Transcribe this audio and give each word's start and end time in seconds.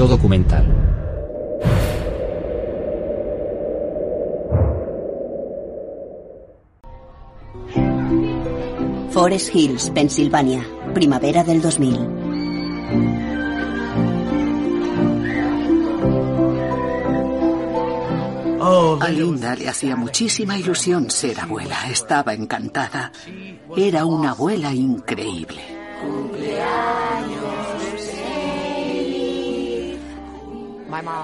Yo 0.00 0.08
documental. 0.08 0.64
Forest 9.10 9.54
Hills, 9.54 9.90
Pensilvania, 9.90 10.66
primavera 10.94 11.44
del 11.44 11.60
2000. 11.60 11.98
A 19.02 19.08
Linda 19.10 19.54
le 19.54 19.68
hacía 19.68 19.96
muchísima 19.96 20.56
ilusión 20.56 21.10
ser 21.10 21.40
abuela. 21.40 21.76
Estaba 21.90 22.32
encantada. 22.32 23.12
Era 23.76 24.06
una 24.06 24.30
abuela 24.30 24.72
increíble. 24.72 25.60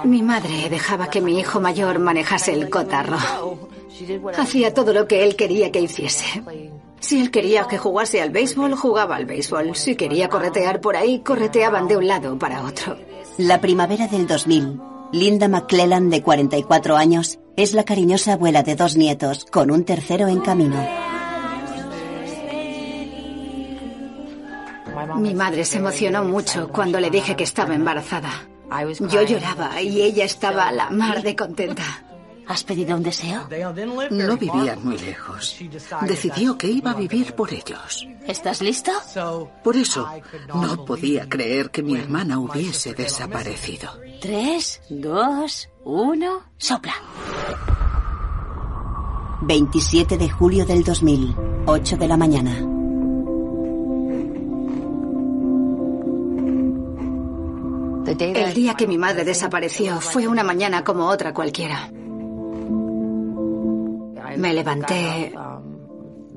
Mi 0.04 0.22
madre 0.22 0.68
dejaba 0.68 1.08
que 1.08 1.20
mi 1.20 1.38
hijo 1.38 1.60
mayor 1.60 1.98
manejase 1.98 2.52
el 2.52 2.70
cotarro. 2.70 3.18
Hacía 4.36 4.74
todo 4.74 4.92
lo 4.92 5.06
que 5.06 5.24
él 5.24 5.36
quería 5.36 5.72
que 5.72 5.80
hiciese. 5.80 6.42
Si 7.00 7.20
él 7.20 7.30
quería 7.30 7.66
que 7.66 7.78
jugase 7.78 8.20
al 8.20 8.30
béisbol, 8.30 8.74
jugaba 8.74 9.16
al 9.16 9.26
béisbol. 9.26 9.74
Si 9.76 9.96
quería 9.96 10.28
corretear 10.28 10.80
por 10.80 10.96
ahí, 10.96 11.20
correteaban 11.20 11.88
de 11.88 11.96
un 11.96 12.06
lado 12.06 12.38
para 12.38 12.62
otro. 12.62 12.96
La 13.38 13.60
primavera 13.60 14.06
del 14.06 14.26
2000. 14.26 14.80
Linda 15.12 15.48
McClellan, 15.48 16.10
de 16.10 16.22
44 16.22 16.96
años, 16.96 17.38
es 17.56 17.74
la 17.74 17.84
cariñosa 17.84 18.32
abuela 18.34 18.62
de 18.62 18.74
dos 18.74 18.96
nietos, 18.96 19.44
con 19.44 19.70
un 19.70 19.84
tercero 19.84 20.26
en 20.26 20.40
camino. 20.40 20.84
Mi 25.16 25.34
madre 25.34 25.64
se 25.64 25.78
emocionó 25.78 26.24
mucho 26.24 26.68
cuando 26.68 26.98
le 26.98 27.10
dije 27.10 27.36
que 27.36 27.44
estaba 27.44 27.74
embarazada. 27.74 28.30
Yo 29.10 29.22
lloraba 29.22 29.80
y 29.80 30.02
ella 30.02 30.24
estaba 30.24 30.68
a 30.68 30.72
la 30.72 30.90
mar 30.90 31.22
de 31.22 31.36
contenta. 31.36 32.02
¿Has 32.48 32.62
pedido 32.62 32.96
un 32.96 33.02
deseo? 33.02 33.48
No 34.10 34.36
vivían 34.36 34.84
muy 34.84 34.96
lejos. 34.98 35.56
Decidió 36.02 36.56
que 36.56 36.68
iba 36.68 36.92
a 36.92 36.94
vivir 36.94 37.34
por 37.34 37.52
ellos. 37.52 38.06
¿Estás 38.26 38.60
listo? 38.62 38.92
Por 39.64 39.76
eso, 39.76 40.08
no 40.54 40.84
podía 40.84 41.28
creer 41.28 41.70
que 41.70 41.82
mi 41.82 41.96
hermana 41.96 42.38
hubiese 42.38 42.94
desaparecido. 42.94 43.90
Tres, 44.20 44.80
dos, 44.88 45.68
uno, 45.84 46.44
sopla. 46.56 46.94
27 49.42 50.16
de 50.16 50.30
julio 50.30 50.64
del 50.64 50.82
2000, 50.82 51.34
8 51.66 51.96
de 51.96 52.08
la 52.08 52.16
mañana. 52.16 52.75
El 58.06 58.54
día 58.54 58.74
que 58.74 58.86
mi 58.86 58.98
madre 58.98 59.24
desapareció 59.24 60.00
fue 60.00 60.28
una 60.28 60.44
mañana 60.44 60.84
como 60.84 61.06
otra 61.06 61.34
cualquiera. 61.34 61.90
Me 64.36 64.52
levanté, 64.52 65.32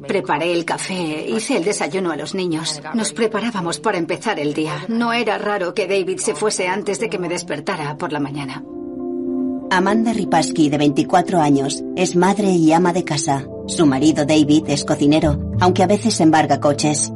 preparé 0.07 0.53
el 0.53 0.65
café, 0.65 1.25
hice 1.27 1.57
el 1.57 1.63
desayuno 1.63 2.11
a 2.11 2.15
los 2.15 2.33
niños. 2.33 2.81
Nos 2.93 3.13
preparábamos 3.13 3.79
para 3.79 3.97
empezar 3.97 4.39
el 4.39 4.53
día. 4.53 4.85
No 4.87 5.13
era 5.13 5.37
raro 5.37 5.73
que 5.73 5.87
David 5.87 6.17
se 6.17 6.33
fuese 6.33 6.67
antes 6.67 6.99
de 6.99 7.09
que 7.09 7.19
me 7.19 7.29
despertara 7.29 7.97
por 7.97 8.11
la 8.11 8.19
mañana. 8.19 8.63
Amanda 9.71 10.13
Ripaski, 10.13 10.69
de 10.69 10.79
24 10.79 11.39
años, 11.39 11.83
es 11.95 12.15
madre 12.15 12.49
y 12.49 12.73
ama 12.73 12.91
de 12.91 13.03
casa. 13.03 13.45
Su 13.67 13.85
marido 13.85 14.25
David 14.25 14.63
es 14.67 14.83
cocinero, 14.83 15.51
aunque 15.59 15.83
a 15.83 15.87
veces 15.87 16.19
embarga 16.21 16.59
coches. 16.59 17.11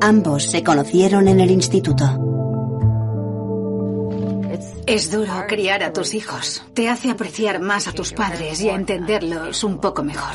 Ambos 0.00 0.44
se 0.44 0.64
conocieron 0.64 1.28
en 1.28 1.40
el 1.40 1.50
instituto. 1.50 2.32
Es 4.86 5.12
duro 5.12 5.32
criar 5.46 5.84
a 5.84 5.92
tus 5.92 6.12
hijos. 6.12 6.64
Te 6.74 6.88
hace 6.88 7.10
apreciar 7.10 7.60
más 7.60 7.86
a 7.86 7.92
tus 7.92 8.12
padres 8.12 8.60
y 8.60 8.68
a 8.68 8.74
entenderlos 8.74 9.62
un 9.62 9.80
poco 9.80 10.02
mejor. 10.02 10.34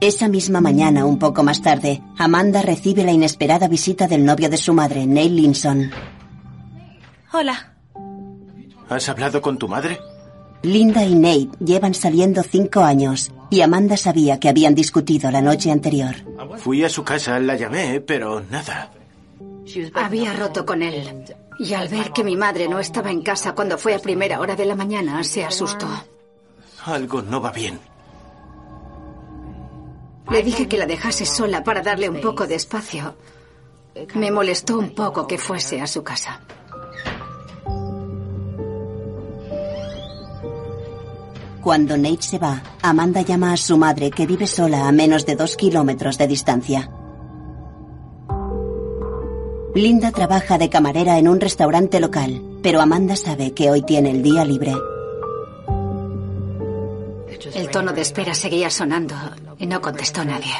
Esa 0.00 0.28
misma 0.28 0.60
mañana, 0.60 1.06
un 1.06 1.18
poco 1.18 1.42
más 1.42 1.60
tarde, 1.60 2.02
Amanda 2.18 2.62
recibe 2.62 3.04
la 3.04 3.12
inesperada 3.12 3.66
visita 3.68 4.06
del 4.06 4.24
novio 4.24 4.48
de 4.48 4.58
su 4.58 4.74
madre, 4.74 5.06
Neil 5.06 5.34
Linson. 5.34 5.90
Hola. 7.32 7.74
¿Has 8.88 9.08
hablado 9.08 9.42
con 9.42 9.58
tu 9.58 9.66
madre? 9.66 9.98
Linda 10.64 11.04
y 11.04 11.14
Nate 11.14 11.50
llevan 11.62 11.92
saliendo 11.92 12.42
cinco 12.42 12.80
años 12.80 13.30
y 13.50 13.60
Amanda 13.60 13.98
sabía 13.98 14.40
que 14.40 14.48
habían 14.48 14.74
discutido 14.74 15.30
la 15.30 15.42
noche 15.42 15.70
anterior. 15.70 16.14
Fui 16.56 16.82
a 16.82 16.88
su 16.88 17.04
casa, 17.04 17.38
la 17.38 17.54
llamé, 17.54 18.00
pero 18.00 18.40
nada. 18.50 18.90
Había 19.94 20.32
roto 20.32 20.64
con 20.64 20.82
él. 20.82 21.24
Y 21.58 21.74
al 21.74 21.88
ver 21.88 22.12
que 22.12 22.24
mi 22.24 22.34
madre 22.34 22.66
no 22.66 22.80
estaba 22.80 23.10
en 23.10 23.22
casa 23.22 23.54
cuando 23.54 23.76
fue 23.76 23.94
a 23.94 23.98
primera 23.98 24.40
hora 24.40 24.56
de 24.56 24.64
la 24.64 24.74
mañana, 24.74 25.22
se 25.22 25.44
asustó. 25.44 25.86
Algo 26.86 27.20
no 27.20 27.42
va 27.42 27.52
bien. 27.52 27.78
Le 30.30 30.42
dije 30.42 30.66
que 30.66 30.78
la 30.78 30.86
dejase 30.86 31.26
sola 31.26 31.62
para 31.62 31.82
darle 31.82 32.08
un 32.08 32.22
poco 32.22 32.46
de 32.46 32.54
espacio. 32.54 33.14
Me 34.14 34.30
molestó 34.30 34.78
un 34.78 34.94
poco 34.94 35.26
que 35.26 35.36
fuese 35.36 35.82
a 35.82 35.86
su 35.86 36.02
casa. 36.02 36.40
Cuando 41.64 41.96
Nate 41.96 42.20
se 42.20 42.38
va, 42.38 42.62
Amanda 42.82 43.22
llama 43.22 43.54
a 43.54 43.56
su 43.56 43.78
madre 43.78 44.10
que 44.10 44.26
vive 44.26 44.46
sola 44.46 44.86
a 44.86 44.92
menos 44.92 45.24
de 45.24 45.34
dos 45.34 45.56
kilómetros 45.56 46.18
de 46.18 46.26
distancia. 46.26 46.90
Linda 49.74 50.12
trabaja 50.12 50.58
de 50.58 50.68
camarera 50.68 51.16
en 51.16 51.26
un 51.26 51.40
restaurante 51.40 52.00
local, 52.00 52.42
pero 52.62 52.82
Amanda 52.82 53.16
sabe 53.16 53.54
que 53.54 53.70
hoy 53.70 53.80
tiene 53.80 54.10
el 54.10 54.22
día 54.22 54.44
libre. 54.44 54.74
El 57.54 57.70
tono 57.70 57.94
de 57.94 58.02
espera 58.02 58.34
seguía 58.34 58.68
sonando 58.68 59.14
y 59.56 59.66
no 59.66 59.80
contestó 59.80 60.22
nadie. 60.22 60.52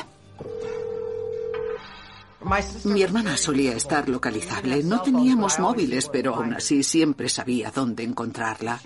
Mi 2.85 3.03
hermana 3.03 3.37
solía 3.37 3.75
estar 3.75 4.09
localizable. 4.09 4.83
No 4.83 5.01
teníamos 5.03 5.59
móviles, 5.59 6.09
pero 6.13 6.35
aún 6.35 6.55
así 6.55 6.83
siempre 6.83 7.29
sabía 7.29 7.71
dónde 7.71 8.03
encontrarla. 8.03 8.81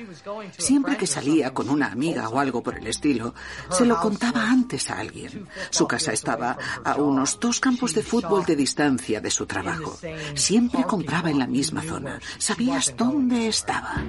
Siempre 0.57 0.97
que 0.97 1.07
salía 1.07 1.53
con 1.53 1.69
una 1.69 1.91
amiga 1.91 2.29
o 2.29 2.39
algo 2.39 2.63
por 2.63 2.79
el 2.79 2.87
estilo, 2.87 3.35
se 3.71 3.85
lo 3.85 3.99
contaba 4.01 4.49
antes 4.49 4.91
a 4.91 4.99
alguien. 4.99 5.49
Su 5.71 5.87
casa 5.87 6.13
estaba 6.13 6.57
a 6.85 6.95
unos 6.97 7.39
dos 7.41 7.61
campos 7.61 7.95
de 7.95 8.03
fútbol 8.03 8.45
de 8.45 8.57
distancia 8.57 9.21
de 9.21 9.31
su 9.31 9.47
trabajo. 9.47 9.99
Siempre 10.35 10.85
compraba 10.85 11.31
en 11.31 11.39
la 11.39 11.47
misma 11.47 11.83
zona. 11.83 12.21
Sabías 12.39 12.95
dónde 12.97 13.49
estaba. 13.49 14.03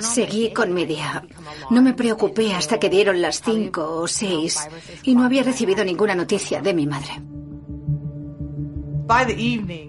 Seguí 0.00 0.52
con 0.52 0.74
mi 0.74 0.84
día. 0.84 1.24
No 1.70 1.82
me 1.82 1.94
preocupé 1.94 2.54
hasta 2.54 2.78
que 2.78 2.90
dieron 2.90 3.20
las 3.20 3.40
cinco 3.40 4.00
o 4.00 4.06
seis 4.06 4.68
y 5.02 5.14
no 5.14 5.24
había 5.24 5.42
recibido 5.42 5.84
ninguna 5.84 6.14
noticia 6.14 6.60
de 6.60 6.74
mi 6.74 6.86
madre. 6.86 7.22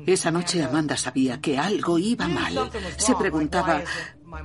Esa 0.05 0.31
noche 0.31 0.63
Amanda 0.63 0.95
sabía 0.95 1.41
que 1.41 1.57
algo 1.57 1.99
iba 1.99 2.27
mal. 2.27 2.71
Se 2.97 3.15
preguntaba, 3.15 3.81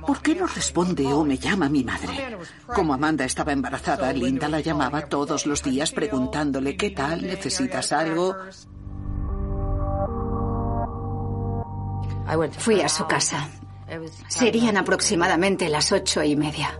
¿por 0.05 0.21
qué 0.21 0.35
no 0.35 0.47
responde 0.47 1.05
o 1.05 1.23
me 1.23 1.37
llama 1.37 1.69
mi 1.69 1.83
madre? 1.83 2.37
Como 2.73 2.93
Amanda 2.93 3.23
estaba 3.23 3.53
embarazada, 3.53 4.11
Linda 4.11 4.49
la 4.49 4.59
llamaba 4.59 5.07
todos 5.07 5.45
los 5.45 5.63
días 5.63 5.91
preguntándole, 5.91 6.75
¿qué 6.75 6.89
tal? 6.89 7.21
¿Necesitas 7.21 7.93
algo? 7.93 8.35
Fui 12.57 12.81
a 12.81 12.89
su 12.89 13.05
casa. 13.05 13.49
Serían 14.27 14.77
aproximadamente 14.77 15.69
las 15.69 15.91
ocho 15.91 16.23
y 16.23 16.35
media. 16.35 16.79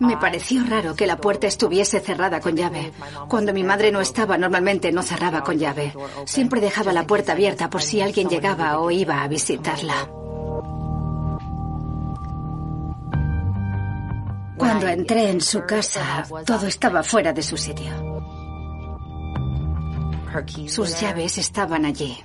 Me 0.00 0.16
pareció 0.18 0.64
raro 0.64 0.94
que 0.94 1.06
la 1.06 1.16
puerta 1.16 1.46
estuviese 1.46 2.00
cerrada 2.00 2.40
con 2.40 2.56
llave. 2.56 2.92
Cuando 3.28 3.54
mi 3.54 3.64
madre 3.64 3.90
no 3.90 4.00
estaba, 4.00 4.36
normalmente 4.36 4.92
no 4.92 5.02
cerraba 5.02 5.42
con 5.42 5.58
llave. 5.58 5.94
Siempre 6.26 6.60
dejaba 6.60 6.92
la 6.92 7.06
puerta 7.06 7.32
abierta 7.32 7.70
por 7.70 7.82
si 7.82 8.00
alguien 8.00 8.28
llegaba 8.28 8.78
o 8.80 8.90
iba 8.90 9.22
a 9.22 9.28
visitarla. 9.28 10.08
Cuando 14.58 14.88
entré 14.88 15.30
en 15.30 15.40
su 15.40 15.64
casa, 15.64 16.26
todo 16.44 16.66
estaba 16.66 17.02
fuera 17.02 17.32
de 17.32 17.42
su 17.42 17.56
sitio. 17.56 17.92
Sus 20.68 21.00
llaves 21.00 21.38
estaban 21.38 21.86
allí. 21.86 22.22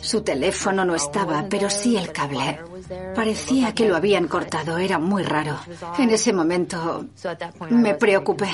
Su 0.00 0.22
teléfono 0.22 0.84
no 0.84 0.94
estaba, 0.94 1.46
pero 1.48 1.70
sí 1.70 1.96
el 1.96 2.12
cable. 2.12 2.58
Parecía 3.14 3.74
que 3.74 3.88
lo 3.88 3.96
habían 3.96 4.28
cortado, 4.28 4.78
era 4.78 4.98
muy 4.98 5.22
raro. 5.22 5.58
En 5.98 6.10
ese 6.10 6.32
momento 6.32 7.06
me 7.70 7.94
preocupé. 7.94 8.48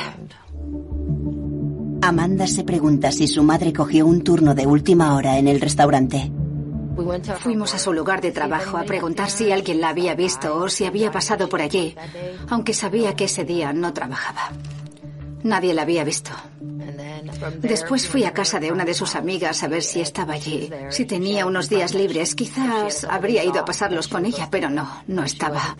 Amanda 2.02 2.46
se 2.46 2.64
pregunta 2.64 3.12
si 3.12 3.28
su 3.28 3.42
madre 3.42 3.72
cogió 3.72 4.06
un 4.06 4.24
turno 4.24 4.54
de 4.54 4.66
última 4.66 5.14
hora 5.14 5.38
en 5.38 5.46
el 5.46 5.60
restaurante. 5.60 6.32
Fuimos 7.38 7.74
a 7.74 7.78
su 7.78 7.92
lugar 7.92 8.20
de 8.20 8.32
trabajo 8.32 8.76
a 8.76 8.82
preguntar 8.82 9.30
si 9.30 9.50
alguien 9.50 9.80
la 9.80 9.90
había 9.90 10.14
visto 10.14 10.56
o 10.56 10.68
si 10.68 10.84
había 10.84 11.10
pasado 11.10 11.48
por 11.48 11.62
allí, 11.62 11.94
aunque 12.48 12.74
sabía 12.74 13.14
que 13.14 13.24
ese 13.24 13.44
día 13.44 13.72
no 13.72 13.92
trabajaba. 13.92 14.50
Nadie 15.42 15.74
la 15.74 15.82
había 15.82 16.04
visto. 16.04 16.30
Después 17.60 18.06
fui 18.06 18.24
a 18.24 18.32
casa 18.32 18.58
de 18.60 18.72
una 18.72 18.84
de 18.84 18.94
sus 18.94 19.14
amigas 19.14 19.62
a 19.62 19.68
ver 19.68 19.82
si 19.82 20.00
estaba 20.00 20.34
allí. 20.34 20.70
Si 20.90 21.04
tenía 21.04 21.46
unos 21.46 21.68
días 21.68 21.94
libres, 21.94 22.34
quizás 22.34 23.04
habría 23.04 23.44
ido 23.44 23.60
a 23.60 23.64
pasarlos 23.64 24.08
con 24.08 24.24
ella, 24.24 24.48
pero 24.50 24.70
no, 24.70 25.02
no 25.06 25.24
estaba. 25.24 25.76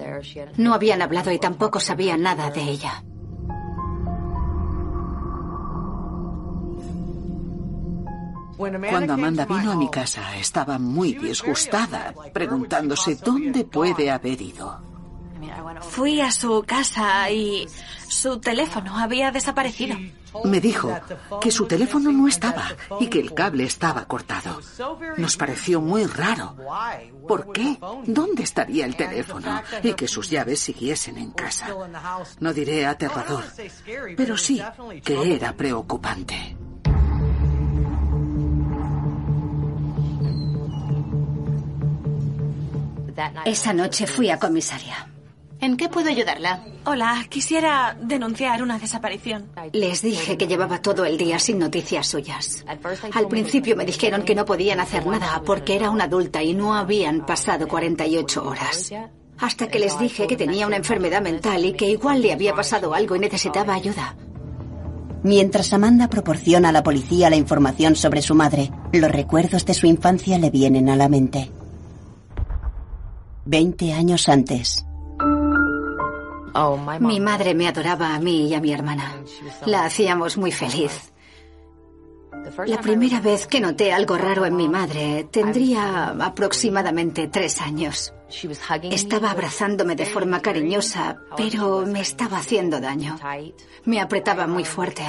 No 0.56 0.74
habían 0.74 1.02
hablado 1.02 1.30
y 1.30 1.38
tampoco 1.38 1.80
sabía 1.80 2.16
nada 2.16 2.50
de 2.50 2.62
ella. 2.62 3.02
Cuando 8.56 9.14
Amanda 9.14 9.44
vino 9.44 9.72
a 9.72 9.76
mi 9.76 9.90
casa, 9.90 10.36
estaba 10.36 10.78
muy 10.78 11.14
disgustada, 11.14 12.14
preguntándose 12.32 13.16
dónde 13.16 13.64
puede 13.64 14.10
haber 14.10 14.40
ido. 14.40 14.80
Fui 15.80 16.20
a 16.20 16.30
su 16.30 16.62
casa 16.64 17.28
y 17.30 17.66
su 18.06 18.38
teléfono 18.38 18.96
había 18.96 19.32
desaparecido. 19.32 19.96
Me 20.44 20.60
dijo 20.60 20.98
que 21.40 21.50
su 21.50 21.66
teléfono 21.66 22.10
no 22.12 22.28
estaba 22.28 22.68
y 23.00 23.08
que 23.08 23.20
el 23.20 23.34
cable 23.34 23.64
estaba 23.64 24.06
cortado. 24.06 24.60
Nos 25.16 25.36
pareció 25.36 25.80
muy 25.80 26.06
raro. 26.06 26.56
¿Por 27.28 27.52
qué? 27.52 27.78
¿Dónde 28.06 28.42
estaría 28.42 28.86
el 28.86 28.96
teléfono? 28.96 29.62
Y 29.82 29.94
que 29.94 30.08
sus 30.08 30.30
llaves 30.30 30.60
siguiesen 30.60 31.18
en 31.18 31.30
casa. 31.32 31.68
No 32.40 32.52
diré 32.52 32.86
aterrador, 32.86 33.44
pero 34.16 34.36
sí 34.36 34.62
que 35.04 35.34
era 35.34 35.52
preocupante. 35.52 36.56
Esa 43.44 43.72
noche 43.72 44.06
fui 44.06 44.30
a 44.30 44.38
comisaría. 44.38 45.11
¿En 45.62 45.76
qué 45.76 45.88
puedo 45.88 46.08
ayudarla? 46.08 46.64
Hola, 46.86 47.24
quisiera 47.28 47.96
denunciar 48.02 48.64
una 48.64 48.80
desaparición. 48.80 49.46
Les 49.72 50.02
dije 50.02 50.36
que 50.36 50.48
llevaba 50.48 50.82
todo 50.82 51.04
el 51.04 51.16
día 51.16 51.38
sin 51.38 51.60
noticias 51.60 52.08
suyas. 52.08 52.64
Al 53.14 53.28
principio 53.28 53.76
me 53.76 53.86
dijeron 53.86 54.24
que 54.24 54.34
no 54.34 54.44
podían 54.44 54.80
hacer 54.80 55.06
nada 55.06 55.40
porque 55.46 55.76
era 55.76 55.90
una 55.90 56.04
adulta 56.04 56.42
y 56.42 56.52
no 56.52 56.74
habían 56.74 57.24
pasado 57.24 57.68
48 57.68 58.44
horas. 58.44 58.90
Hasta 59.38 59.68
que 59.68 59.78
les 59.78 59.96
dije 60.00 60.26
que 60.26 60.36
tenía 60.36 60.66
una 60.66 60.78
enfermedad 60.78 61.22
mental 61.22 61.64
y 61.64 61.74
que 61.74 61.88
igual 61.88 62.22
le 62.22 62.32
había 62.32 62.56
pasado 62.56 62.92
algo 62.92 63.14
y 63.14 63.20
necesitaba 63.20 63.74
ayuda. 63.74 64.16
Mientras 65.22 65.72
Amanda 65.72 66.08
proporciona 66.08 66.70
a 66.70 66.72
la 66.72 66.82
policía 66.82 67.30
la 67.30 67.36
información 67.36 67.94
sobre 67.94 68.20
su 68.20 68.34
madre, 68.34 68.72
los 68.92 69.12
recuerdos 69.12 69.64
de 69.64 69.74
su 69.74 69.86
infancia 69.86 70.40
le 70.40 70.50
vienen 70.50 70.88
a 70.88 70.96
la 70.96 71.08
mente. 71.08 71.52
Veinte 73.44 73.92
años 73.92 74.28
antes. 74.28 74.84
Mi 77.00 77.20
madre 77.20 77.54
me 77.54 77.68
adoraba 77.68 78.14
a 78.14 78.18
mí 78.18 78.48
y 78.48 78.54
a 78.54 78.60
mi 78.60 78.72
hermana. 78.72 79.16
La 79.66 79.84
hacíamos 79.84 80.36
muy 80.36 80.52
feliz. 80.52 81.12
La 82.66 82.80
primera 82.80 83.20
vez 83.20 83.46
que 83.46 83.60
noté 83.60 83.92
algo 83.92 84.18
raro 84.18 84.44
en 84.44 84.56
mi 84.56 84.68
madre 84.68 85.28
tendría 85.30 86.08
aproximadamente 86.08 87.28
tres 87.28 87.60
años. 87.60 88.12
Estaba 88.90 89.30
abrazándome 89.30 89.94
de 89.94 90.06
forma 90.06 90.40
cariñosa, 90.40 91.18
pero 91.36 91.84
me 91.86 92.00
estaba 92.00 92.38
haciendo 92.38 92.80
daño. 92.80 93.16
Me 93.84 94.00
apretaba 94.00 94.46
muy 94.46 94.64
fuerte. 94.64 95.02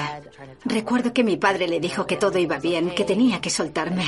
Recuerdo 0.66 1.14
que 1.14 1.24
mi 1.24 1.38
padre 1.38 1.68
le 1.68 1.80
dijo 1.80 2.06
que 2.06 2.18
todo 2.18 2.38
iba 2.38 2.60
bien, 2.60 2.94
que 2.94 3.04
tenía 3.04 3.42
que 3.42 3.50
soltarme. 3.50 4.06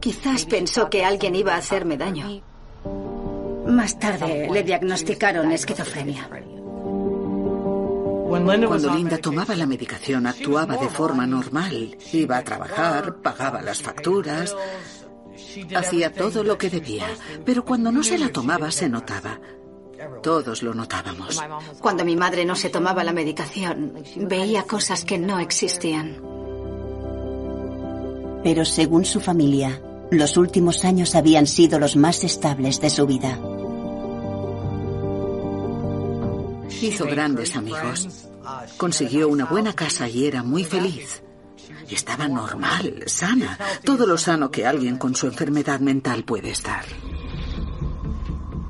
Quizás 0.00 0.46
pensó 0.46 0.90
que 0.90 1.04
alguien 1.04 1.36
iba 1.36 1.54
a 1.54 1.58
hacerme 1.58 1.96
daño. 1.96 2.42
Más 3.70 3.98
tarde 3.98 4.48
le 4.52 4.62
diagnosticaron 4.62 5.52
esquizofrenia. 5.52 6.28
Cuando 8.28 8.94
Linda 8.94 9.18
tomaba 9.18 9.56
la 9.56 9.66
medicación 9.66 10.26
actuaba 10.26 10.76
de 10.76 10.88
forma 10.88 11.26
normal. 11.26 11.96
Iba 12.12 12.38
a 12.38 12.44
trabajar, 12.44 13.16
pagaba 13.16 13.60
las 13.60 13.82
facturas, 13.82 14.56
hacía 15.74 16.12
todo 16.12 16.44
lo 16.44 16.56
que 16.56 16.70
debía. 16.70 17.06
Pero 17.44 17.64
cuando 17.64 17.90
no 17.90 18.02
se 18.02 18.18
la 18.18 18.28
tomaba 18.28 18.70
se 18.70 18.88
notaba. 18.88 19.40
Todos 20.22 20.62
lo 20.62 20.74
notábamos. 20.74 21.40
Cuando 21.80 22.04
mi 22.04 22.16
madre 22.16 22.44
no 22.44 22.54
se 22.54 22.70
tomaba 22.70 23.04
la 23.04 23.12
medicación, 23.12 23.94
veía 24.16 24.62
cosas 24.62 25.04
que 25.04 25.18
no 25.18 25.40
existían. 25.40 26.22
Pero 28.42 28.64
según 28.64 29.04
su 29.04 29.20
familia, 29.20 29.82
los 30.10 30.36
últimos 30.36 30.84
años 30.84 31.14
habían 31.14 31.46
sido 31.46 31.78
los 31.78 31.96
más 31.96 32.24
estables 32.24 32.80
de 32.80 32.90
su 32.90 33.06
vida. 33.06 33.38
Hizo 36.82 37.04
grandes 37.06 37.56
amigos. 37.56 38.08
Consiguió 38.76 39.28
una 39.28 39.44
buena 39.44 39.72
casa 39.72 40.08
y 40.08 40.26
era 40.26 40.42
muy 40.42 40.64
feliz. 40.64 41.22
Estaba 41.90 42.28
normal, 42.28 43.02
sana, 43.06 43.58
todo 43.84 44.06
lo 44.06 44.16
sano 44.16 44.50
que 44.50 44.66
alguien 44.66 44.96
con 44.96 45.14
su 45.14 45.26
enfermedad 45.26 45.80
mental 45.80 46.24
puede 46.24 46.50
estar. 46.50 46.84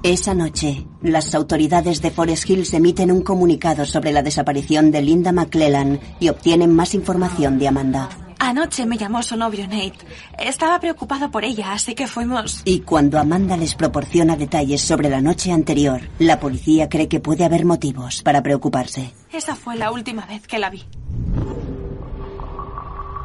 Esa 0.03 0.33
noche, 0.33 0.87
las 1.03 1.35
autoridades 1.35 2.01
de 2.01 2.11
Forest 2.11 2.49
Hills 2.49 2.73
emiten 2.73 3.13
un 3.13 3.21
comunicado 3.21 3.85
sobre 3.85 4.13
la 4.13 4.23
desaparición 4.23 4.91
de 4.91 5.03
Linda 5.03 5.31
McClellan 5.31 6.01
y 6.19 6.31
obtienen 6.31 6.75
más 6.75 6.95
información 6.95 7.59
de 7.59 7.69
Amanda. 7.69 8.09
Anoche 8.43 8.87
me 8.87 8.97
llamó 8.97 9.23
su 9.23 9.37
novio 9.37 9.65
Nate. 9.65 9.99
Estaba 10.39 10.81
preocupado 10.81 11.31
por 11.31 11.45
ella, 11.45 11.73
así 11.75 11.95
que 11.95 12.07
fuimos... 12.07 12.63
Y 12.65 12.81
cuando 12.81 13.19
Amanda 13.19 13.55
les 13.59 13.75
proporciona 13.75 14.35
detalles 14.35 14.81
sobre 14.81 15.11
la 15.11 15.21
noche 15.21 15.53
anterior, 15.53 16.01
la 16.19 16.41
policía 16.41 16.89
cree 16.89 17.07
que 17.07 17.21
puede 17.21 17.45
haber 17.45 17.67
motivos 17.67 18.23
para 18.23 18.43
preocuparse. 18.43 19.13
Esa 19.31 19.55
fue 19.55 19.77
la 19.77 19.93
última 19.93 20.25
vez 20.25 20.47
que 20.47 20.59
la 20.59 20.71
vi. 20.71 20.83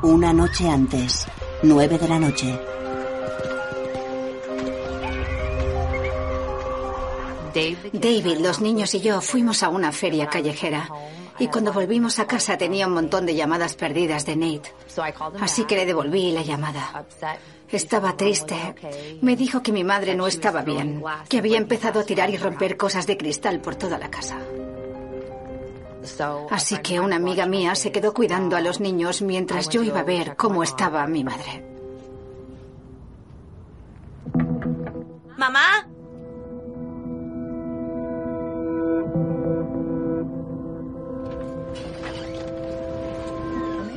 Una 0.03 0.33
noche 0.33 0.69
antes, 0.69 1.25
nueve 1.63 1.97
de 1.97 2.07
la 2.09 2.19
noche. 2.19 2.59
David, 7.93 8.39
los 8.41 8.59
niños 8.59 8.93
y 8.95 8.99
yo 8.99 9.21
fuimos 9.21 9.63
a 9.63 9.69
una 9.69 9.93
feria 9.93 10.27
callejera. 10.27 10.89
Y 11.39 11.47
cuando 11.47 11.73
volvimos 11.73 12.19
a 12.19 12.27
casa 12.27 12.57
tenía 12.57 12.87
un 12.87 12.93
montón 12.93 13.25
de 13.25 13.35
llamadas 13.35 13.75
perdidas 13.75 14.25
de 14.25 14.35
Nate. 14.35 14.73
Así 15.41 15.65
que 15.65 15.75
le 15.75 15.85
devolví 15.85 16.31
la 16.31 16.43
llamada. 16.43 17.05
Estaba 17.69 18.15
triste. 18.15 18.75
Me 19.21 19.35
dijo 19.35 19.61
que 19.61 19.71
mi 19.71 19.83
madre 19.83 20.15
no 20.15 20.27
estaba 20.27 20.61
bien, 20.61 21.03
que 21.27 21.39
había 21.39 21.57
empezado 21.57 21.99
a 21.99 22.03
tirar 22.03 22.29
y 22.29 22.37
romper 22.37 22.77
cosas 22.77 23.05
de 23.07 23.17
cristal 23.17 23.59
por 23.59 23.75
toda 23.75 23.97
la 23.97 24.09
casa. 24.09 24.37
Así 26.51 26.77
que 26.77 26.99
una 26.99 27.15
amiga 27.15 27.45
mía 27.45 27.75
se 27.75 27.91
quedó 27.91 28.13
cuidando 28.13 28.55
a 28.55 28.61
los 28.61 28.79
niños 28.79 29.21
mientras 29.21 29.69
yo 29.69 29.83
iba 29.83 30.01
a 30.01 30.03
ver 30.03 30.35
cómo 30.35 30.63
estaba 30.63 31.05
mi 31.07 31.23
madre. 31.23 31.65
¿Mamá? 35.37 35.87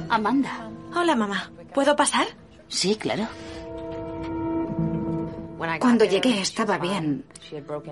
Amanda. 0.08 0.70
Hola, 0.94 1.14
mamá. 1.14 1.50
¿Puedo 1.74 1.94
pasar? 1.96 2.26
Sí, 2.68 2.96
claro. 2.96 3.26
Cuando 5.80 6.04
llegué 6.04 6.40
estaba 6.40 6.78
bien. 6.78 7.24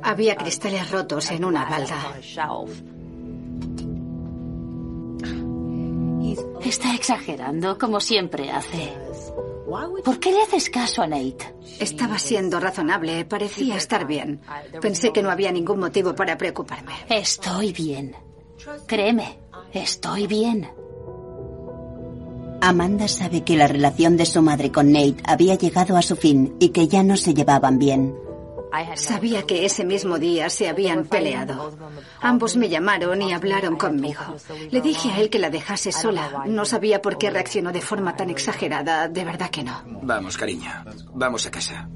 Había 0.03 0.37
cristales 0.37 0.91
rotos 0.91 1.31
en 1.31 1.45
una 1.45 1.65
balda. 1.65 2.15
Está 6.63 6.95
exagerando, 6.95 7.79
como 7.79 8.01
siempre 8.01 8.51
hace. 8.51 8.93
¿Por 10.05 10.21
qué 10.21 10.33
le 10.33 10.43
haces 10.43 10.71
caso 10.71 11.03
a 11.03 11.07
Nate? 11.07 11.55
Estaba 11.81 12.19
siendo 12.19 12.61
razonable, 12.61 13.25
parecía 13.25 13.77
estar 13.77 14.07
bien. 14.07 14.41
Pensé 14.81 15.13
que 15.13 15.23
no 15.23 15.31
había 15.31 15.53
ningún 15.53 15.81
motivo 15.81 16.15
para 16.15 16.39
preocuparme. 16.39 16.93
Estoy 17.09 17.73
bien. 17.73 18.15
Créeme, 18.87 19.39
estoy 19.73 20.27
bien. 20.27 20.69
Amanda 22.61 23.09
sabe 23.09 23.45
que 23.45 23.57
la 23.57 23.69
relación 23.69 24.17
de 24.17 24.27
su 24.27 24.43
madre 24.43 24.73
con 24.73 24.93
Nate 24.93 25.17
había 25.25 25.55
llegado 25.55 25.97
a 25.97 26.03
su 26.03 26.17
fin 26.17 26.57
y 26.59 26.71
que 26.71 26.89
ya 26.89 27.03
no 27.03 27.17
se 27.17 27.35
llevaban 27.35 27.79
bien. 27.79 28.15
Sabía 28.97 29.43
que 29.45 29.65
ese 29.65 29.85
mismo 29.85 30.19
día 30.19 30.51
se 30.51 30.69
habían 30.69 31.05
peleado. 31.05 31.73
Ambos 32.21 32.57
me 32.57 32.69
llamaron 32.69 33.23
y 33.23 33.33
hablaron 33.33 33.77
conmigo. 33.77 34.21
Le 34.71 34.81
dije 34.81 35.11
a 35.11 35.21
él 35.21 35.31
que 35.31 35.39
la 35.39 35.51
dejase 35.51 35.93
sola. 35.93 36.45
No 36.47 36.65
sabía 36.65 37.01
por 37.01 37.17
qué 37.17 37.31
reaccionó 37.31 37.73
de 37.73 37.81
forma 37.81 38.17
tan 38.17 38.31
exagerada. 38.31 39.09
De 39.09 39.25
verdad 39.25 39.51
que 39.51 39.63
no. 39.63 39.81
Vamos, 40.03 40.37
cariño. 40.37 40.71
Vamos 41.15 41.47
a 41.47 41.51
casa. 41.51 41.89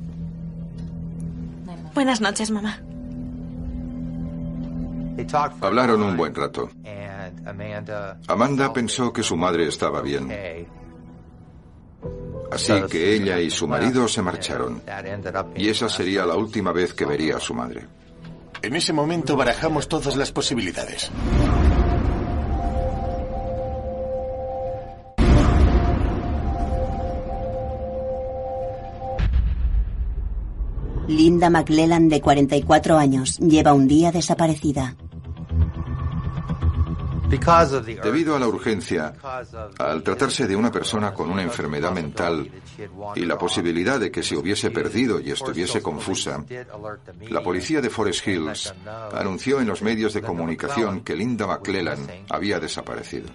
Buenas 1.95 2.21
noches, 2.21 2.50
mamá. 2.50 2.81
Hablaron 5.61 6.03
un 6.03 6.17
buen 6.17 6.35
rato. 6.35 6.71
Amanda 8.29 8.73
pensó 8.73 9.12
que 9.12 9.23
su 9.23 9.37
madre 9.37 9.69
estaba 9.69 10.00
bien. 10.03 10.31
Así 12.50 12.73
que 12.91 13.15
ella 13.15 13.39
y 13.39 13.50
su 13.50 13.69
marido 13.69 14.09
se 14.09 14.23
marcharon. 14.23 14.83
Y 15.55 15.69
esa 15.69 15.89
sería 15.89 16.27
la 16.27 16.37
última 16.37 16.73
vez 16.73 16.95
que 16.95 17.05
vería 17.05 17.37
a 17.37 17.41
su 17.41 17.55
madre. 17.55 17.87
En 18.62 18.77
ese 18.77 18.93
momento 18.93 19.37
barajamos 19.37 19.89
todas 19.89 20.17
las 20.17 20.33
posibilidades. 20.33 21.11
Linda 31.11 31.50
McLellan, 31.50 32.09
de 32.09 32.21
44 32.21 32.97
años, 32.97 33.39
lleva 33.39 33.73
un 33.73 33.89
día 33.89 34.12
desaparecida. 34.12 34.97
Debido 38.03 38.35
a 38.35 38.39
la 38.39 38.49
urgencia, 38.49 39.15
al 39.79 40.03
tratarse 40.03 40.47
de 40.47 40.57
una 40.57 40.71
persona 40.71 41.15
con 41.15 41.31
una 41.31 41.43
enfermedad 41.43 41.93
mental 41.93 42.51
y 43.15 43.25
la 43.25 43.39
posibilidad 43.39 44.01
de 44.01 44.11
que 44.11 44.23
se 44.23 44.37
hubiese 44.37 44.71
perdido 44.71 45.21
y 45.21 45.31
estuviese 45.31 45.81
confusa, 45.81 46.45
la 47.29 47.43
policía 47.43 47.81
de 47.81 47.91
Forest 47.91 48.27
Hills 48.27 48.75
anunció 49.13 49.61
en 49.61 49.69
los 49.69 49.83
medios 49.83 50.15
de 50.15 50.23
comunicación 50.23 51.01
que 51.03 51.15
Linda 51.15 51.47
McClellan 51.47 52.07
había 52.29 52.59
desaparecido. 52.59 53.29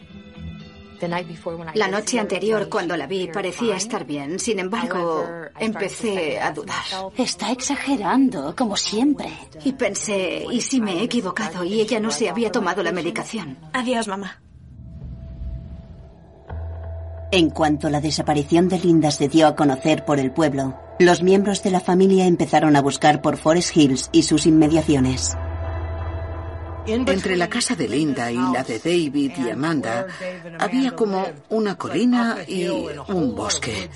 La 1.74 1.88
noche 1.88 2.20
anterior, 2.20 2.70
cuando 2.70 2.96
la 2.98 3.08
vi, 3.08 3.28
parecía 3.28 3.76
estar 3.76 4.06
bien. 4.06 4.40
Sin 4.40 4.60
embargo, 4.60 5.26
empecé 5.60 6.40
a 6.40 6.52
dudar. 6.52 6.84
Está 7.18 7.52
exagerando, 7.52 8.56
como 8.56 8.76
siempre. 8.76 9.30
Y 9.64 9.74
pensé, 9.74 10.46
¿y 10.50 10.62
si 10.62 10.82
me 10.82 11.00
he 11.00 11.04
equivocado 11.04 11.64
y 11.64 11.82
ella 11.82 12.00
no 12.00 12.12
se 12.12 12.30
había 12.30 12.52
tomado 12.52 12.84
la 12.84 12.92
medicación? 12.92 13.58
Adiós, 13.74 14.08
mamá. 14.08 14.42
En 17.32 17.50
cuanto 17.50 17.90
la 17.90 18.00
desaparición 18.00 18.70
de 18.70 18.80
Linda 18.80 19.12
se 19.12 19.28
dio 19.28 19.48
a 19.48 19.56
conocer 19.56 20.06
por 20.06 20.20
el 20.20 20.32
pueblo, 20.32 20.80
los 21.00 21.22
miembros 21.22 21.64
de 21.64 21.72
la 21.72 21.82
familia 21.82 22.28
empezaron 22.28 22.76
a 22.76 22.82
buscar 22.82 23.22
por 23.22 23.36
Forest 23.36 23.76
Hills 23.76 24.10
y 24.14 24.24
sus 24.24 24.46
inmediaciones. 24.46 25.36
Entre 26.88 27.36
la 27.36 27.50
casa 27.50 27.76
de 27.76 27.88
Linda 27.88 28.32
y 28.32 28.38
la 28.38 28.64
de 28.64 28.80
David 28.80 29.32
y 29.38 29.50
Amanda 29.50 30.08
había 30.60 30.96
como 30.96 31.26
una 31.50 31.76
colina 31.78 32.38
y 32.48 32.68
un 32.68 33.36
bosque. 33.36 33.90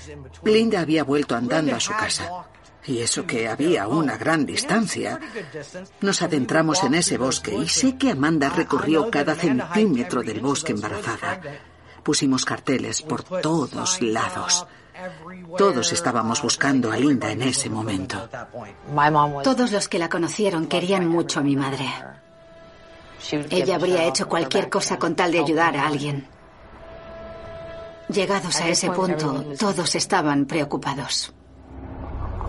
Linda 0.44 0.80
había 0.80 1.04
vuelto 1.04 1.36
andando 1.36 1.76
a 1.76 1.80
su 1.80 1.92
casa. 1.92 2.46
Y 2.86 2.98
eso 2.98 3.26
que 3.26 3.46
había 3.46 3.86
una 3.86 4.16
gran 4.16 4.46
distancia. 4.46 5.20
Nos 6.00 6.22
adentramos 6.22 6.82
en 6.82 6.94
ese 6.94 7.18
bosque 7.18 7.54
y 7.54 7.68
sé 7.68 7.96
que 7.96 8.10
Amanda 8.10 8.48
recorrió 8.48 9.10
cada 9.10 9.34
centímetro 9.34 10.22
del 10.22 10.40
bosque 10.40 10.72
embarazada. 10.72 11.40
Pusimos 12.02 12.44
carteles 12.44 13.02
por 13.02 13.22
todos 13.22 14.00
lados. 14.00 14.66
Todos 15.56 15.92
estábamos 15.92 16.42
buscando 16.42 16.90
a 16.90 16.96
Linda 16.96 17.30
en 17.30 17.42
ese 17.42 17.70
momento. 17.70 18.28
Todos 19.44 19.72
los 19.72 19.88
que 19.88 19.98
la 19.98 20.08
conocieron 20.08 20.66
querían 20.66 21.06
mucho 21.06 21.40
a 21.40 21.42
mi 21.42 21.56
madre. 21.56 21.86
Ella 23.50 23.76
habría 23.76 24.04
hecho 24.04 24.28
cualquier 24.28 24.68
cosa 24.70 24.98
con 24.98 25.14
tal 25.14 25.32
de 25.32 25.40
ayudar 25.40 25.76
a 25.76 25.86
alguien. 25.86 26.26
Llegados 28.08 28.60
a 28.60 28.68
ese 28.68 28.90
punto, 28.90 29.44
todos 29.58 29.94
estaban 29.94 30.46
preocupados. 30.46 31.32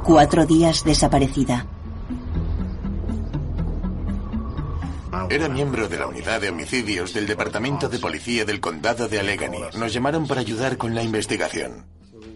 Cuatro 0.04 0.46
días 0.46 0.84
desaparecida. 0.84 1.68
Era 5.30 5.48
miembro 5.48 5.88
de 5.88 5.98
la 5.98 6.08
unidad 6.08 6.42
de 6.42 6.50
homicidios 6.50 7.14
del 7.14 7.28
Departamento 7.28 7.88
de 7.88 8.00
Policía 8.00 8.44
del 8.44 8.60
Condado 8.60 9.08
de 9.08 9.20
Allegheny. 9.20 9.60
Nos 9.78 9.94
llamaron 9.94 10.28
para 10.28 10.42
ayudar 10.42 10.78
con 10.78 10.96
la 10.96 11.04
investigación. 11.04 11.86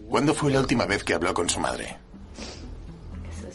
¿Cuándo 0.07 0.33
fue 0.33 0.51
la 0.51 0.59
última 0.59 0.85
vez 0.85 1.03
que 1.03 1.13
habló 1.13 1.33
con 1.33 1.49
su 1.49 1.59
madre? 1.59 1.97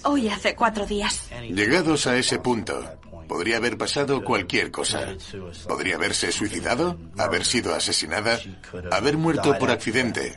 Hoy 0.02 0.28
hace 0.28 0.54
cuatro 0.54 0.84
días. 0.84 1.30
Llegados 1.48 2.06
a 2.06 2.16
ese 2.16 2.38
punto, 2.38 2.82
podría 3.30 3.58
haber 3.58 3.78
pasado 3.78 4.24
cualquier 4.24 4.72
cosa. 4.72 5.14
Podría 5.68 5.94
haberse 5.94 6.32
suicidado, 6.32 6.98
haber 7.16 7.44
sido 7.44 7.72
asesinada, 7.72 8.40
haber 8.90 9.16
muerto 9.16 9.56
por 9.56 9.70
accidente, 9.70 10.36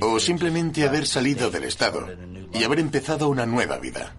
o 0.00 0.18
simplemente 0.18 0.88
haber 0.88 1.06
salido 1.06 1.50
del 1.50 1.64
Estado 1.64 2.08
y 2.54 2.64
haber 2.64 2.80
empezado 2.80 3.28
una 3.28 3.44
nueva 3.44 3.76
vida. 3.76 4.16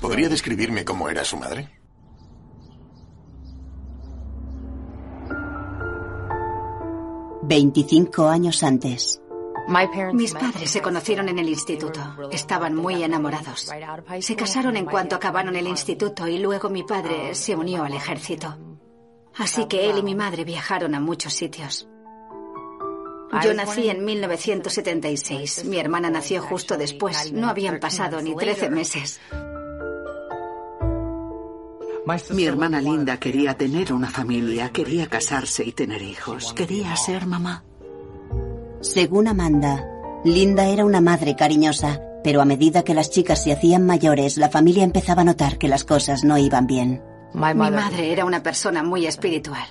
¿Podría 0.00 0.30
describirme 0.30 0.86
cómo 0.86 1.10
era 1.10 1.22
su 1.22 1.36
madre? 1.36 1.68
Veinticinco 7.42 8.26
años 8.26 8.62
antes. 8.62 9.20
Mis 10.12 10.32
padres 10.32 10.70
se 10.70 10.80
conocieron 10.80 11.28
en 11.28 11.38
el 11.38 11.48
instituto. 11.48 12.00
Estaban 12.30 12.74
muy 12.74 13.02
enamorados. 13.02 13.70
Se 14.20 14.36
casaron 14.36 14.76
en 14.76 14.86
cuanto 14.86 15.16
acabaron 15.16 15.56
el 15.56 15.66
instituto 15.66 16.28
y 16.28 16.38
luego 16.38 16.68
mi 16.70 16.82
padre 16.82 17.34
se 17.34 17.54
unió 17.54 17.84
al 17.84 17.94
ejército. 17.94 18.56
Así 19.36 19.66
que 19.66 19.90
él 19.90 19.98
y 19.98 20.02
mi 20.02 20.14
madre 20.14 20.44
viajaron 20.44 20.94
a 20.94 21.00
muchos 21.00 21.34
sitios. 21.34 21.88
Yo 23.42 23.52
nací 23.54 23.88
en 23.88 24.04
1976. 24.04 25.64
Mi 25.64 25.78
hermana 25.78 26.10
nació 26.10 26.40
justo 26.42 26.76
después. 26.76 27.32
No 27.32 27.48
habían 27.48 27.80
pasado 27.80 28.22
ni 28.22 28.34
13 28.34 28.70
meses. 28.70 29.20
Mi 32.30 32.44
hermana 32.44 32.80
Linda 32.80 33.18
quería 33.18 33.54
tener 33.54 33.92
una 33.92 34.08
familia, 34.08 34.70
quería 34.70 35.08
casarse 35.08 35.64
y 35.64 35.72
tener 35.72 36.02
hijos, 36.02 36.52
quería 36.52 36.94
ser 36.94 37.26
mamá. 37.26 37.64
Según 38.86 39.26
Amanda, 39.26 39.84
Linda 40.24 40.68
era 40.68 40.84
una 40.84 41.00
madre 41.00 41.34
cariñosa, 41.34 42.00
pero 42.22 42.40
a 42.40 42.44
medida 42.44 42.84
que 42.84 42.94
las 42.94 43.10
chicas 43.10 43.42
se 43.42 43.52
hacían 43.52 43.84
mayores, 43.84 44.36
la 44.36 44.48
familia 44.48 44.84
empezaba 44.84 45.22
a 45.22 45.24
notar 45.24 45.58
que 45.58 45.68
las 45.68 45.84
cosas 45.84 46.22
no 46.22 46.38
iban 46.38 46.66
bien. 46.66 47.02
Mi 47.34 47.52
madre 47.54 48.12
era 48.12 48.24
una 48.24 48.42
persona 48.42 48.84
muy 48.84 49.06
espiritual. 49.06 49.66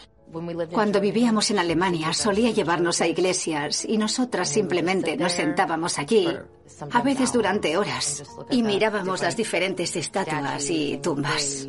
Cuando 0.71 0.99
vivíamos 0.99 1.49
en 1.49 1.59
Alemania 1.59 2.13
solía 2.13 2.51
llevarnos 2.51 2.99
a 2.99 3.07
iglesias 3.07 3.85
y 3.85 3.97
nosotras 3.97 4.49
simplemente 4.49 5.15
nos 5.15 5.31
sentábamos 5.31 5.97
allí, 5.97 6.27
a 6.91 7.01
veces 7.01 7.31
durante 7.31 7.77
horas, 7.77 8.21
y 8.51 8.63
mirábamos 8.63 9.21
las 9.21 9.37
diferentes 9.37 9.95
estatuas 9.95 10.69
y 10.69 10.97
tumbas. 10.97 11.67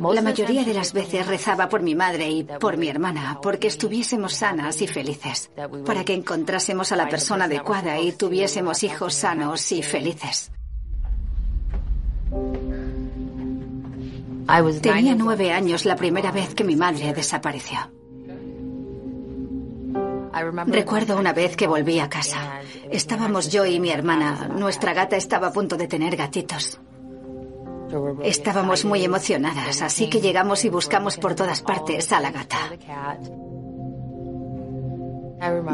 La 0.00 0.22
mayoría 0.22 0.64
de 0.64 0.74
las 0.74 0.92
veces 0.92 1.26
rezaba 1.26 1.68
por 1.68 1.82
mi 1.82 1.94
madre 1.94 2.30
y 2.30 2.44
por 2.44 2.76
mi 2.76 2.88
hermana, 2.88 3.40
porque 3.42 3.66
estuviésemos 3.66 4.32
sanas 4.32 4.80
y 4.80 4.86
felices, 4.86 5.50
para 5.84 6.04
que 6.04 6.14
encontrásemos 6.14 6.92
a 6.92 6.96
la 6.96 7.08
persona 7.08 7.46
adecuada 7.46 7.98
y 7.98 8.12
tuviésemos 8.12 8.84
hijos 8.84 9.14
sanos 9.14 9.72
y 9.72 9.82
felices. 9.82 10.52
Tenía 14.80 15.14
nueve 15.14 15.52
años 15.52 15.84
la 15.84 15.96
primera 15.96 16.30
vez 16.30 16.54
que 16.54 16.64
mi 16.64 16.76
madre 16.76 17.12
desapareció. 17.12 17.78
Recuerdo 20.66 21.18
una 21.18 21.32
vez 21.32 21.56
que 21.56 21.66
volví 21.66 21.98
a 21.98 22.08
casa. 22.08 22.60
Estábamos 22.90 23.50
yo 23.50 23.66
y 23.66 23.80
mi 23.80 23.90
hermana. 23.90 24.48
Nuestra 24.48 24.94
gata 24.94 25.16
estaba 25.16 25.48
a 25.48 25.52
punto 25.52 25.76
de 25.76 25.88
tener 25.88 26.16
gatitos. 26.16 26.80
Estábamos 28.22 28.84
muy 28.84 29.04
emocionadas, 29.04 29.82
así 29.82 30.08
que 30.10 30.20
llegamos 30.20 30.64
y 30.64 30.68
buscamos 30.68 31.16
por 31.16 31.34
todas 31.34 31.62
partes 31.62 32.12
a 32.12 32.20
la 32.20 32.30
gata. 32.30 32.58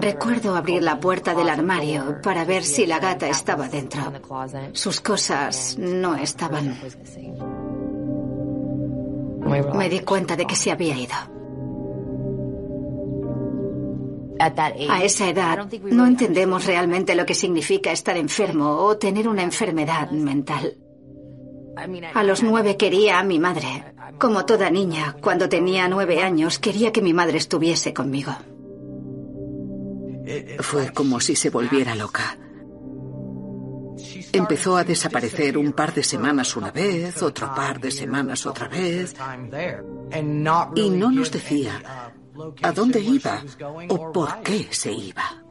Recuerdo 0.01 0.57
abrir 0.57 0.83
la 0.83 1.01
puerta 1.01 1.35
del 1.35 1.49
armario 1.49 2.21
para 2.23 2.45
ver 2.45 2.65
si 2.65 2.87
la 2.87 2.99
gata 2.99 3.29
estaba 3.29 3.69
dentro. 3.69 4.13
Sus 4.73 5.01
cosas 5.01 5.77
no 5.79 6.17
estaban. 6.17 6.79
me 9.75 9.89
di 9.89 10.01
cuenta 10.01 10.37
de 10.37 10.47
que 10.47 10.57
se 10.57 10.71
había 10.71 10.97
ido. 10.97 11.15
A 14.39 15.03
esa 15.03 15.29
edad 15.29 15.67
no 15.85 16.07
entendemos 16.07 16.67
realmente 16.67 17.15
lo 17.15 17.25
que 17.25 17.35
significa 17.35 17.93
estar 17.93 18.17
enfermo 18.17 18.69
o 18.69 18.99
tener 18.99 19.29
una 19.29 19.43
enfermedad 19.43 20.11
mental. 20.11 20.77
A 22.15 22.23
los 22.23 22.43
nueve 22.43 22.77
quería 22.77 23.19
a 23.19 23.25
mi 23.25 23.39
madre. 23.39 23.95
Como 24.19 24.45
toda 24.45 24.71
niña, 24.71 25.17
cuando 25.21 25.49
tenía 25.49 25.89
nueve 25.89 26.23
años, 26.23 26.59
quería 26.59 26.93
que 26.93 27.03
mi 27.03 27.13
madre 27.13 27.39
estuviese 27.39 27.93
conmigo. 27.93 28.33
Fue 30.61 30.93
como 30.93 31.21
si 31.21 31.37
se 31.37 31.51
volviera 31.51 31.95
loca. 31.95 32.39
Empezó 34.33 34.77
a 34.77 34.85
desaparecer 34.85 35.57
un 35.59 35.73
par 35.73 35.95
de 35.95 36.03
semanas 36.03 36.57
una 36.57 36.71
vez, 36.71 37.23
otro 37.23 37.55
par 37.55 37.81
de 37.81 37.91
semanas 37.91 38.47
otra 38.47 38.69
vez, 38.69 39.15
y 40.75 40.91
no 40.91 41.13
nos 41.13 41.31
decía 41.31 42.13
a 42.63 42.73
dónde 42.73 43.01
iba 43.01 43.43
o 43.89 44.13
por 44.13 44.43
qué 44.43 44.69
se 44.71 44.93
iba. 44.93 45.44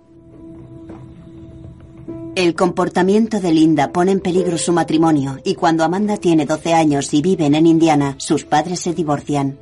El 2.36 2.56
comportamiento 2.56 3.40
de 3.40 3.52
Linda 3.52 3.92
pone 3.92 4.12
en 4.12 4.20
peligro 4.20 4.58
su 4.58 4.74
matrimonio 4.74 5.38
y 5.44 5.54
cuando 5.54 5.84
Amanda 5.84 6.18
tiene 6.18 6.48
12 6.48 6.74
años 6.74 7.14
y 7.14 7.22
viven 7.22 7.54
en 7.54 7.68
Indiana, 7.68 8.16
sus 8.18 8.44
padres 8.44 8.80
se 8.80 8.96
divorcian. 8.96 9.60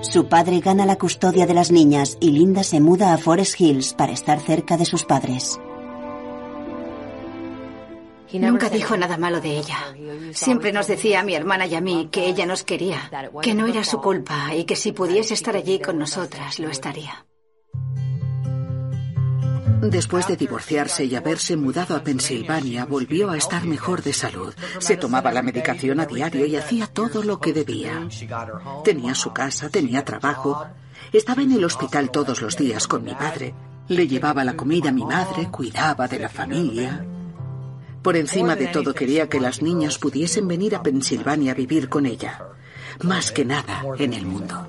Su 0.00 0.26
padre 0.26 0.60
gana 0.60 0.86
la 0.86 0.96
custodia 0.96 1.46
de 1.46 1.52
las 1.52 1.70
niñas 1.70 2.16
y 2.18 2.30
Linda 2.30 2.62
se 2.62 2.80
muda 2.80 3.12
a 3.12 3.18
Forest 3.18 3.60
Hills 3.60 3.92
para 3.92 4.12
estar 4.12 4.40
cerca 4.40 4.78
de 4.78 4.86
sus 4.86 5.04
padres. 5.04 5.60
Nunca 8.32 8.70
dijo 8.70 8.96
nada 8.96 9.18
malo 9.18 9.42
de 9.42 9.58
ella. 9.58 9.76
Siempre 10.32 10.72
nos 10.72 10.86
decía 10.86 11.20
a 11.20 11.24
mi 11.24 11.34
hermana 11.34 11.66
y 11.66 11.74
a 11.74 11.82
mí 11.82 12.08
que 12.10 12.26
ella 12.26 12.46
nos 12.46 12.64
quería, 12.64 13.10
que 13.42 13.54
no 13.54 13.66
era 13.66 13.84
su 13.84 14.00
culpa 14.00 14.54
y 14.54 14.64
que 14.64 14.76
si 14.76 14.92
pudiese 14.92 15.34
estar 15.34 15.56
allí 15.56 15.78
con 15.78 15.98
nosotras 15.98 16.58
lo 16.58 16.70
estaría. 16.70 17.26
Después 19.80 20.26
de 20.26 20.36
divorciarse 20.36 21.04
y 21.04 21.14
haberse 21.14 21.56
mudado 21.56 21.94
a 21.96 22.02
Pensilvania, 22.02 22.84
volvió 22.84 23.30
a 23.30 23.36
estar 23.36 23.64
mejor 23.64 24.02
de 24.02 24.12
salud. 24.12 24.54
Se 24.78 24.96
tomaba 24.96 25.32
la 25.32 25.42
medicación 25.42 26.00
a 26.00 26.06
diario 26.06 26.46
y 26.46 26.56
hacía 26.56 26.86
todo 26.86 27.22
lo 27.22 27.38
que 27.40 27.52
debía. 27.52 28.08
Tenía 28.84 29.14
su 29.14 29.32
casa, 29.32 29.68
tenía 29.68 30.04
trabajo. 30.04 30.66
Estaba 31.12 31.42
en 31.42 31.52
el 31.52 31.64
hospital 31.64 32.10
todos 32.10 32.42
los 32.42 32.56
días 32.56 32.86
con 32.88 33.04
mi 33.04 33.14
padre. 33.14 33.54
Le 33.88 34.08
llevaba 34.08 34.44
la 34.44 34.56
comida 34.56 34.88
a 34.88 34.92
mi 34.92 35.04
madre, 35.04 35.48
cuidaba 35.50 36.08
de 36.08 36.18
la 36.18 36.28
familia. 36.28 37.04
Por 38.02 38.16
encima 38.16 38.56
de 38.56 38.68
todo 38.68 38.94
quería 38.94 39.28
que 39.28 39.40
las 39.40 39.62
niñas 39.62 39.98
pudiesen 39.98 40.48
venir 40.48 40.74
a 40.74 40.82
Pensilvania 40.82 41.52
a 41.52 41.54
vivir 41.54 41.88
con 41.88 42.06
ella. 42.06 42.40
Más 43.02 43.30
que 43.30 43.44
nada 43.44 43.82
en 43.98 44.12
el 44.12 44.26
mundo. 44.26 44.66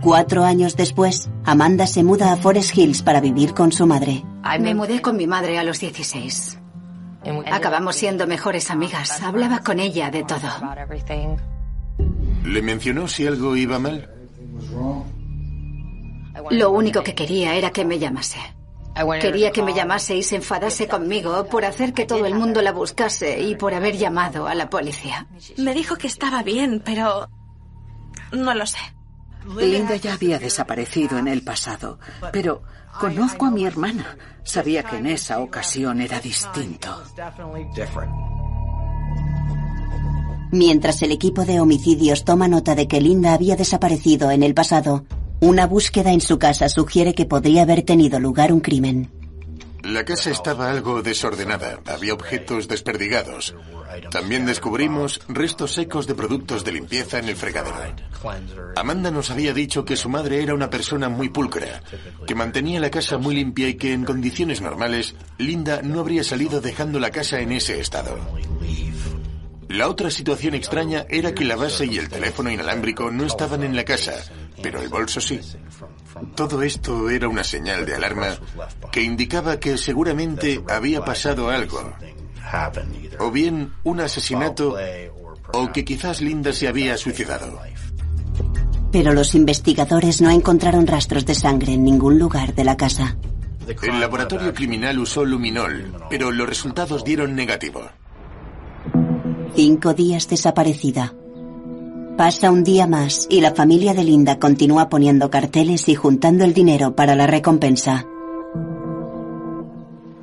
Cuatro 0.00 0.44
años 0.44 0.76
después, 0.76 1.28
Amanda 1.44 1.86
se 1.86 2.04
muda 2.04 2.32
a 2.32 2.36
Forest 2.36 2.76
Hills 2.76 3.02
para 3.02 3.20
vivir 3.20 3.54
con 3.54 3.72
su 3.72 3.86
madre. 3.86 4.22
Me 4.60 4.74
mudé 4.74 5.00
con 5.02 5.16
mi 5.16 5.26
madre 5.26 5.58
a 5.58 5.64
los 5.64 5.80
16. 5.80 6.58
Acabamos 7.50 7.96
siendo 7.96 8.26
mejores 8.26 8.70
amigas. 8.70 9.22
Hablaba 9.22 9.60
con 9.60 9.80
ella 9.80 10.10
de 10.10 10.24
todo. 10.24 10.48
¿Le 12.44 12.62
mencionó 12.62 13.08
si 13.08 13.26
algo 13.26 13.56
iba 13.56 13.78
mal? 13.78 14.08
Lo 16.50 16.70
único 16.70 17.02
que 17.02 17.14
quería 17.14 17.54
era 17.54 17.70
que 17.70 17.84
me 17.84 17.98
llamase. 17.98 18.38
Quería 19.20 19.50
que 19.50 19.62
me 19.62 19.74
llamase 19.74 20.16
y 20.16 20.22
se 20.22 20.36
enfadase 20.36 20.88
conmigo 20.88 21.46
por 21.46 21.64
hacer 21.64 21.92
que 21.92 22.06
todo 22.06 22.24
el 22.24 22.34
mundo 22.34 22.62
la 22.62 22.72
buscase 22.72 23.42
y 23.42 23.54
por 23.54 23.74
haber 23.74 23.96
llamado 23.96 24.46
a 24.46 24.54
la 24.54 24.70
policía. 24.70 25.26
Me 25.58 25.74
dijo 25.74 25.96
que 25.96 26.06
estaba 26.06 26.42
bien, 26.42 26.80
pero 26.84 27.28
no 28.32 28.54
lo 28.54 28.66
sé. 28.66 28.78
Linda 29.54 29.96
ya 29.96 30.14
había 30.14 30.38
desaparecido 30.38 31.18
en 31.18 31.28
el 31.28 31.42
pasado, 31.42 31.98
pero 32.32 32.62
conozco 33.00 33.46
a 33.46 33.50
mi 33.50 33.64
hermana. 33.64 34.16
Sabía 34.42 34.82
que 34.82 34.96
en 34.96 35.06
esa 35.06 35.40
ocasión 35.40 36.00
era 36.00 36.20
distinto. 36.20 37.02
Mientras 40.52 41.02
el 41.02 41.12
equipo 41.12 41.44
de 41.44 41.60
homicidios 41.60 42.24
toma 42.24 42.48
nota 42.48 42.74
de 42.74 42.88
que 42.88 43.00
Linda 43.00 43.34
había 43.34 43.56
desaparecido 43.56 44.30
en 44.30 44.42
el 44.42 44.54
pasado, 44.54 45.04
una 45.40 45.66
búsqueda 45.66 46.12
en 46.12 46.20
su 46.20 46.38
casa 46.38 46.68
sugiere 46.68 47.14
que 47.14 47.26
podría 47.26 47.62
haber 47.62 47.82
tenido 47.82 48.18
lugar 48.18 48.52
un 48.52 48.60
crimen. 48.60 49.10
La 49.86 50.04
casa 50.04 50.30
estaba 50.30 50.68
algo 50.68 51.00
desordenada. 51.00 51.78
Había 51.86 52.12
objetos 52.12 52.66
desperdigados. 52.66 53.54
También 54.10 54.44
descubrimos 54.44 55.20
restos 55.28 55.74
secos 55.74 56.08
de 56.08 56.16
productos 56.16 56.64
de 56.64 56.72
limpieza 56.72 57.20
en 57.20 57.28
el 57.28 57.36
fregadero. 57.36 57.94
Amanda 58.74 59.12
nos 59.12 59.30
había 59.30 59.54
dicho 59.54 59.84
que 59.84 59.94
su 59.94 60.08
madre 60.08 60.42
era 60.42 60.54
una 60.54 60.70
persona 60.70 61.08
muy 61.08 61.28
pulcra, 61.28 61.82
que 62.26 62.34
mantenía 62.34 62.80
la 62.80 62.90
casa 62.90 63.18
muy 63.18 63.36
limpia 63.36 63.68
y 63.68 63.74
que 63.74 63.92
en 63.92 64.04
condiciones 64.04 64.60
normales 64.60 65.14
Linda 65.38 65.82
no 65.82 66.00
habría 66.00 66.24
salido 66.24 66.60
dejando 66.60 66.98
la 66.98 67.10
casa 67.12 67.38
en 67.38 67.52
ese 67.52 67.78
estado. 67.78 68.18
La 69.68 69.88
otra 69.88 70.10
situación 70.10 70.54
extraña 70.54 71.06
era 71.08 71.32
que 71.32 71.44
la 71.44 71.54
base 71.54 71.86
y 71.86 71.98
el 71.98 72.08
teléfono 72.08 72.50
inalámbrico 72.50 73.12
no 73.12 73.24
estaban 73.24 73.62
en 73.62 73.76
la 73.76 73.84
casa, 73.84 74.14
pero 74.60 74.82
el 74.82 74.88
bolso 74.88 75.20
sí. 75.20 75.40
Todo 76.34 76.62
esto 76.62 77.10
era 77.10 77.28
una 77.28 77.44
señal 77.44 77.84
de 77.86 77.94
alarma 77.94 78.38
que 78.92 79.02
indicaba 79.02 79.58
que 79.60 79.76
seguramente 79.78 80.62
había 80.68 81.04
pasado 81.04 81.50
algo. 81.50 81.92
O 83.18 83.30
bien 83.30 83.72
un 83.84 84.00
asesinato 84.00 84.76
o 85.52 85.72
que 85.72 85.84
quizás 85.84 86.20
Linda 86.20 86.52
se 86.52 86.68
había 86.68 86.96
suicidado. 86.96 87.58
Pero 88.92 89.12
los 89.12 89.34
investigadores 89.34 90.20
no 90.20 90.30
encontraron 90.30 90.86
rastros 90.86 91.26
de 91.26 91.34
sangre 91.34 91.74
en 91.74 91.84
ningún 91.84 92.18
lugar 92.18 92.54
de 92.54 92.64
la 92.64 92.76
casa. 92.76 93.16
El 93.82 94.00
laboratorio 94.00 94.54
criminal 94.54 94.98
usó 94.98 95.24
luminol, 95.24 95.92
pero 96.08 96.30
los 96.30 96.48
resultados 96.48 97.04
dieron 97.04 97.34
negativo. 97.34 97.82
Cinco 99.54 99.92
días 99.92 100.28
desaparecida. 100.28 101.14
Pasa 102.16 102.50
un 102.50 102.64
día 102.64 102.86
más 102.86 103.26
y 103.28 103.42
la 103.42 103.54
familia 103.54 103.92
de 103.92 104.02
Linda 104.02 104.38
continúa 104.38 104.88
poniendo 104.88 105.30
carteles 105.30 105.86
y 105.90 105.94
juntando 105.94 106.44
el 106.44 106.54
dinero 106.54 106.96
para 106.96 107.14
la 107.14 107.26
recompensa. 107.26 108.06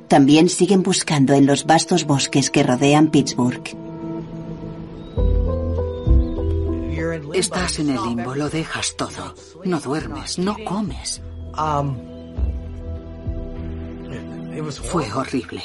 También 0.08 0.48
siguen 0.48 0.82
buscando 0.82 1.34
en 1.34 1.46
los 1.46 1.66
vastos 1.66 2.04
bosques 2.04 2.50
que 2.50 2.64
rodean 2.64 3.12
Pittsburgh. 3.12 3.62
Estás 7.32 7.78
en 7.78 7.90
el 7.90 8.02
limbo, 8.02 8.34
lo 8.34 8.50
dejas 8.50 8.96
todo. 8.96 9.34
No 9.64 9.78
duermes, 9.78 10.36
no 10.38 10.56
comes. 10.64 11.22
Fue 14.82 15.12
horrible. 15.12 15.62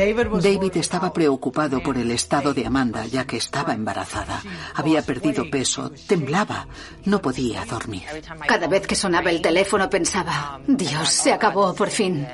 David 0.00 0.76
estaba 0.76 1.12
preocupado 1.12 1.82
por 1.82 1.98
el 1.98 2.10
estado 2.10 2.54
de 2.54 2.66
Amanda, 2.66 3.04
ya 3.06 3.26
que 3.26 3.36
estaba 3.36 3.74
embarazada. 3.74 4.42
Había 4.74 5.02
perdido 5.02 5.50
peso, 5.50 5.92
temblaba, 6.06 6.66
no 7.04 7.20
podía 7.20 7.64
dormir. 7.66 8.04
Cada 8.46 8.66
vez 8.66 8.86
que 8.86 8.94
sonaba 8.94 9.30
el 9.30 9.42
teléfono 9.42 9.90
pensaba, 9.90 10.60
Dios, 10.66 11.08
se 11.10 11.32
acabó 11.32 11.74
por 11.74 11.90
fin. 11.90 12.26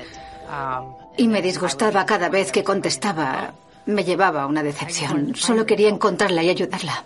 Y 1.17 1.27
me 1.27 1.41
disgustaba 1.41 2.05
cada 2.05 2.29
vez 2.29 2.51
que 2.51 2.63
contestaba. 2.63 3.53
Me 3.85 4.03
llevaba 4.03 4.43
a 4.43 4.47
una 4.47 4.63
decepción. 4.63 5.33
Solo 5.35 5.65
quería 5.65 5.89
encontrarla 5.89 6.43
y 6.43 6.49
ayudarla. 6.49 7.05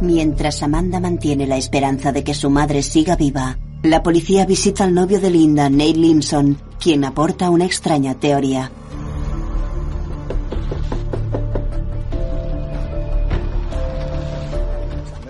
Mientras 0.00 0.62
Amanda 0.62 1.00
mantiene 1.00 1.46
la 1.46 1.56
esperanza 1.56 2.12
de 2.12 2.24
que 2.24 2.34
su 2.34 2.50
madre 2.50 2.82
siga 2.82 3.16
viva, 3.16 3.56
la 3.84 4.02
policía 4.02 4.46
visita 4.46 4.84
al 4.84 4.94
novio 4.94 5.20
de 5.20 5.30
Linda, 5.30 5.68
Nate 5.68 5.92
Limson, 5.92 6.58
quien 6.80 7.04
aporta 7.04 7.50
una 7.50 7.66
extraña 7.66 8.14
teoría. 8.14 8.72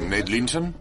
¿Nate 0.09 0.31
Linson? 0.31 0.77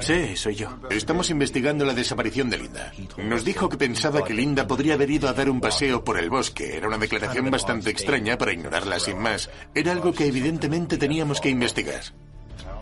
Sí, 0.00 0.36
soy 0.36 0.54
yo. 0.54 0.68
Estamos 0.90 1.30
investigando 1.30 1.86
la 1.86 1.94
desaparición 1.94 2.50
de 2.50 2.58
Linda. 2.58 2.92
Nos 3.16 3.42
dijo 3.42 3.70
que 3.70 3.78
pensaba 3.78 4.22
que 4.22 4.34
Linda 4.34 4.66
podría 4.66 4.94
haber 4.94 5.10
ido 5.10 5.26
a 5.26 5.32
dar 5.32 5.48
un 5.48 5.62
paseo 5.62 6.04
por 6.04 6.18
el 6.18 6.28
bosque. 6.28 6.76
Era 6.76 6.88
una 6.88 6.98
declaración 6.98 7.50
bastante 7.50 7.88
extraña 7.88 8.36
para 8.36 8.52
ignorarla 8.52 8.98
sin 8.98 9.18
más. 9.18 9.48
Era 9.74 9.92
algo 9.92 10.12
que 10.12 10.26
evidentemente 10.26 10.98
teníamos 10.98 11.40
que 11.40 11.48
investigar. 11.48 12.02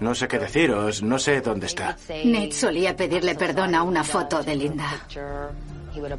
No 0.02 0.16
sé 0.16 0.26
qué 0.26 0.40
deciros, 0.40 1.00
no 1.00 1.16
sé 1.16 1.40
dónde 1.40 1.66
está. 1.66 1.96
Nate 2.24 2.50
solía 2.50 2.96
pedirle 2.96 3.36
perdón 3.36 3.76
a 3.76 3.84
una 3.84 4.02
foto 4.02 4.42
de 4.42 4.56
Linda. 4.56 5.06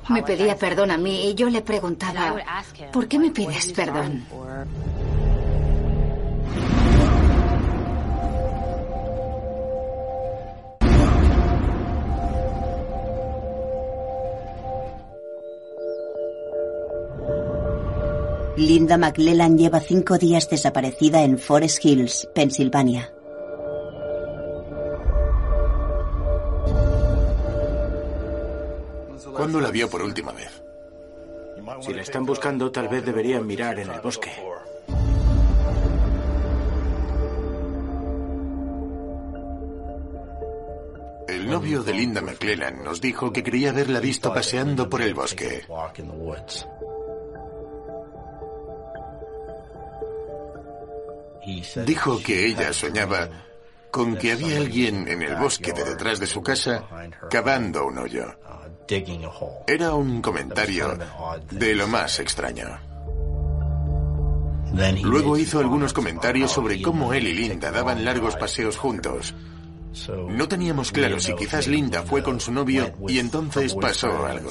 Me 0.08 0.24
pedía 0.24 0.56
perdón 0.56 0.92
a 0.92 0.98
mí 0.98 1.30
y 1.30 1.34
yo 1.36 1.50
le 1.50 1.62
preguntaba, 1.62 2.34
¿por 2.94 3.10
qué 3.10 3.20
me 3.20 3.32
pides 3.32 3.74
perdón? 3.74 4.26
Linda 18.56 18.98
McLellan 18.98 19.58
lleva 19.58 19.82
cinco 19.82 20.18
días 20.18 20.50
desaparecida 20.50 21.24
en 21.24 21.38
Forest 21.38 21.84
Hills, 21.84 22.30
Pensilvania. 22.34 23.12
¿Cuándo 29.36 29.60
la 29.60 29.72
vio 29.72 29.90
por 29.90 30.02
última 30.02 30.32
vez? 30.32 30.62
Si 31.82 31.94
la 31.94 32.02
están 32.02 32.26
buscando, 32.26 32.72
tal 32.72 32.88
vez 32.88 33.06
deberían 33.06 33.46
mirar 33.46 33.80
en 33.80 33.90
el 33.90 34.02
bosque. 34.02 34.32
El 41.28 41.50
novio 41.50 41.84
de 41.84 41.94
Linda 41.94 42.22
McClellan 42.22 42.84
nos 42.84 43.02
dijo 43.02 43.32
que 43.32 43.44
creía 43.44 43.72
haberla 43.72 44.00
visto 44.00 44.34
paseando 44.34 44.90
por 44.90 45.02
el 45.02 45.14
bosque. 45.14 45.66
Dijo 51.86 52.22
que 52.24 52.46
ella 52.46 52.74
soñaba 52.74 53.30
con 53.92 54.18
que 54.18 54.32
había 54.32 54.58
alguien 54.58 55.08
en 55.08 55.22
el 55.22 55.36
bosque 55.36 55.72
de 55.72 55.84
detrás 55.84 56.20
de 56.20 56.28
su 56.28 56.42
casa 56.42 56.88
cavando 57.30 57.86
un 57.86 57.98
hoyo. 58.00 58.26
Era 59.68 59.94
un 59.94 60.22
comentario 60.22 60.98
de 61.52 61.76
lo 61.76 61.88
más 61.88 62.20
extraño. 62.20 62.68
Luego 65.04 65.38
hizo 65.38 65.60
algunos 65.60 65.94
comentarios 65.94 66.52
sobre 66.52 66.82
cómo 66.82 67.14
él 67.14 67.28
y 67.28 67.34
Linda 67.34 67.72
daban 67.72 68.04
largos 68.04 68.36
paseos 68.36 68.78
juntos. 68.78 69.36
No 70.30 70.48
teníamos 70.48 70.92
claro 70.92 71.20
si 71.20 71.36
quizás 71.36 71.68
Linda 71.68 72.02
fue 72.02 72.24
con 72.24 72.40
su 72.40 72.52
novio 72.52 72.92
y 73.08 73.20
entonces 73.20 73.76
pasó 73.76 74.26
algo. 74.26 74.50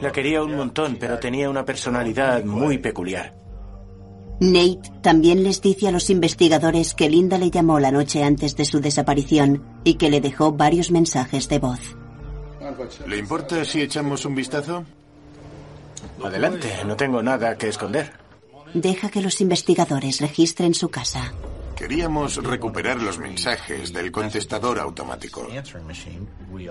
La 0.00 0.10
quería 0.10 0.42
un 0.42 0.56
montón, 0.56 0.96
pero 0.98 1.18
tenía 1.18 1.48
una 1.48 1.64
personalidad 1.64 2.44
muy 2.44 2.78
peculiar. 2.78 3.34
Nate 4.40 4.90
también 5.02 5.44
les 5.44 5.62
dice 5.62 5.86
a 5.86 5.92
los 5.92 6.10
investigadores 6.10 6.94
que 6.94 7.08
Linda 7.08 7.38
le 7.38 7.52
llamó 7.52 7.78
la 7.78 7.92
noche 7.92 8.24
antes 8.24 8.56
de 8.56 8.64
su 8.64 8.80
desaparición 8.80 9.62
y 9.84 9.94
que 9.94 10.10
le 10.10 10.20
dejó 10.20 10.50
varios 10.50 10.90
mensajes 10.90 11.48
de 11.48 11.60
voz. 11.60 11.96
¿Le 13.06 13.16
importa 13.16 13.64
si 13.64 13.80
echamos 13.82 14.24
un 14.24 14.34
vistazo? 14.34 14.84
Adelante, 16.22 16.84
no 16.84 16.96
tengo 16.96 17.22
nada 17.22 17.56
que 17.56 17.68
esconder. 17.68 18.12
Deja 18.74 19.10
que 19.10 19.20
los 19.20 19.40
investigadores 19.40 20.20
registren 20.20 20.74
su 20.74 20.88
casa. 20.88 21.32
Queríamos 21.76 22.36
recuperar 22.36 23.02
los 23.02 23.18
mensajes 23.18 23.92
del 23.92 24.12
contestador 24.12 24.78
automático. 24.78 25.46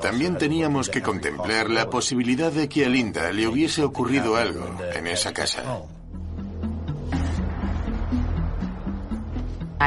También 0.01 0.37
teníamos 0.37 0.89
que 0.89 1.01
contemplar 1.01 1.69
la 1.69 1.89
posibilidad 1.89 2.51
de 2.51 2.69
que 2.69 2.85
a 2.85 2.89
Linda 2.89 3.31
le 3.31 3.47
hubiese 3.47 3.83
ocurrido 3.83 4.35
algo 4.37 4.77
en 4.93 5.07
esa 5.07 5.33
casa. 5.33 5.63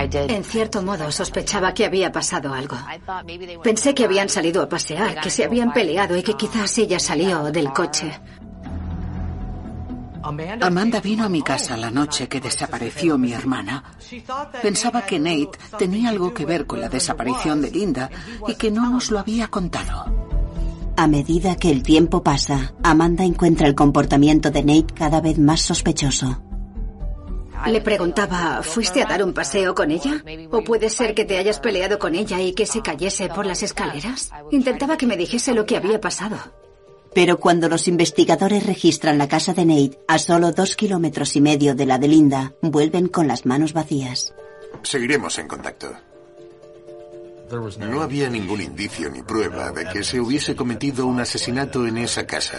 En 0.03 0.45
cierto 0.45 0.83
modo 0.83 1.11
sospechaba 1.13 1.73
que 1.73 1.85
había 1.85 2.11
pasado 2.11 2.53
algo. 2.53 2.77
Pensé 3.63 3.95
que 3.95 4.05
habían 4.05 4.29
salido 4.29 4.63
a 4.63 4.69
pasear, 4.69 5.21
que 5.21 5.31
se 5.31 5.45
habían 5.45 5.73
peleado 5.73 6.17
y 6.17 6.23
que 6.23 6.35
quizás 6.35 6.77
ella 6.79 6.99
salió 6.99 7.51
del 7.53 7.73
coche. 7.73 8.21
Amanda 10.61 11.01
vino 11.01 11.25
a 11.25 11.29
mi 11.29 11.43
casa 11.43 11.77
la 11.77 11.91
noche 11.91 12.29
que 12.29 12.41
desapareció 12.41 13.19
mi 13.19 13.33
hermana. 13.33 13.85
Pensaba 14.63 15.03
que 15.03 15.19
Nate 15.19 15.59
tenía 15.79 16.09
algo 16.09 16.33
que 16.33 16.47
ver 16.47 16.67
con 16.67 16.81
la 16.81 16.89
desaparición 16.89 17.61
de 17.61 17.71
Linda 17.71 18.11
y 18.49 18.55
que 18.55 18.71
no 18.71 18.89
nos 18.89 19.11
lo 19.11 19.19
había 19.19 19.49
contado. 19.49 20.07
A 20.97 21.07
medida 21.07 21.57
que 21.57 21.71
el 21.71 21.83
tiempo 21.83 22.23
pasa, 22.23 22.73
Amanda 22.83 23.25
encuentra 23.25 23.67
el 23.67 23.75
comportamiento 23.75 24.51
de 24.51 24.63
Nate 24.65 24.95
cada 24.95 25.21
vez 25.21 25.39
más 25.39 25.61
sospechoso. 25.61 26.43
Le 27.67 27.81
preguntaba, 27.81 28.63
¿fuiste 28.63 29.03
a 29.03 29.07
dar 29.07 29.23
un 29.25 29.33
paseo 29.33 29.75
con 29.75 29.91
ella? 29.91 30.23
¿O 30.51 30.63
puede 30.63 30.91
ser 30.91 31.15
que 31.15 31.25
te 31.25 31.39
hayas 31.39 31.61
peleado 31.61 31.99
con 31.99 32.15
ella 32.15 32.41
y 32.41 32.53
que 32.53 32.67
se 32.67 32.83
cayese 32.83 33.29
por 33.29 33.47
las 33.47 33.63
escaleras? 33.63 34.31
Intentaba 34.51 34.97
que 34.97 35.07
me 35.07 35.17
dijese 35.17 35.55
lo 35.55 35.65
que 35.67 35.77
había 35.77 36.01
pasado. 36.01 36.37
Pero 37.15 37.39
cuando 37.39 37.69
los 37.69 37.87
investigadores 37.87 38.67
registran 38.67 39.19
la 39.19 39.29
casa 39.29 39.55
de 39.55 39.65
Nate 39.65 39.99
a 40.09 40.19
solo 40.19 40.53
dos 40.53 40.75
kilómetros 40.75 41.37
y 41.37 41.41
medio 41.41 41.75
de 41.75 41.87
la 41.87 41.99
de 41.99 42.09
Linda, 42.09 42.53
vuelven 42.61 43.09
con 43.09 43.29
las 43.29 43.47
manos 43.47 43.73
vacías. 43.73 44.35
Seguiremos 44.83 45.39
en 45.39 45.49
contacto. 45.49 45.95
No 47.79 48.03
había 48.03 48.29
ningún 48.29 48.61
indicio 48.61 49.11
ni 49.11 49.23
prueba 49.23 49.71
de 49.71 49.85
que 49.87 50.03
se 50.03 50.19
hubiese 50.19 50.57
cometido 50.57 51.07
un 51.07 51.21
asesinato 51.21 51.87
en 51.87 51.99
esa 51.99 52.27
casa. 52.27 52.59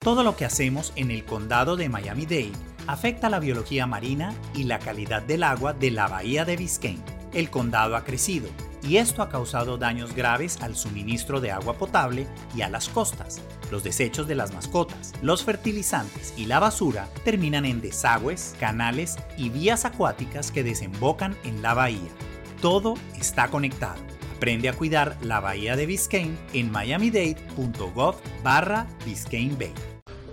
Todo 0.00 0.22
lo 0.22 0.36
que 0.36 0.44
hacemos 0.44 0.92
en 0.94 1.10
el 1.10 1.24
condado 1.24 1.76
de 1.76 1.88
Miami-Dade 1.88 2.52
afecta 2.86 3.28
la 3.28 3.40
biología 3.40 3.84
marina 3.86 4.32
y 4.54 4.62
la 4.62 4.78
calidad 4.78 5.22
del 5.22 5.42
agua 5.42 5.72
de 5.72 5.90
la 5.90 6.06
bahía 6.06 6.44
de 6.44 6.56
Biscayne. 6.56 7.02
El 7.34 7.50
condado 7.50 7.96
ha 7.96 8.04
crecido 8.04 8.48
y 8.80 8.98
esto 8.98 9.22
ha 9.22 9.28
causado 9.28 9.76
daños 9.76 10.14
graves 10.14 10.62
al 10.62 10.76
suministro 10.76 11.40
de 11.40 11.50
agua 11.50 11.74
potable 11.74 12.28
y 12.54 12.62
a 12.62 12.68
las 12.68 12.88
costas. 12.88 13.42
Los 13.72 13.82
desechos 13.82 14.28
de 14.28 14.36
las 14.36 14.54
mascotas, 14.54 15.14
los 15.20 15.42
fertilizantes 15.42 16.32
y 16.36 16.46
la 16.46 16.60
basura 16.60 17.08
terminan 17.24 17.64
en 17.64 17.80
desagües, 17.80 18.54
canales 18.60 19.16
y 19.36 19.50
vías 19.50 19.84
acuáticas 19.84 20.52
que 20.52 20.62
desembocan 20.62 21.36
en 21.42 21.60
la 21.60 21.74
bahía. 21.74 22.08
Todo 22.62 22.94
está 23.18 23.48
conectado. 23.48 24.17
Aprende 24.38 24.68
a 24.68 24.72
cuidar 24.72 25.16
la 25.20 25.40
bahía 25.40 25.74
de 25.74 25.84
Biscayne 25.84 26.36
en 26.52 26.70
miamidade.gov 26.70 28.14
barra 28.44 28.86
Biscayne. 29.04 29.72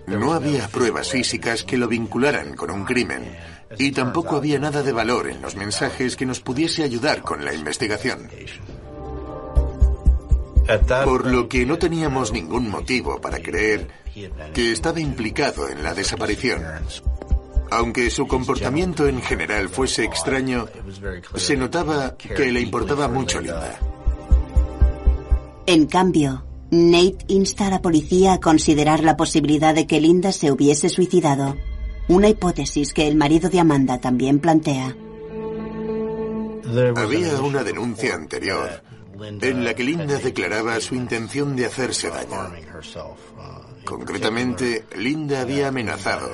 No 0.05 0.33
había 0.33 0.67
pruebas 0.67 1.09
físicas 1.09 1.63
que 1.63 1.79
lo 1.79 1.87
vincularan 1.87 2.55
con 2.55 2.69
un 2.69 2.85
crimen 2.85 3.35
y 3.79 3.93
tampoco 3.93 4.35
había 4.35 4.59
nada 4.59 4.83
de 4.83 4.91
valor 4.91 5.27
en 5.27 5.41
los 5.41 5.55
mensajes 5.55 6.15
que 6.15 6.27
nos 6.27 6.39
pudiese 6.39 6.83
ayudar 6.83 7.23
con 7.23 7.43
la 7.43 7.55
investigación. 7.55 8.29
Por 11.03 11.25
lo 11.25 11.49
que 11.49 11.65
no 11.65 11.79
teníamos 11.79 12.31
ningún 12.31 12.69
motivo 12.69 13.19
para 13.19 13.39
creer 13.39 13.87
que 14.53 14.71
estaba 14.71 14.99
implicado 14.99 15.67
en 15.67 15.81
la 15.81 15.95
desaparición. 15.95 16.63
Aunque 17.71 18.11
su 18.11 18.27
comportamiento 18.27 19.07
en 19.07 19.23
general 19.23 19.67
fuese 19.67 20.03
extraño, 20.03 20.67
se 21.33 21.57
notaba 21.57 22.15
que 22.15 22.51
le 22.51 22.61
importaba 22.61 23.07
mucho 23.07 23.41
Linda. 23.41 23.79
En 25.67 25.87
cambio, 25.87 26.45
Nate 26.71 27.25
insta 27.27 27.67
a 27.67 27.69
la 27.69 27.81
policía 27.81 28.33
a 28.33 28.39
considerar 28.39 29.03
la 29.03 29.17
posibilidad 29.17 29.73
de 29.73 29.87
que 29.87 29.99
Linda 29.99 30.31
se 30.31 30.51
hubiese 30.51 30.89
suicidado, 30.89 31.55
una 32.07 32.29
hipótesis 32.29 32.93
que 32.93 33.07
el 33.07 33.15
marido 33.15 33.49
de 33.49 33.59
Amanda 33.59 33.99
también 33.99 34.39
plantea. 34.39 34.95
Había 36.95 37.41
una 37.41 37.63
denuncia 37.63 38.15
anterior 38.15 38.83
en 39.41 39.63
la 39.63 39.73
que 39.73 39.83
Linda 39.83 40.17
declaraba 40.19 40.79
su 40.79 40.95
intención 40.95 41.55
de 41.55 41.65
hacerse 41.65 42.09
daño. 42.09 42.51
Concretamente, 43.85 44.85
Linda 44.97 45.41
había 45.41 45.69
amenazado 45.69 46.29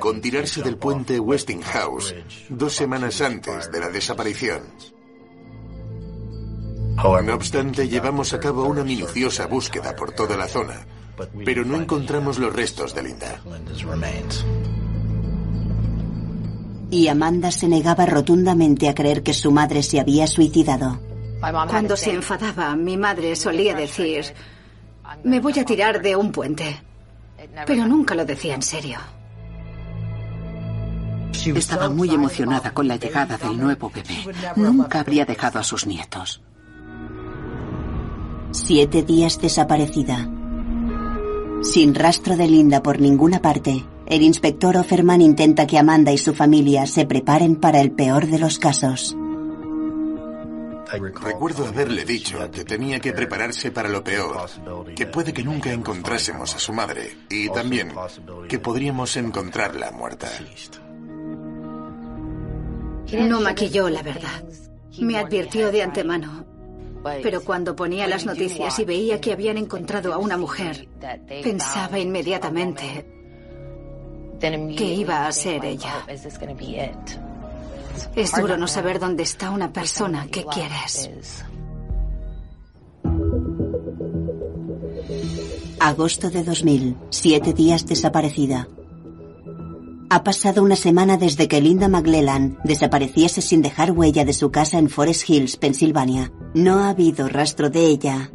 con 0.00 0.20
tirarse 0.20 0.62
del 0.62 0.76
puente 0.76 1.18
Westinghouse 1.18 2.14
dos 2.48 2.74
semanas 2.74 3.20
antes 3.20 3.70
de 3.72 3.80
la 3.80 3.88
desaparición. 3.88 4.62
No 7.02 7.34
obstante, 7.34 7.88
llevamos 7.88 8.34
a 8.34 8.40
cabo 8.40 8.64
una 8.64 8.84
minuciosa 8.84 9.46
búsqueda 9.46 9.96
por 9.96 10.12
toda 10.12 10.36
la 10.36 10.46
zona, 10.46 10.86
pero 11.44 11.64
no 11.64 11.76
encontramos 11.76 12.38
los 12.38 12.54
restos 12.54 12.94
de 12.94 13.02
Linda. 13.02 13.40
Y 16.90 17.08
Amanda 17.08 17.50
se 17.52 17.68
negaba 17.68 18.04
rotundamente 18.04 18.88
a 18.88 18.94
creer 18.94 19.22
que 19.22 19.32
su 19.32 19.50
madre 19.50 19.82
se 19.82 19.98
había 19.98 20.26
suicidado. 20.26 21.00
Cuando 21.40 21.96
se 21.96 22.12
enfadaba, 22.12 22.76
mi 22.76 22.98
madre 22.98 23.34
solía 23.34 23.74
decir, 23.74 24.34
me 25.24 25.40
voy 25.40 25.58
a 25.58 25.64
tirar 25.64 26.02
de 26.02 26.16
un 26.16 26.30
puente. 26.30 26.82
Pero 27.66 27.86
nunca 27.86 28.14
lo 28.14 28.26
decía 28.26 28.54
en 28.54 28.62
serio. 28.62 28.98
Estaba 31.32 31.88
muy 31.88 32.10
emocionada 32.10 32.74
con 32.74 32.86
la 32.86 32.96
llegada 32.96 33.38
del 33.38 33.58
nuevo 33.58 33.90
bebé. 33.90 34.26
Nunca 34.56 35.00
habría 35.00 35.24
dejado 35.24 35.58
a 35.58 35.64
sus 35.64 35.86
nietos. 35.86 36.42
Siete 38.52 39.02
días 39.02 39.40
desaparecida. 39.40 40.28
Sin 41.62 41.94
rastro 41.94 42.36
de 42.36 42.48
Linda 42.48 42.82
por 42.82 43.00
ninguna 43.00 43.40
parte, 43.40 43.84
El 44.06 44.22
inspector 44.22 44.76
Offerman 44.76 45.20
intenta 45.20 45.68
que 45.68 45.78
Amanda 45.78 46.10
y 46.10 46.18
su 46.18 46.34
familia 46.34 46.84
se 46.86 47.06
preparen 47.06 47.54
para 47.54 47.80
el 47.80 47.92
peor 47.92 48.26
de 48.26 48.40
los 48.40 48.58
casos. 48.58 49.16
Recuerdo 51.22 51.64
haberle 51.64 52.04
dicho 52.04 52.50
que 52.50 52.64
tenía 52.64 52.98
que 52.98 53.12
prepararse 53.12 53.70
para 53.70 53.88
lo 53.88 54.02
peor, 54.02 54.50
que 54.96 55.06
puede 55.06 55.32
que 55.32 55.44
nunca 55.44 55.72
encontrásemos 55.72 56.52
a 56.56 56.58
su 56.58 56.72
madre 56.72 57.18
y 57.28 57.48
también 57.50 57.92
que 58.48 58.58
podríamos 58.58 59.16
encontrarla 59.16 59.92
muerta. 59.92 60.28
No 63.12 63.40
maquilló 63.40 63.88
la 63.88 64.02
verdad. 64.02 64.42
Me 64.98 65.18
advirtió 65.18 65.70
de 65.70 65.82
antemano. 65.84 66.44
Pero 67.02 67.42
cuando 67.42 67.74
ponía 67.74 68.06
las 68.06 68.26
noticias 68.26 68.78
y 68.78 68.84
veía 68.84 69.20
que 69.20 69.32
habían 69.32 69.56
encontrado 69.56 70.12
a 70.12 70.18
una 70.18 70.36
mujer, 70.36 70.88
pensaba 71.42 71.98
inmediatamente 71.98 73.06
que 74.40 74.94
iba 74.94 75.26
a 75.26 75.32
ser 75.32 75.64
ella. 75.64 76.06
Es 78.14 78.32
duro 78.32 78.56
no 78.56 78.66
saber 78.66 78.98
dónde 78.98 79.22
está 79.22 79.50
una 79.50 79.72
persona 79.72 80.26
que 80.30 80.44
quieres. 80.44 81.10
Agosto 85.80 86.30
de 86.30 86.42
2000, 86.42 86.96
siete 87.10 87.52
días 87.52 87.86
desaparecida. 87.86 88.68
Ha 90.12 90.24
pasado 90.24 90.64
una 90.64 90.74
semana 90.74 91.16
desde 91.16 91.46
que 91.46 91.60
Linda 91.60 91.86
McLellan 91.86 92.58
desapareciese 92.64 93.40
sin 93.40 93.62
dejar 93.62 93.92
huella 93.92 94.24
de 94.24 94.32
su 94.32 94.50
casa 94.50 94.76
en 94.76 94.90
Forest 94.90 95.30
Hills, 95.30 95.56
Pensilvania. 95.56 96.32
No 96.52 96.80
ha 96.80 96.88
habido 96.88 97.28
rastro 97.28 97.70
de 97.70 97.86
ella 97.86 98.32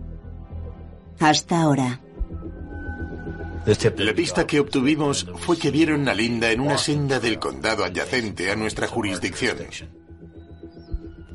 hasta 1.20 1.62
ahora. 1.62 2.02
La 3.98 4.14
pista 4.14 4.48
que 4.48 4.62
obtuvimos 4.62 5.28
fue 5.38 5.58
que 5.58 5.70
vieron 5.70 6.08
a 6.08 6.14
Linda 6.14 6.50
en 6.50 6.62
una 6.62 6.78
senda 6.78 7.20
del 7.20 7.40
condado 7.40 7.84
adyacente 7.84 8.50
a 8.52 8.56
nuestra 8.56 8.88
jurisdicción. 8.88 9.58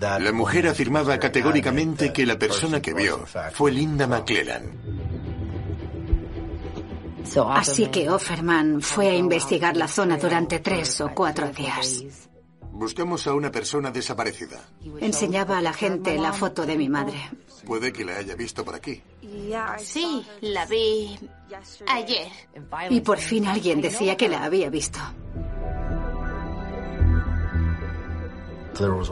La 0.00 0.32
mujer 0.32 0.68
afirmaba 0.68 1.18
categóricamente 1.18 2.14
que 2.14 2.24
la 2.24 2.38
persona 2.38 2.80
que 2.80 2.94
vio 2.94 3.26
fue 3.52 3.72
Linda 3.72 4.06
McClellan. 4.06 5.09
Así 7.54 7.86
que 7.88 8.08
Offerman 8.10 8.80
fue 8.80 9.08
a 9.08 9.16
investigar 9.16 9.76
la 9.76 9.88
zona 9.88 10.16
durante 10.16 10.58
tres 10.60 11.00
o 11.00 11.10
cuatro 11.14 11.48
días. 11.50 12.04
Buscamos 12.72 13.26
a 13.26 13.34
una 13.34 13.50
persona 13.50 13.90
desaparecida. 13.90 14.58
Enseñaba 15.00 15.58
a 15.58 15.60
la 15.60 15.72
gente 15.72 16.16
la 16.18 16.32
foto 16.32 16.64
de 16.64 16.76
mi 16.76 16.88
madre. 16.88 17.30
Puede 17.66 17.92
que 17.92 18.04
la 18.04 18.16
haya 18.16 18.34
visto 18.34 18.64
por 18.64 18.74
aquí. 18.74 19.02
Sí, 19.78 20.24
la 20.40 20.66
vi 20.66 21.18
ayer. 21.88 22.28
Y 22.88 23.00
por 23.00 23.18
fin 23.18 23.46
alguien 23.46 23.80
decía 23.80 24.16
que 24.16 24.28
la 24.28 24.44
había 24.44 24.70
visto. 24.70 24.98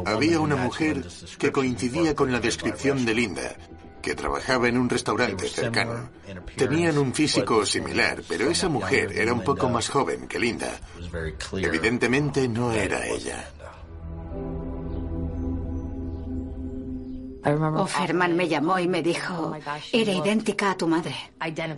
Había 0.07 0.41
una 0.41 0.57
mujer 0.57 1.05
que 1.39 1.53
coincidía 1.53 2.15
con 2.15 2.33
la 2.33 2.41
descripción 2.41 3.05
de 3.05 3.15
Linda, 3.15 3.57
que 4.01 4.15
trabajaba 4.15 4.69
en 4.69 4.79
un 4.79 4.89
restaurante 4.89 5.49
cercano. 5.49 6.11
Tenían 6.57 6.99
un 6.99 7.15
físico 7.15 7.65
similar, 7.67 8.23
pero 8.29 8.51
esa 8.51 8.69
mujer 8.69 9.13
era 9.13 9.33
un 9.33 9.43
poco 9.43 9.69
más 9.69 9.89
joven 9.89 10.27
que 10.29 10.39
Linda. 10.39 10.81
Evidentemente 11.53 12.49
no 12.49 12.73
era 12.73 13.07
ella. 13.07 13.51
Offerman 17.45 18.37
me 18.37 18.49
llamó 18.49 18.79
y 18.79 18.89
me 18.89 19.03
dijo, 19.03 19.55
era 19.93 20.13
idéntica 20.13 20.73
a 20.73 20.77
tu 20.77 20.87
madre. 20.87 21.15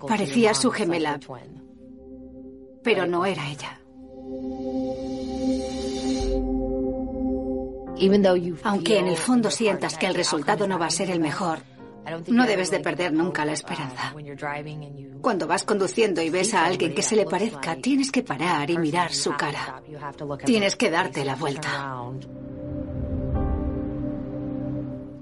Parecía 0.07 0.55
su 0.55 0.71
gemela, 0.71 1.21
pero 2.83 3.07
no 3.07 3.27
era 3.27 3.49
ella. 3.49 3.79
Aunque 8.65 8.99
en 8.99 9.09
el 9.09 9.17
fondo 9.17 9.51
sientas 9.51 9.99
que 9.99 10.07
el 10.07 10.15
resultado 10.15 10.67
no 10.67 10.79
va 10.79 10.87
a 10.87 10.91
ser 10.91 11.11
el 11.11 11.21
mejor, 11.21 11.59
no 12.29 12.47
debes 12.47 12.71
de 12.71 12.81
perder 12.81 13.13
nunca 13.13 13.45
la 13.45 13.53
esperanza. 13.53 14.15
Cuando 15.21 15.47
vas 15.47 15.65
conduciendo 15.65 16.23
y 16.23 16.31
ves 16.31 16.55
a 16.55 16.65
alguien 16.65 16.95
que 16.95 17.03
se 17.03 17.17
le 17.17 17.27
parezca, 17.27 17.77
tienes 17.77 18.11
que 18.11 18.23
parar 18.23 18.71
y 18.71 18.79
mirar 18.79 19.13
su 19.13 19.33
cara. 19.33 19.83
Tienes 20.45 20.77
que 20.77 20.91
darte 20.91 21.25
la 21.25 21.37
vuelta. 21.37 22.11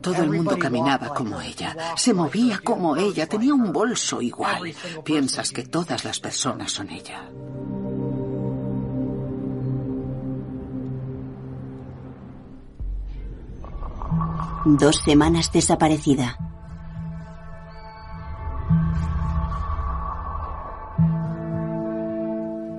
Todo 0.00 0.22
el 0.22 0.30
mundo 0.30 0.56
caminaba 0.58 1.12
como 1.12 1.40
ella, 1.40 1.94
se 1.96 2.14
movía 2.14 2.60
como 2.62 2.96
ella, 2.96 3.26
tenía 3.26 3.52
un 3.52 3.72
bolso 3.72 4.22
igual. 4.22 4.72
Piensas 5.04 5.50
que 5.50 5.64
todas 5.64 6.04
las 6.04 6.20
personas 6.20 6.70
son 6.72 6.88
ella. 6.90 7.28
Dos 14.64 14.96
semanas 15.04 15.52
desaparecida. 15.52 16.38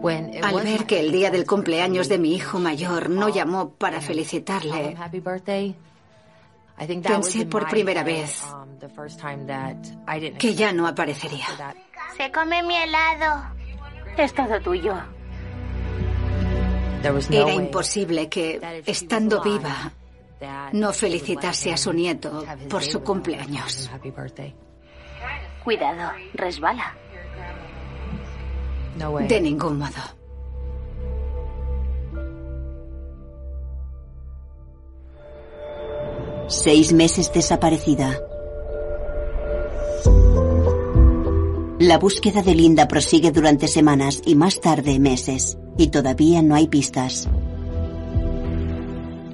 Al 0.01 0.63
ver 0.63 0.85
que 0.85 0.99
el 0.99 1.11
día 1.11 1.29
del 1.29 1.45
cumpleaños 1.45 2.07
de 2.07 2.17
mi 2.17 2.33
hijo 2.33 2.59
mayor 2.59 3.09
no 3.09 3.29
llamó 3.29 3.71
para 3.71 4.01
felicitarle, 4.01 4.95
Pensé 7.03 7.45
por 7.45 7.67
primera 7.67 8.03
vez 8.03 8.41
que 10.37 10.55
ya 10.55 10.71
no 10.71 10.87
aparecería. 10.87 11.45
Se 12.15 12.31
come 12.31 12.63
mi 12.63 12.77
helado. 12.77 13.43
Es 14.17 14.33
todo 14.33 14.61
tuyo. 14.61 14.95
Era 17.29 17.53
imposible 17.53 18.29
que, 18.29 18.81
estando 18.85 19.41
viva, 19.41 19.91
no 20.73 20.93
felicitase 20.93 21.73
a 21.73 21.77
su 21.77 21.93
nieto 21.93 22.45
por 22.69 22.83
su 22.83 23.01
cumpleaños. 23.03 23.89
Cuidado, 25.63 26.11
resbala. 26.33 26.95
De 29.27 29.41
ningún 29.41 29.79
modo. 29.79 30.19
Seis 36.47 36.91
meses 36.91 37.31
desaparecida. 37.31 38.19
La 41.79 41.97
búsqueda 41.97 42.41
de 42.41 42.55
Linda 42.55 42.87
prosigue 42.87 43.31
durante 43.31 43.67
semanas 43.69 44.21
y 44.25 44.35
más 44.35 44.59
tarde 44.59 44.99
meses, 44.99 45.57
y 45.77 45.87
todavía 45.87 46.41
no 46.41 46.55
hay 46.55 46.67
pistas. 46.67 47.29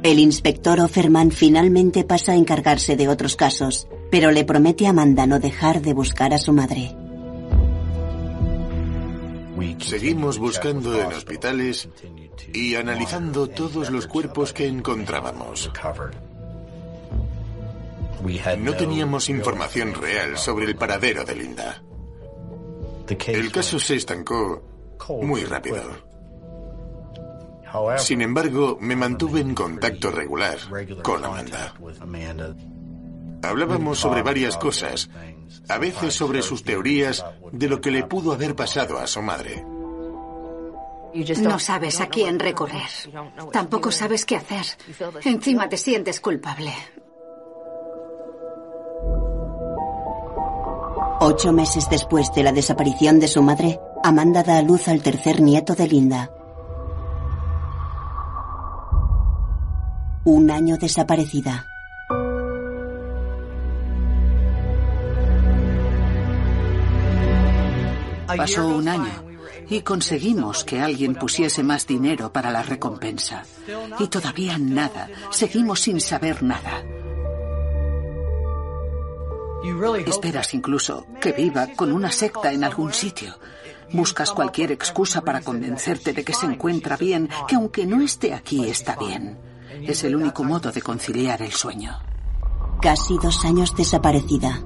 El 0.03 0.19
inspector 0.19 0.79
Offerman 0.79 1.31
finalmente 1.31 2.03
pasa 2.03 2.33
a 2.33 2.35
encargarse 2.35 2.95
de 2.95 3.07
otros 3.07 3.35
casos, 3.35 3.87
pero 4.11 4.29
le 4.29 4.43
promete 4.43 4.85
a 4.85 4.91
Amanda 4.91 5.25
no 5.25 5.39
dejar 5.39 5.81
de 5.81 5.93
buscar 5.93 6.33
a 6.33 6.37
su 6.37 6.53
madre. 6.53 6.95
Seguimos 9.79 10.37
buscando 10.37 10.99
en 10.99 11.07
hospitales 11.07 11.89
y 12.53 12.75
analizando 12.75 13.47
todos 13.47 13.89
los 13.89 14.07
cuerpos 14.07 14.53
que 14.53 14.67
encontrábamos. 14.67 15.71
No 18.57 18.73
teníamos 18.73 19.29
información 19.29 19.93
real 19.93 20.37
sobre 20.37 20.65
el 20.65 20.75
paradero 20.75 21.23
de 21.23 21.35
Linda. 21.35 21.83
El 23.27 23.51
caso 23.51 23.79
se 23.79 23.95
estancó 23.95 24.63
muy 25.21 25.43
rápido. 25.43 25.83
Sin 27.97 28.21
embargo, 28.21 28.77
me 28.79 28.95
mantuve 28.95 29.41
en 29.41 29.53
contacto 29.53 30.09
regular 30.09 30.57
con 31.03 31.23
Amanda. 31.23 31.75
Hablábamos 33.49 33.99
sobre 33.99 34.21
varias 34.21 34.57
cosas, 34.57 35.09
a 35.69 35.77
veces 35.77 36.13
sobre 36.13 36.41
sus 36.41 36.63
teorías 36.63 37.23
de 37.51 37.69
lo 37.69 37.79
que 37.79 37.91
le 37.91 38.03
pudo 38.03 38.33
haber 38.33 38.55
pasado 38.55 38.97
a 38.97 39.07
su 39.07 39.21
madre. 39.21 39.65
No 41.41 41.59
sabes 41.59 42.01
a 42.01 42.07
quién 42.07 42.39
recurrir. 42.39 42.81
Tampoco 43.51 43.91
sabes 43.91 44.25
qué 44.25 44.35
hacer. 44.35 44.65
Encima 45.23 45.69
te 45.69 45.77
sientes 45.77 46.19
culpable. 46.19 46.73
Ocho 51.21 51.53
meses 51.53 51.89
después 51.89 52.33
de 52.33 52.43
la 52.43 52.51
desaparición 52.51 53.19
de 53.19 53.29
su 53.29 53.41
madre, 53.41 53.79
Amanda 54.03 54.43
da 54.43 54.57
a 54.57 54.61
luz 54.61 54.87
al 54.89 55.01
tercer 55.01 55.41
nieto 55.41 55.73
de 55.73 55.87
Linda. 55.87 56.29
Un 60.25 60.51
año 60.51 60.77
desaparecida. 60.77 61.65
Pasó 68.37 68.67
un 68.67 68.87
año 68.87 69.25
y 69.69 69.81
conseguimos 69.81 70.63
que 70.63 70.79
alguien 70.79 71.15
pusiese 71.15 71.63
más 71.63 71.87
dinero 71.87 72.31
para 72.31 72.51
la 72.51 72.63
recompensa. 72.63 73.43
Y 73.99 74.07
todavía 74.07 74.57
nada. 74.57 75.09
Seguimos 75.31 75.81
sin 75.81 75.99
saber 75.99 76.43
nada. 76.43 76.83
Esperas 80.05 80.53
incluso 80.53 81.07
que 81.19 81.31
viva 81.31 81.67
con 81.75 81.91
una 81.91 82.11
secta 82.11 82.51
en 82.51 82.63
algún 82.63 82.93
sitio. 82.93 83.39
Buscas 83.91 84.31
cualquier 84.31 84.71
excusa 84.71 85.21
para 85.21 85.41
convencerte 85.41 86.13
de 86.13 86.23
que 86.23 86.33
se 86.33 86.45
encuentra 86.45 86.97
bien, 86.97 87.29
que 87.47 87.55
aunque 87.55 87.85
no 87.85 88.01
esté 88.01 88.33
aquí 88.33 88.65
está 88.67 88.95
bien. 88.95 89.39
Es 89.81 90.03
el 90.03 90.15
único 90.15 90.43
modo 90.43 90.71
de 90.71 90.81
conciliar 90.81 91.41
el 91.41 91.51
sueño. 91.51 91.99
Casi 92.81 93.17
dos 93.17 93.43
años 93.45 93.75
desaparecida. 93.75 94.61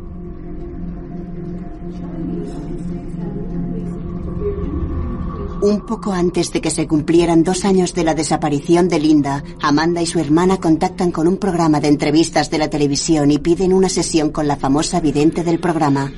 Un 5.61 5.85
poco 5.85 6.13
antes 6.13 6.53
de 6.53 6.61
que 6.61 6.69
se 6.69 6.87
cumplieran 6.87 7.43
dos 7.43 7.65
años 7.65 7.93
de 7.93 8.05
la 8.05 8.13
desaparición 8.13 8.87
de 8.87 8.97
Linda, 8.97 9.43
Amanda 9.61 10.01
y 10.01 10.05
su 10.05 10.19
hermana 10.19 10.57
contactan 10.57 11.11
con 11.11 11.27
un 11.27 11.37
programa 11.37 11.81
de 11.81 11.89
entrevistas 11.89 12.49
de 12.49 12.59
la 12.59 12.69
televisión 12.69 13.29
y 13.29 13.39
piden 13.39 13.73
una 13.73 13.89
sesión 13.89 14.29
con 14.29 14.47
la 14.47 14.55
famosa 14.55 15.01
vidente 15.01 15.43
del 15.43 15.59
programa. 15.59 16.13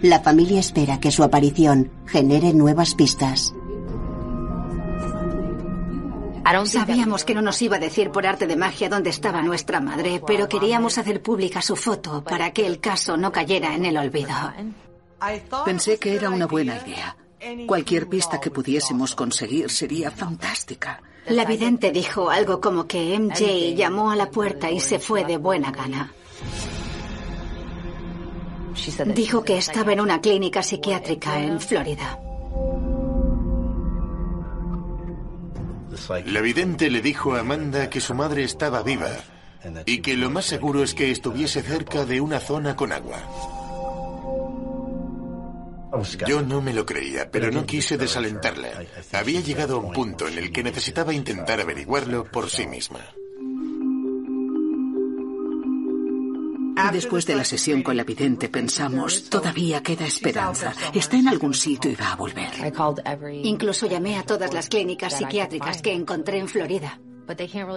La 0.00 0.20
familia 0.20 0.60
espera 0.60 1.00
que 1.00 1.10
su 1.10 1.22
aparición 1.22 1.90
genere 2.06 2.54
nuevas 2.54 2.94
pistas. 2.94 3.52
Sabíamos 6.64 7.26
que 7.26 7.34
no 7.34 7.42
nos 7.42 7.60
iba 7.60 7.76
a 7.76 7.80
decir 7.80 8.10
por 8.10 8.26
arte 8.26 8.46
de 8.46 8.56
magia 8.56 8.88
dónde 8.88 9.10
estaba 9.10 9.42
nuestra 9.42 9.80
madre, 9.80 10.22
pero 10.26 10.48
queríamos 10.48 10.96
hacer 10.96 11.20
pública 11.20 11.60
su 11.60 11.76
foto 11.76 12.24
para 12.24 12.52
que 12.52 12.66
el 12.66 12.80
caso 12.80 13.18
no 13.18 13.32
cayera 13.32 13.74
en 13.74 13.84
el 13.84 13.98
olvido. 13.98 14.34
Pensé 15.66 15.98
que 15.98 16.14
era 16.14 16.30
una 16.30 16.46
buena 16.46 16.80
idea. 16.86 17.14
Cualquier 17.66 18.08
pista 18.08 18.40
que 18.40 18.50
pudiésemos 18.50 19.14
conseguir 19.14 19.70
sería 19.70 20.10
fantástica. 20.10 21.02
La 21.26 21.44
vidente 21.44 21.92
dijo 21.92 22.30
algo 22.30 22.60
como 22.60 22.86
que 22.86 23.18
MJ 23.18 23.74
llamó 23.74 24.10
a 24.10 24.16
la 24.16 24.30
puerta 24.30 24.70
y 24.70 24.80
se 24.80 24.98
fue 24.98 25.24
de 25.24 25.36
buena 25.36 25.70
gana. 25.70 26.12
Dijo 29.14 29.44
que 29.44 29.58
estaba 29.58 29.92
en 29.92 30.00
una 30.00 30.20
clínica 30.20 30.62
psiquiátrica 30.62 31.40
en 31.40 31.60
Florida. 31.60 32.18
La 36.26 36.40
vidente 36.40 36.90
le 36.90 37.02
dijo 37.02 37.34
a 37.34 37.40
Amanda 37.40 37.90
que 37.90 38.00
su 38.00 38.14
madre 38.14 38.44
estaba 38.44 38.82
viva 38.82 39.10
y 39.84 39.98
que 39.98 40.16
lo 40.16 40.30
más 40.30 40.44
seguro 40.44 40.82
es 40.82 40.94
que 40.94 41.10
estuviese 41.10 41.62
cerca 41.62 42.04
de 42.04 42.20
una 42.20 42.40
zona 42.40 42.76
con 42.76 42.92
agua. 42.92 43.18
Yo 46.26 46.42
no 46.42 46.60
me 46.60 46.74
lo 46.74 46.84
creía, 46.84 47.30
pero 47.30 47.50
no 47.50 47.64
quise 47.64 47.96
desalentarla. 47.96 48.68
Había 49.12 49.40
llegado 49.40 49.76
a 49.76 49.80
un 49.80 49.92
punto 49.92 50.28
en 50.28 50.38
el 50.38 50.52
que 50.52 50.62
necesitaba 50.62 51.14
intentar 51.14 51.60
averiguarlo 51.60 52.24
por 52.24 52.50
sí 52.50 52.66
misma. 52.66 53.00
Después 56.92 57.26
de 57.26 57.36
la 57.36 57.44
sesión 57.44 57.82
con 57.82 57.96
la 57.96 58.04
vidente 58.04 58.48
pensamos, 58.48 59.28
todavía 59.28 59.82
queda 59.82 60.06
esperanza. 60.06 60.72
Está 60.94 61.16
en 61.16 61.28
algún 61.28 61.52
sitio 61.52 61.90
y 61.90 61.94
va 61.94 62.12
a 62.12 62.16
volver. 62.16 62.50
Incluso 63.44 63.86
llamé 63.86 64.16
a 64.16 64.22
todas 64.22 64.54
las 64.54 64.68
clínicas 64.68 65.14
psiquiátricas 65.16 65.82
que 65.82 65.92
encontré 65.92 66.38
en 66.38 66.48
Florida. 66.48 66.98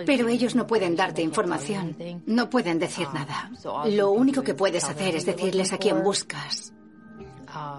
Pero 0.06 0.30
ellos 0.30 0.56
no 0.56 0.65
pueden 0.65 0.95
darte 0.95 1.21
información. 1.21 1.97
No 2.26 2.50
pueden 2.50 2.80
decir 2.80 3.08
nada. 3.13 3.52
Lo 3.86 4.12
único 4.12 4.43
que 4.43 4.54
puedes 4.54 4.86
hacer 4.86 5.15
es 5.15 5.26
decirles 5.26 5.74
a 5.74 5.78
quién 5.78 6.04
buscas 6.04 6.74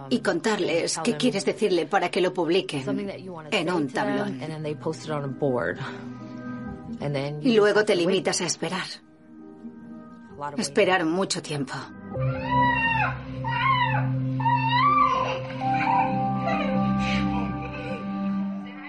y 0.09 0.21
contarles 0.21 0.99
qué 1.03 1.17
quieres 1.17 1.45
decirle 1.45 1.87
para 1.87 2.11
que 2.11 2.21
lo 2.21 2.33
publiquen 2.33 3.11
en 3.51 3.71
un 3.71 3.89
tablón. 3.89 4.41
Y 7.43 7.57
luego 7.57 7.85
te 7.85 7.95
limitas 7.95 8.41
a 8.41 8.47
esperar. 8.47 8.87
Esperar 10.57 11.05
mucho 11.05 11.41
tiempo. 11.41 11.75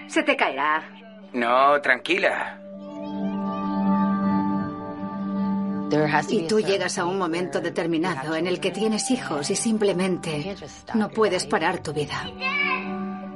Se 0.08 0.22
te 0.22 0.36
caerá. 0.36 0.82
No, 1.32 1.80
tranquila. 1.80 2.63
Y 6.28 6.46
tú 6.46 6.60
llegas 6.60 6.98
a 6.98 7.04
un 7.04 7.18
momento 7.18 7.60
determinado 7.60 8.34
en 8.34 8.46
el 8.46 8.60
que 8.60 8.70
tienes 8.70 9.10
hijos 9.10 9.50
y 9.50 9.56
simplemente 9.56 10.56
no 10.94 11.08
puedes 11.10 11.46
parar 11.46 11.82
tu 11.82 11.92
vida. 11.92 12.30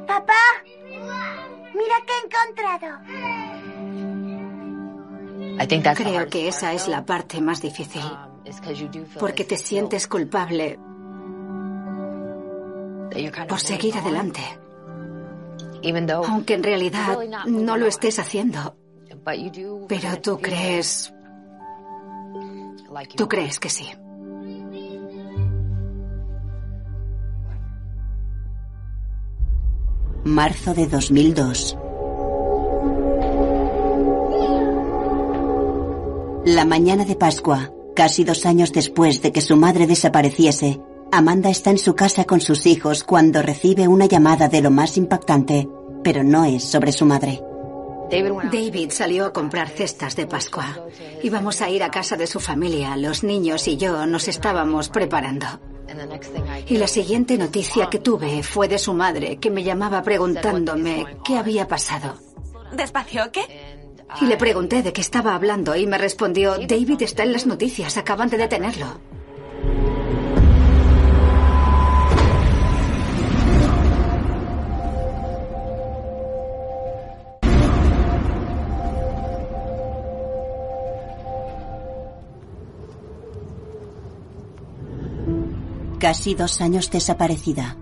Papá, 0.07 0.35
mira 1.75 1.97
qué 2.07 2.12
he 2.12 2.21
encontrado. 2.25 2.99
Creo 5.94 6.29
que 6.29 6.49
esa 6.49 6.73
es 6.73 6.88
la 6.88 7.05
parte 7.05 7.40
más 7.40 7.61
difícil, 7.61 8.03
porque 9.18 9.44
te 9.44 9.57
sientes 9.57 10.07
culpable 10.07 10.79
por 13.49 13.61
seguir 13.61 13.97
adelante, 13.97 14.40
aunque 16.27 16.55
en 16.55 16.62
realidad 16.62 17.18
no 17.47 17.77
lo 17.77 17.87
estés 17.87 18.18
haciendo. 18.18 18.77
Pero 19.88 20.21
tú 20.23 20.38
crees 20.40 21.12
Tú 23.16 23.28
crees 23.28 23.61
que 23.61 23.68
sí. 23.68 23.87
Marzo 30.24 30.74
de 30.74 30.87
2002. 30.87 31.78
La 36.44 36.64
mañana 36.64 37.04
de 37.04 37.14
Pascua, 37.14 37.72
casi 37.94 38.24
dos 38.24 38.46
años 38.46 38.72
después 38.72 39.22
de 39.22 39.32
que 39.32 39.40
su 39.40 39.56
madre 39.56 39.87
desapareciese, 39.87 40.80
Amanda 41.12 41.50
está 41.50 41.70
en 41.70 41.78
su 41.78 41.94
casa 41.94 42.24
con 42.24 42.40
sus 42.40 42.66
hijos 42.66 43.04
cuando 43.04 43.42
recibe 43.42 43.88
una 43.88 44.06
llamada 44.06 44.48
de 44.48 44.61
lo 44.61 44.70
más 44.70 44.96
impactante, 44.96 45.68
pero 46.02 46.24
no 46.24 46.44
es 46.44 46.64
sobre 46.64 46.92
su 46.92 47.06
madre. 47.06 47.42
David 48.11 48.90
salió 48.90 49.27
a 49.27 49.33
comprar 49.33 49.68
cestas 49.68 50.16
de 50.16 50.27
Pascua. 50.27 50.87
Íbamos 51.23 51.61
a 51.61 51.68
ir 51.68 51.83
a 51.83 51.90
casa 51.90 52.16
de 52.16 52.27
su 52.27 52.40
familia. 52.40 52.97
Los 52.97 53.23
niños 53.23 53.68
y 53.68 53.77
yo 53.77 54.07
nos 54.07 54.29
estábamos 54.29 54.88
preparando. 54.88 55.47
Y 56.66 56.77
la 56.77 56.87
siguiente 56.87 57.38
noticia 57.38 57.88
que 57.88 57.99
tuve 57.99 58.42
fue 58.42 58.68
de 58.68 58.79
su 58.79 58.92
madre, 58.92 59.38
que 59.38 59.51
me 59.51 59.62
llamaba 59.62 60.03
preguntándome 60.03 61.07
qué 61.25 61.37
había 61.38 61.66
pasado. 61.66 62.14
¿Despacio 62.73 63.31
qué? 63.33 63.79
Y 64.21 64.27
le 64.27 64.37
pregunté 64.37 64.83
de 64.83 64.92
qué 64.92 65.01
estaba 65.01 65.35
hablando 65.35 65.77
y 65.77 65.87
me 65.87 65.99
respondió, 65.99 66.57
David 66.59 67.03
está 67.03 67.23
en 67.23 67.33
las 67.33 67.47
noticias, 67.47 67.97
acaban 67.97 68.31
de 68.31 68.38
detenerlo. 68.38 69.01
Casi 85.98 86.34
dos 86.34 86.61
años 86.61 86.90
desaparecida. 86.90 87.76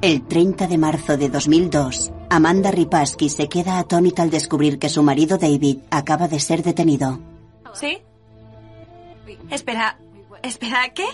El 0.00 0.26
30 0.26 0.66
de 0.66 0.78
marzo 0.78 1.16
de 1.16 1.28
2002, 1.28 2.12
Amanda 2.28 2.70
Ripaski 2.70 3.28
se 3.28 3.48
queda 3.48 3.78
atónita 3.78 4.22
al 4.22 4.30
descubrir 4.30 4.78
que 4.78 4.88
su 4.88 5.02
marido 5.02 5.38
David 5.38 5.78
acaba 5.90 6.26
de 6.26 6.40
ser 6.40 6.62
detenido. 6.62 7.20
¿Sí? 7.72 7.98
Espera, 9.50 9.98
espera, 10.42 10.92
¿qué? 10.94 11.04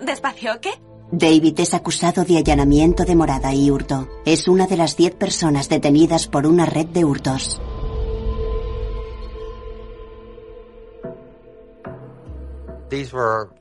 ¿Despacio 0.00 0.60
qué? 0.60 0.70
David 1.10 1.60
es 1.60 1.72
acusado 1.72 2.24
de 2.24 2.38
allanamiento 2.38 3.04
de 3.04 3.14
morada 3.14 3.54
y 3.54 3.70
hurto. 3.70 4.08
Es 4.24 4.48
una 4.48 4.66
de 4.66 4.76
las 4.76 4.96
diez 4.96 5.14
personas 5.14 5.68
detenidas 5.68 6.26
por 6.26 6.46
una 6.46 6.66
red 6.66 6.86
de 6.86 7.04
hurtos. 7.04 7.60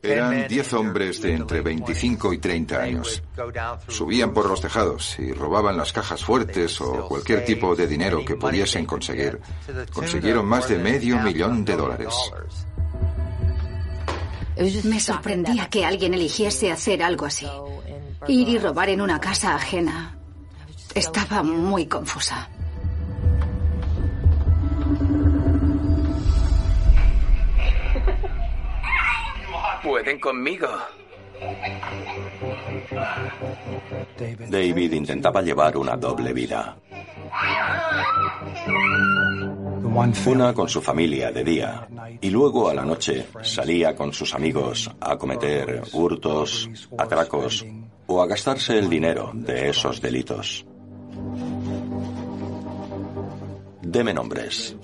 Eran 0.01 0.47
10 0.47 0.73
hombres 0.73 1.21
de 1.21 1.33
entre 1.33 1.61
25 1.61 2.33
y 2.33 2.37
30 2.37 2.81
años. 2.81 3.23
Subían 3.87 4.33
por 4.33 4.47
los 4.47 4.61
tejados 4.61 5.17
y 5.19 5.31
robaban 5.31 5.77
las 5.77 5.91
cajas 5.91 6.23
fuertes 6.23 6.79
o 6.81 7.07
cualquier 7.07 7.43
tipo 7.45 7.75
de 7.75 7.87
dinero 7.87 8.23
que 8.25 8.35
pudiesen 8.35 8.85
conseguir. 8.85 9.39
Consiguieron 9.93 10.45
más 10.45 10.67
de 10.69 10.77
medio 10.77 11.19
millón 11.19 11.65
de 11.65 11.75
dólares. 11.75 12.13
Me 14.83 14.99
sorprendía 14.99 15.69
que 15.69 15.85
alguien 15.85 16.13
eligiese 16.13 16.71
hacer 16.71 17.03
algo 17.03 17.25
así. 17.25 17.47
Ir 18.27 18.49
y 18.49 18.57
robar 18.57 18.89
en 18.89 19.01
una 19.01 19.19
casa 19.19 19.55
ajena. 19.55 20.17
Estaba 20.93 21.43
muy 21.43 21.87
confusa. 21.87 22.49
Pueden 29.85 30.19
conmigo. 30.19 30.67
David 34.49 34.93
intentaba 34.93 35.43
llevar 35.43 35.77
una 35.77 35.95
doble 35.95 36.33
vida. 36.33 36.75
Una 40.25 40.53
con 40.55 40.67
su 40.67 40.81
familia 40.81 41.31
de 41.31 41.43
día 41.43 41.87
y 42.19 42.31
luego 42.31 42.67
a 42.67 42.73
la 42.73 42.83
noche 42.83 43.27
salía 43.43 43.95
con 43.95 44.11
sus 44.11 44.33
amigos 44.33 44.89
a 44.99 45.17
cometer 45.17 45.83
hurtos, 45.93 46.67
atracos 46.97 47.63
o 48.07 48.23
a 48.23 48.25
gastarse 48.25 48.79
el 48.79 48.89
dinero 48.89 49.29
de 49.35 49.69
esos 49.69 50.01
delitos. 50.01 50.65
Deme 53.83 54.15
nombres. 54.15 54.75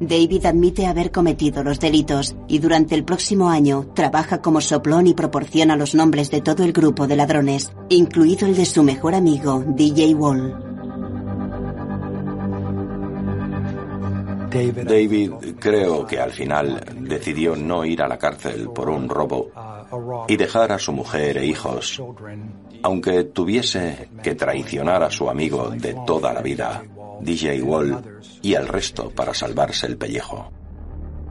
David 0.00 0.46
admite 0.46 0.86
haber 0.86 1.10
cometido 1.10 1.64
los 1.64 1.80
delitos 1.80 2.36
y 2.48 2.58
durante 2.58 2.94
el 2.94 3.04
próximo 3.04 3.48
año 3.48 3.86
trabaja 3.94 4.42
como 4.42 4.60
soplón 4.60 5.06
y 5.06 5.14
proporciona 5.14 5.76
los 5.76 5.94
nombres 5.94 6.30
de 6.30 6.42
todo 6.42 6.64
el 6.64 6.72
grupo 6.72 7.06
de 7.06 7.16
ladrones, 7.16 7.72
incluido 7.88 8.46
el 8.46 8.56
de 8.56 8.66
su 8.66 8.82
mejor 8.82 9.14
amigo, 9.14 9.64
DJ 9.66 10.14
Wall. 10.14 10.66
David 14.50 15.32
creo 15.58 16.06
que 16.06 16.18
al 16.18 16.30
final 16.30 16.80
decidió 17.00 17.56
no 17.56 17.84
ir 17.84 18.02
a 18.02 18.08
la 18.08 18.18
cárcel 18.18 18.70
por 18.70 18.88
un 18.88 19.08
robo 19.08 19.50
y 20.28 20.36
dejar 20.36 20.72
a 20.72 20.78
su 20.78 20.92
mujer 20.92 21.38
e 21.38 21.46
hijos, 21.46 22.02
aunque 22.82 23.24
tuviese 23.24 24.08
que 24.22 24.34
traicionar 24.34 25.02
a 25.02 25.10
su 25.10 25.28
amigo 25.28 25.70
de 25.70 25.94
toda 26.06 26.32
la 26.32 26.40
vida, 26.40 26.82
DJ 27.20 27.62
Wall, 27.62 28.20
y 28.42 28.54
al 28.54 28.68
resto 28.68 29.10
para 29.10 29.34
salvarse 29.34 29.86
el 29.86 29.96
pellejo. 29.96 30.50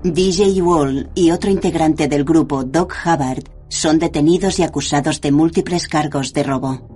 DJ 0.03 0.61
Wall 0.61 1.09
y 1.15 1.31
otro 1.31 1.49
integrante 1.49 2.07
del 2.07 2.23
grupo, 2.23 2.63
Doc 2.63 2.95
Hubbard, 3.05 3.43
son 3.69 3.97
detenidos 3.99 4.59
y 4.59 4.63
acusados 4.63 5.19
de 5.21 5.31
múltiples 5.31 5.88
cargos 5.88 6.31
de 6.33 6.43
robo. 6.43 6.95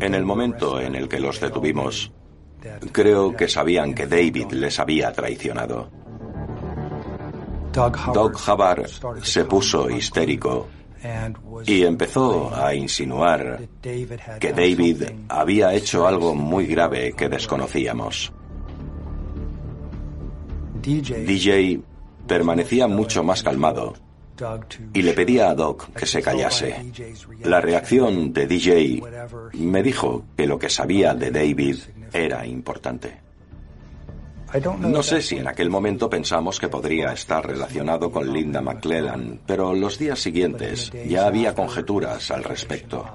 En 0.00 0.14
el 0.14 0.24
momento 0.24 0.80
en 0.80 0.94
el 0.94 1.08
que 1.08 1.18
los 1.18 1.40
detuvimos, 1.40 2.12
creo 2.92 3.34
que 3.34 3.48
sabían 3.48 3.94
que 3.94 4.06
David 4.06 4.52
les 4.52 4.78
había 4.78 5.12
traicionado. 5.12 5.90
Doc 7.72 8.38
Hubbard 8.46 8.88
se 9.22 9.44
puso 9.44 9.88
histérico 9.88 10.68
y 11.66 11.82
empezó 11.82 12.54
a 12.54 12.74
insinuar 12.74 13.60
que 14.38 14.52
David 14.52 15.04
había 15.28 15.72
hecho 15.74 16.06
algo 16.06 16.34
muy 16.34 16.66
grave 16.66 17.12
que 17.16 17.28
desconocíamos. 17.28 18.32
DJ 20.82 21.80
permanecía 22.26 22.86
mucho 22.86 23.22
más 23.22 23.42
calmado 23.42 23.94
y 24.94 25.02
le 25.02 25.12
pedía 25.12 25.50
a 25.50 25.54
Doc 25.54 25.92
que 25.92 26.06
se 26.06 26.22
callase. 26.22 26.76
La 27.44 27.60
reacción 27.60 28.32
de 28.32 28.46
DJ 28.46 29.02
me 29.54 29.82
dijo 29.82 30.24
que 30.36 30.46
lo 30.46 30.58
que 30.58 30.68
sabía 30.68 31.14
de 31.14 31.30
David 31.30 31.78
era 32.12 32.46
importante. 32.46 33.29
No 34.80 35.02
sé 35.02 35.22
si 35.22 35.36
en 35.36 35.48
aquel 35.48 35.70
momento 35.70 36.10
pensamos 36.10 36.58
que 36.58 36.68
podría 36.68 37.12
estar 37.12 37.46
relacionado 37.46 38.10
con 38.10 38.32
Linda 38.32 38.60
McClellan, 38.60 39.40
pero 39.46 39.74
los 39.74 39.98
días 39.98 40.18
siguientes 40.18 40.90
ya 41.06 41.26
había 41.26 41.54
conjeturas 41.54 42.30
al 42.30 42.42
respecto. 42.42 43.06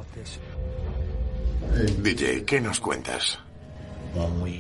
DJ, 2.02 2.46
¿qué 2.46 2.62
nos 2.62 2.80
cuentas? 2.80 3.40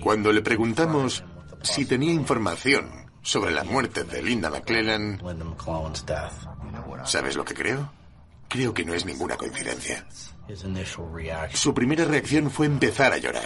Cuando 0.02 0.34
le 0.34 0.42
preguntamos 0.42 1.24
si 1.62 1.86
tenía 1.86 2.12
información 2.12 2.90
sobre 3.22 3.52
la 3.52 3.64
muerte 3.64 4.04
de 4.04 4.22
Linda 4.22 4.50
McClellan, 4.50 5.22
¿sabes 7.06 7.36
lo 7.38 7.46
que 7.46 7.54
creo? 7.54 7.92
Creo 8.50 8.74
que 8.74 8.84
no 8.86 8.94
es 8.94 9.06
ninguna 9.06 9.38
coincidencia. 9.38 10.06
Su 11.54 11.74
primera 11.74 12.06
reacción 12.06 12.52
fue 12.52 12.68
empezar 12.68 13.14
a 13.14 13.18
llorar. 13.18 13.44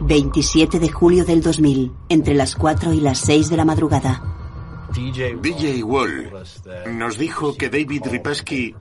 27 0.00 0.78
de 0.78 0.88
julio 0.88 1.24
del 1.24 1.42
2000, 1.42 1.92
entre 2.08 2.34
las 2.34 2.56
4 2.56 2.92
y 2.92 3.00
las 3.00 3.18
6 3.18 3.50
de 3.50 3.56
la 3.56 3.64
madrugada. 3.64 4.22
DJ 4.92 5.84
Wall 5.84 6.32
nos 6.92 7.16
dijo 7.16 7.54
que 7.54 7.68
David 7.68 8.02
Ripaski 8.10 8.74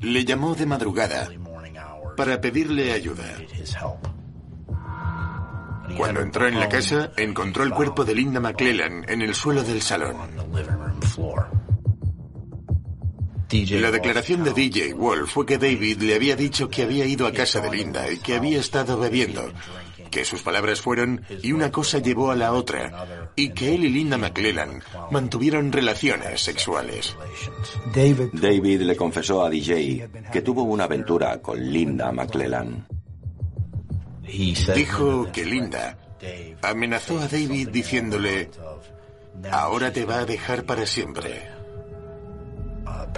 le 0.00 0.24
llamó 0.24 0.54
de 0.54 0.66
madrugada 0.66 1.28
para 2.16 2.40
pedirle 2.40 2.92
ayuda. 2.92 3.24
Cuando 5.96 6.20
entró 6.20 6.46
en 6.46 6.60
la 6.60 6.68
casa, 6.68 7.12
encontró 7.16 7.64
el 7.64 7.70
cuerpo 7.70 8.04
de 8.04 8.14
Linda 8.14 8.40
McClellan 8.40 9.04
en 9.08 9.22
el 9.22 9.34
suelo 9.34 9.62
del 9.62 9.82
salón. 9.82 10.16
La 13.70 13.90
declaración 13.90 14.42
de 14.42 14.52
DJ 14.52 14.92
Wall 14.94 15.26
fue 15.28 15.46
que 15.46 15.56
David 15.56 16.02
le 16.02 16.16
había 16.16 16.36
dicho 16.36 16.68
que 16.68 16.82
había 16.82 17.06
ido 17.06 17.26
a 17.26 17.32
casa 17.32 17.60
de 17.60 17.70
Linda 17.70 18.10
y 18.10 18.18
que 18.18 18.34
había 18.34 18.58
estado 18.58 18.98
bebiendo 18.98 19.52
que 20.10 20.24
sus 20.24 20.42
palabras 20.42 20.80
fueron 20.80 21.22
y 21.42 21.52
una 21.52 21.70
cosa 21.70 21.98
llevó 21.98 22.30
a 22.30 22.36
la 22.36 22.52
otra, 22.52 23.30
y 23.36 23.50
que 23.50 23.74
él 23.74 23.84
y 23.84 23.88
Linda 23.90 24.16
McClellan 24.16 24.82
mantuvieron 25.10 25.72
relaciones 25.72 26.42
sexuales. 26.42 27.16
David 28.32 28.82
le 28.82 28.96
confesó 28.96 29.44
a 29.44 29.50
DJ 29.50 30.08
que 30.32 30.42
tuvo 30.42 30.62
una 30.62 30.84
aventura 30.84 31.40
con 31.40 31.60
Linda 31.60 32.12
McClellan. 32.12 32.86
Dijo 34.74 35.30
que 35.32 35.44
Linda 35.44 35.98
amenazó 36.62 37.18
a 37.18 37.28
David 37.28 37.68
diciéndole, 37.68 38.50
ahora 39.50 39.92
te 39.92 40.04
va 40.04 40.20
a 40.20 40.24
dejar 40.24 40.64
para 40.64 40.86
siempre. 40.86 41.48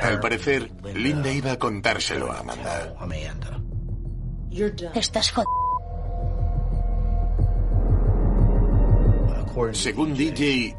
Al 0.00 0.20
parecer, 0.20 0.70
Linda 0.94 1.32
iba 1.32 1.52
a 1.52 1.58
contárselo 1.58 2.30
a 2.30 2.40
Amanda. 2.40 2.94
Estás 4.94 5.30
jodido. 5.32 5.67
Según 9.72 10.14
DJ, 10.14 10.76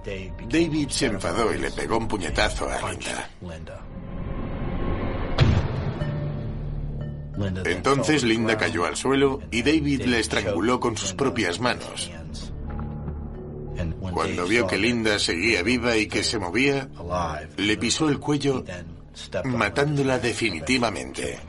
David 0.50 0.90
se 0.90 1.08
enfadó 1.08 1.54
y 1.54 1.60
le 1.60 1.72
pegó 1.72 1.98
un 1.98 2.08
puñetazo 2.08 2.70
a 2.70 2.92
Linda. 2.92 3.30
Entonces 7.66 8.24
Linda 8.24 8.58
cayó 8.58 8.86
al 8.86 8.96
suelo 8.96 9.42
y 9.52 9.62
David 9.62 10.04
la 10.06 10.18
estranguló 10.18 10.80
con 10.80 10.98
sus 10.98 11.14
propias 11.14 11.60
manos. 11.60 12.12
Cuando 14.12 14.46
vio 14.46 14.68
que 14.68 14.78
Linda 14.78 15.20
seguía 15.20 15.64
viva 15.64 15.96
y 15.96 16.08
que 16.08 16.24
se 16.24 16.38
movía, 16.38 16.90
le 17.58 17.78
pisó 17.78 18.10
el 18.10 18.20
cuello, 18.20 18.64
matándola 19.46 20.20
definitivamente. 20.20 21.40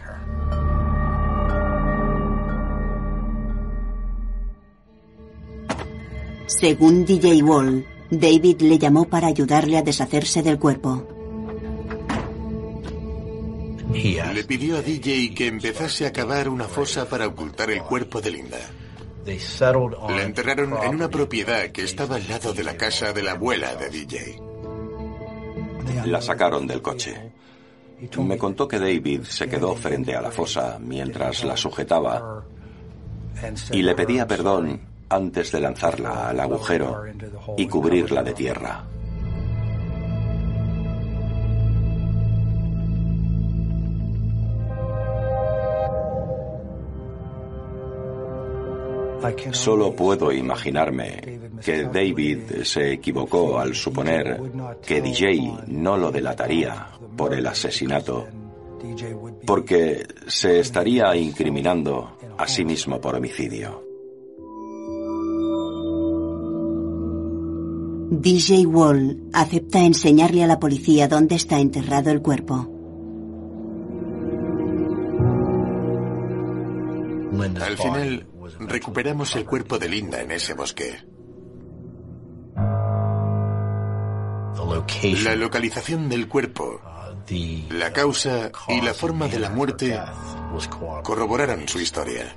Según 6.60 7.06
DJ 7.06 7.42
Wall, 7.42 7.86
David 8.10 8.60
le 8.60 8.78
llamó 8.78 9.06
para 9.06 9.28
ayudarle 9.28 9.78
a 9.78 9.82
deshacerse 9.82 10.42
del 10.42 10.58
cuerpo. 10.58 11.08
Le 13.94 14.44
pidió 14.44 14.76
a 14.76 14.82
DJ 14.82 15.34
que 15.34 15.46
empezase 15.46 16.06
a 16.06 16.12
cavar 16.12 16.50
una 16.50 16.68
fosa 16.68 17.08
para 17.08 17.26
ocultar 17.28 17.70
el 17.70 17.82
cuerpo 17.82 18.20
de 18.20 18.30
Linda. 18.32 18.58
La 19.24 20.22
enterraron 20.22 20.74
en 20.82 20.94
una 20.96 21.08
propiedad 21.08 21.70
que 21.70 21.82
estaba 21.82 22.16
al 22.16 22.28
lado 22.28 22.52
de 22.52 22.62
la 22.62 22.76
casa 22.76 23.14
de 23.14 23.22
la 23.22 23.32
abuela 23.32 23.74
de 23.76 23.88
DJ. 23.88 24.42
La 26.04 26.20
sacaron 26.20 26.66
del 26.66 26.82
coche. 26.82 27.32
Me 28.18 28.36
contó 28.36 28.68
que 28.68 28.78
David 28.78 29.22
se 29.22 29.48
quedó 29.48 29.74
frente 29.76 30.14
a 30.14 30.20
la 30.20 30.30
fosa 30.30 30.78
mientras 30.78 31.42
la 31.42 31.56
sujetaba 31.56 32.44
y 33.72 33.80
le 33.80 33.94
pedía 33.94 34.26
perdón 34.26 34.90
antes 35.10 35.52
de 35.52 35.60
lanzarla 35.60 36.28
al 36.28 36.40
agujero 36.40 37.04
y 37.56 37.66
cubrirla 37.66 38.22
de 38.22 38.32
tierra. 38.32 38.86
Solo 49.52 49.94
puedo 49.94 50.32
imaginarme 50.32 51.40
que 51.62 51.84
David 51.84 52.62
se 52.62 52.92
equivocó 52.92 53.58
al 53.58 53.74
suponer 53.74 54.40
que 54.84 55.02
DJ 55.02 55.64
no 55.66 55.96
lo 55.96 56.10
delataría 56.10 56.88
por 57.16 57.34
el 57.34 57.46
asesinato, 57.46 58.26
porque 59.46 60.06
se 60.26 60.60
estaría 60.60 61.14
incriminando 61.14 62.16
a 62.38 62.46
sí 62.46 62.64
mismo 62.64 63.00
por 63.00 63.14
homicidio. 63.14 63.89
DJ 68.12 68.66
Wall 68.66 69.30
acepta 69.32 69.78
enseñarle 69.78 70.42
a 70.42 70.48
la 70.48 70.58
policía 70.58 71.06
dónde 71.06 71.36
está 71.36 71.60
enterrado 71.60 72.10
el 72.10 72.20
cuerpo. 72.20 72.68
Al 77.62 77.76
final, 77.78 78.26
recuperamos 78.58 79.36
el 79.36 79.44
cuerpo 79.44 79.78
de 79.78 79.88
Linda 79.88 80.20
en 80.20 80.32
ese 80.32 80.54
bosque. 80.54 80.98
La 85.22 85.36
localización 85.36 86.08
del 86.08 86.26
cuerpo, 86.26 86.80
la 87.70 87.92
causa 87.92 88.50
y 88.68 88.80
la 88.80 88.92
forma 88.92 89.28
de 89.28 89.38
la 89.38 89.50
muerte 89.50 89.96
corroboraron 91.04 91.68
su 91.68 91.78
historia. 91.78 92.36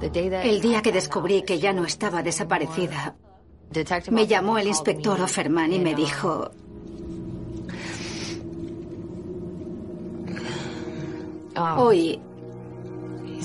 El 0.00 0.60
día 0.60 0.80
que 0.80 0.92
descubrí 0.92 1.42
que 1.42 1.58
ya 1.58 1.72
no 1.72 1.84
estaba 1.84 2.22
desaparecida, 2.22 3.16
me 4.10 4.26
llamó 4.26 4.58
el 4.58 4.68
inspector 4.68 5.20
Offerman 5.20 5.72
y 5.72 5.78
me 5.78 5.94
dijo, 5.94 6.50
hoy 11.76 12.20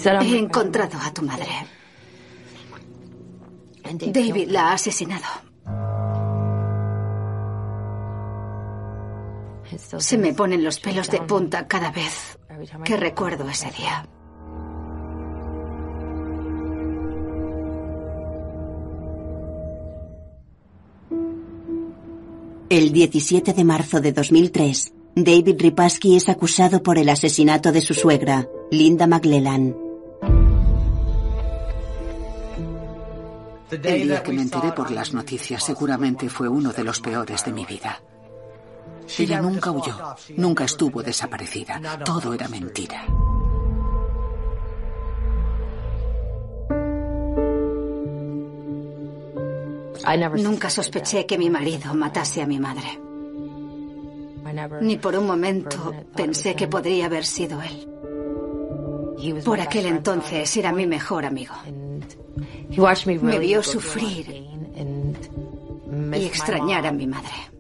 he 0.06 0.38
encontrado 0.38 0.98
a 1.02 1.14
tu 1.14 1.24
madre. 1.24 1.48
David 3.84 4.50
la 4.50 4.70
ha 4.70 4.74
asesinado. 4.74 5.26
Se 9.78 10.18
me 10.18 10.34
ponen 10.34 10.64
los 10.64 10.80
pelos 10.80 11.10
de 11.10 11.22
punta 11.22 11.68
cada 11.68 11.92
vez 11.92 12.38
que 12.86 12.96
recuerdo 12.96 13.50
ese 13.50 13.72
día. 13.72 14.08
El 22.74 22.92
17 22.92 23.54
de 23.54 23.64
marzo 23.64 24.02
de 24.02 24.12
2003, 24.14 24.94
David 25.16 25.58
Ripaski 25.60 26.16
es 26.16 26.28
acusado 26.28 26.82
por 26.82 26.98
el 26.98 27.08
asesinato 27.08 27.72
de 27.72 27.82
su 27.82 27.94
suegra, 27.94 28.50
Linda 28.72 29.06
McLellan. 29.06 29.78
El 33.70 34.08
día 34.08 34.24
que 34.24 34.34
me 34.34 34.42
enteré 34.42 34.72
por 34.72 34.90
las 34.90 35.14
noticias 35.14 35.64
seguramente 35.64 36.30
fue 36.30 36.50
uno 36.50 36.74
de 36.74 36.84
los 36.84 37.00
peores 37.00 37.46
de 37.46 37.54
mi 37.54 37.64
vida. 37.64 38.02
Ella 39.20 39.40
nunca 39.40 39.70
huyó, 39.70 39.96
nunca 40.38 40.64
estuvo 40.64 41.04
desaparecida. 41.04 41.80
Todo 42.04 42.34
era 42.34 42.48
mentira. 42.48 43.06
Nunca 50.38 50.70
sospeché 50.70 51.26
que 51.26 51.38
mi 51.38 51.50
marido 51.50 51.94
matase 51.94 52.42
a 52.42 52.48
mi 52.48 52.60
madre. 52.60 53.00
Ni 54.82 54.98
por 54.98 55.16
un 55.16 55.26
momento 55.26 55.94
pensé 56.16 56.56
que 56.56 56.68
podría 56.68 57.06
haber 57.06 57.26
sido 57.26 57.62
él. 57.62 57.88
Por 59.46 59.62
aquel 59.62 59.86
entonces 59.86 60.58
era 60.58 60.72
mi 60.74 60.86
mejor 60.86 61.26
amigo. 61.26 61.56
Me 63.22 63.40
vio 63.40 63.64
sufrir 63.64 64.28
y 64.30 66.26
extrañar 66.26 66.86
a 66.86 66.92
mi 66.92 67.08
madre. 67.08 67.54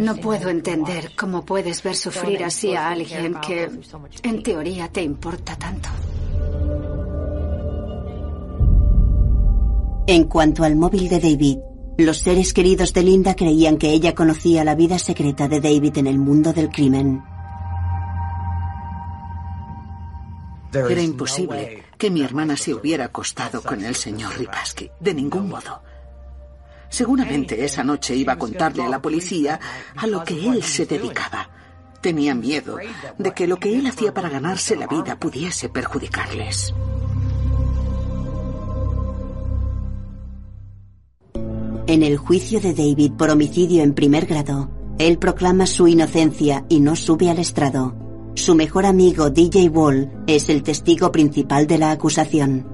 No 0.00 0.16
puedo 0.16 0.48
entender 0.48 1.12
cómo 1.14 1.44
puedes 1.44 1.82
ver 1.82 1.94
sufrir 1.94 2.42
así 2.44 2.74
a 2.74 2.88
alguien 2.88 3.34
que 3.34 3.70
en 4.22 4.42
teoría 4.42 4.88
te 4.88 5.02
importa 5.02 5.56
tanto. 5.56 5.88
En 10.12 10.24
cuanto 10.24 10.64
al 10.64 10.74
móvil 10.74 11.08
de 11.08 11.20
David, 11.20 11.58
los 11.98 12.18
seres 12.18 12.52
queridos 12.52 12.92
de 12.92 13.04
Linda 13.04 13.36
creían 13.36 13.76
que 13.76 13.90
ella 13.90 14.12
conocía 14.12 14.64
la 14.64 14.74
vida 14.74 14.98
secreta 14.98 15.46
de 15.46 15.60
David 15.60 15.98
en 15.98 16.08
el 16.08 16.18
mundo 16.18 16.52
del 16.52 16.68
crimen. 16.68 17.22
Era 20.72 21.00
imposible 21.00 21.84
que 21.96 22.10
mi 22.10 22.22
hermana 22.22 22.56
se 22.56 22.74
hubiera 22.74 23.04
acostado 23.04 23.62
con 23.62 23.84
el 23.84 23.94
señor 23.94 24.36
Ripaski. 24.36 24.90
De 24.98 25.14
ningún 25.14 25.48
modo. 25.48 25.80
Seguramente 26.88 27.64
esa 27.64 27.84
noche 27.84 28.16
iba 28.16 28.32
a 28.32 28.38
contarle 28.38 28.82
a 28.82 28.88
la 28.88 29.00
policía 29.00 29.60
a 29.94 30.08
lo 30.08 30.24
que 30.24 30.44
él 30.48 30.64
se 30.64 30.86
dedicaba. 30.86 31.50
Tenía 32.00 32.34
miedo 32.34 32.78
de 33.16 33.30
que 33.30 33.46
lo 33.46 33.58
que 33.58 33.78
él 33.78 33.86
hacía 33.86 34.12
para 34.12 34.28
ganarse 34.28 34.74
la 34.74 34.88
vida 34.88 35.14
pudiese 35.20 35.68
perjudicarles. 35.68 36.74
En 41.86 42.02
el 42.02 42.16
juicio 42.16 42.60
de 42.60 42.74
David 42.74 43.12
por 43.12 43.30
homicidio 43.30 43.82
en 43.82 43.94
primer 43.94 44.26
grado, 44.26 44.70
él 44.98 45.18
proclama 45.18 45.66
su 45.66 45.88
inocencia 45.88 46.64
y 46.68 46.80
no 46.80 46.94
sube 46.94 47.30
al 47.30 47.38
estrado. 47.38 47.94
Su 48.34 48.54
mejor 48.54 48.86
amigo 48.86 49.30
DJ 49.30 49.68
Wall 49.68 50.10
es 50.26 50.48
el 50.48 50.62
testigo 50.62 51.10
principal 51.10 51.66
de 51.66 51.78
la 51.78 51.90
acusación. 51.90 52.66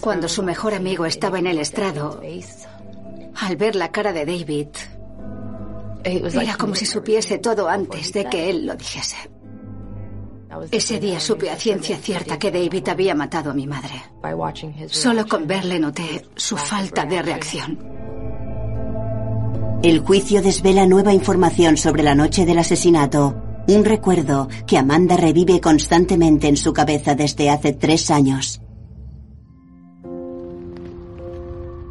Cuando 0.00 0.28
su 0.28 0.42
mejor 0.42 0.74
amigo 0.74 1.06
estaba 1.06 1.38
en 1.38 1.46
el 1.46 1.58
estrado, 1.58 2.20
al 3.40 3.56
ver 3.56 3.74
la 3.74 3.90
cara 3.90 4.12
de 4.12 4.26
David, 4.26 4.68
era 6.04 6.56
como 6.56 6.74
si 6.74 6.86
supiese 6.86 7.38
todo 7.38 7.68
antes 7.68 8.12
de 8.12 8.26
que 8.26 8.50
él 8.50 8.66
lo 8.66 8.76
dijese. 8.76 9.16
Ese 10.70 11.00
día 11.00 11.20
supe 11.20 11.50
a 11.50 11.56
ciencia 11.56 11.98
cierta 11.98 12.38
que 12.38 12.50
David 12.50 12.88
había 12.88 13.14
matado 13.14 13.50
a 13.50 13.54
mi 13.54 13.66
madre. 13.66 14.02
Solo 14.88 15.26
con 15.26 15.46
verle 15.46 15.78
noté 15.78 16.26
su 16.36 16.56
falta 16.56 17.04
de 17.04 17.22
reacción. 17.22 18.05
El 19.82 20.00
juicio 20.00 20.42
desvela 20.42 20.86
nueva 20.86 21.12
información 21.12 21.76
sobre 21.76 22.02
la 22.02 22.14
noche 22.14 22.46
del 22.46 22.58
asesinato, 22.58 23.36
un 23.68 23.84
recuerdo 23.84 24.48
que 24.66 24.78
Amanda 24.78 25.16
revive 25.16 25.60
constantemente 25.60 26.48
en 26.48 26.56
su 26.56 26.72
cabeza 26.72 27.14
desde 27.14 27.50
hace 27.50 27.72
tres 27.72 28.10
años. 28.10 28.60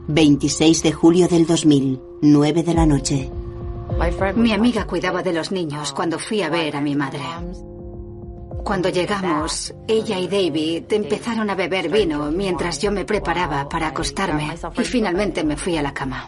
26 0.07 0.83
de 0.83 0.91
julio 0.91 1.27
del 1.27 1.45
2000, 1.45 2.01
9 2.21 2.63
de 2.63 2.73
la 2.73 2.85
noche. 2.85 3.31
Mi 4.35 4.51
amiga 4.51 4.85
cuidaba 4.85 5.21
de 5.21 5.33
los 5.33 5.51
niños 5.51 5.93
cuando 5.93 6.19
fui 6.19 6.41
a 6.41 6.49
ver 6.49 6.75
a 6.75 6.81
mi 6.81 6.95
madre. 6.95 7.21
Cuando 8.63 8.89
llegamos, 8.89 9.73
ella 9.87 10.19
y 10.19 10.27
David 10.27 10.85
empezaron 10.89 11.49
a 11.51 11.55
beber 11.55 11.89
vino 11.89 12.31
mientras 12.31 12.81
yo 12.81 12.91
me 12.91 13.05
preparaba 13.05 13.69
para 13.69 13.87
acostarme 13.87 14.55
y 14.75 14.83
finalmente 14.83 15.43
me 15.43 15.55
fui 15.55 15.77
a 15.77 15.83
la 15.83 15.93
cama. 15.93 16.27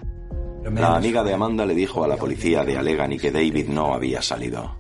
La 0.74 0.96
amiga 0.96 1.24
de 1.24 1.34
Amanda 1.34 1.66
le 1.66 1.74
dijo 1.74 2.04
a 2.04 2.08
la 2.08 2.18
policía 2.18 2.64
de 2.64 2.78
Allegheny 2.78 3.18
que 3.18 3.32
David 3.32 3.68
no 3.68 3.94
había 3.94 4.22
salido. 4.22 4.76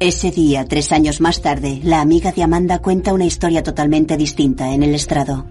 Ese 0.00 0.30
día, 0.30 0.64
tres 0.64 0.92
años 0.92 1.20
más 1.20 1.42
tarde, 1.42 1.80
la 1.82 2.00
amiga 2.00 2.30
de 2.30 2.44
Amanda 2.44 2.78
cuenta 2.78 3.12
una 3.12 3.24
historia 3.24 3.64
totalmente 3.64 4.16
distinta 4.16 4.72
en 4.72 4.84
el 4.84 4.94
estrado. 4.94 5.46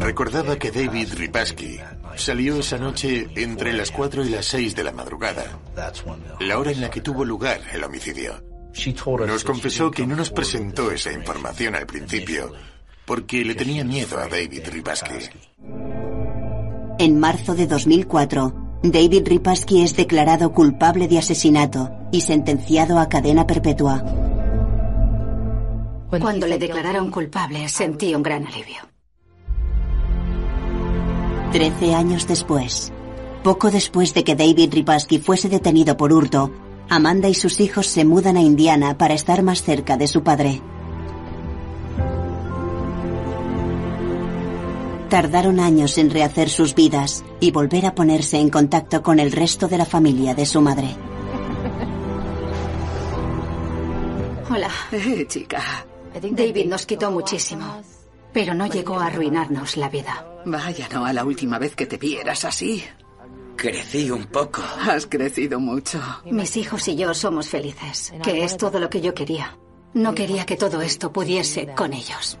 Recordaba 0.00 0.56
que 0.56 0.72
David 0.72 1.14
Ripaski 1.14 1.78
salió 2.16 2.56
esa 2.56 2.78
noche 2.78 3.28
entre 3.36 3.72
las 3.72 3.92
4 3.92 4.24
y 4.24 4.30
las 4.30 4.46
6 4.46 4.74
de 4.74 4.82
la 4.82 4.92
madrugada, 4.92 5.44
la 6.40 6.58
hora 6.58 6.72
en 6.72 6.80
la 6.80 6.90
que 6.90 7.00
tuvo 7.00 7.24
lugar 7.24 7.60
el 7.72 7.84
homicidio. 7.84 8.42
Nos 9.26 9.44
confesó 9.44 9.90
que 9.90 10.06
no 10.06 10.16
nos 10.16 10.30
presentó 10.30 10.90
esa 10.90 11.12
información 11.12 11.76
al 11.76 11.86
principio 11.86 12.52
porque 13.04 13.44
le 13.44 13.54
tenía 13.54 13.84
miedo 13.84 14.18
a 14.18 14.26
David 14.26 14.62
Ripaski. 14.68 15.14
En 16.98 17.20
marzo 17.20 17.54
de 17.54 17.66
2004, 17.66 18.61
David 18.82 19.28
Ripaski 19.28 19.82
es 19.82 19.94
declarado 19.94 20.52
culpable 20.52 21.06
de 21.06 21.18
asesinato 21.18 21.90
y 22.10 22.22
sentenciado 22.22 22.98
a 22.98 23.08
cadena 23.08 23.46
perpetua. 23.46 24.02
Cuando 26.10 26.48
le 26.48 26.58
declararon 26.58 27.10
culpable 27.10 27.68
sentí 27.68 28.12
un 28.14 28.24
gran 28.24 28.44
alivio. 28.44 28.82
Trece 31.52 31.94
años 31.94 32.26
después, 32.26 32.92
poco 33.44 33.70
después 33.70 34.14
de 34.14 34.24
que 34.24 34.34
David 34.34 34.74
Ripaski 34.74 35.20
fuese 35.20 35.48
detenido 35.48 35.96
por 35.96 36.12
hurto, 36.12 36.50
Amanda 36.88 37.28
y 37.28 37.34
sus 37.34 37.60
hijos 37.60 37.86
se 37.86 38.04
mudan 38.04 38.36
a 38.36 38.42
Indiana 38.42 38.98
para 38.98 39.14
estar 39.14 39.42
más 39.44 39.62
cerca 39.62 39.96
de 39.96 40.08
su 40.08 40.24
padre. 40.24 40.60
Tardaron 45.12 45.60
años 45.60 45.98
en 45.98 46.08
rehacer 46.08 46.48
sus 46.48 46.74
vidas 46.74 47.22
y 47.38 47.50
volver 47.50 47.84
a 47.84 47.94
ponerse 47.94 48.38
en 48.38 48.48
contacto 48.48 49.02
con 49.02 49.20
el 49.20 49.30
resto 49.30 49.68
de 49.68 49.76
la 49.76 49.84
familia 49.84 50.34
de 50.34 50.46
su 50.46 50.62
madre. 50.62 50.88
Hola. 54.50 54.70
Eh, 54.90 55.26
chica. 55.28 55.84
David 56.14 56.64
nos 56.64 56.86
quitó 56.86 57.10
muchísimo, 57.10 57.82
pero 58.32 58.54
no 58.54 58.66
llegó 58.66 58.98
a 58.98 59.08
arruinarnos 59.08 59.76
la 59.76 59.90
vida. 59.90 60.26
Vaya, 60.46 60.88
no, 60.90 61.04
a 61.04 61.12
la 61.12 61.26
última 61.26 61.58
vez 61.58 61.76
que 61.76 61.84
te 61.84 61.98
vieras 61.98 62.46
así. 62.46 62.82
Crecí 63.54 64.10
un 64.10 64.24
poco. 64.24 64.62
Has 64.80 65.04
crecido 65.04 65.60
mucho. 65.60 66.00
Mis 66.30 66.56
hijos 66.56 66.88
y 66.88 66.96
yo 66.96 67.12
somos 67.12 67.50
felices, 67.50 68.14
que 68.24 68.44
es 68.44 68.56
todo 68.56 68.80
lo 68.80 68.88
que 68.88 69.02
yo 69.02 69.12
quería. 69.12 69.58
No 69.92 70.14
quería 70.14 70.46
que 70.46 70.56
todo 70.56 70.80
esto 70.80 71.12
pudiese 71.12 71.74
con 71.74 71.92
ellos. 71.92 72.38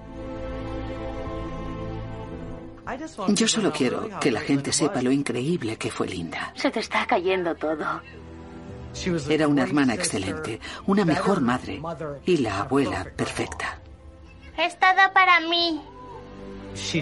Yo 3.28 3.48
solo 3.48 3.72
quiero 3.72 4.08
que 4.20 4.30
la 4.30 4.40
gente 4.40 4.72
sepa 4.72 5.02
lo 5.02 5.12
increíble 5.12 5.76
que 5.76 5.90
fue 5.90 6.08
Linda. 6.08 6.52
Se 6.56 6.70
te 6.70 6.80
está 6.80 7.06
cayendo 7.06 7.54
todo. 7.54 8.00
Era 9.28 9.48
una 9.48 9.62
hermana 9.62 9.94
excelente, 9.94 10.60
una 10.86 11.04
mejor 11.04 11.40
madre 11.40 11.80
y 12.26 12.38
la 12.38 12.60
abuela 12.60 13.06
perfecta. 13.16 13.80
Es 14.58 14.78
todo 14.78 15.12
para 15.14 15.40
mí. 15.40 15.80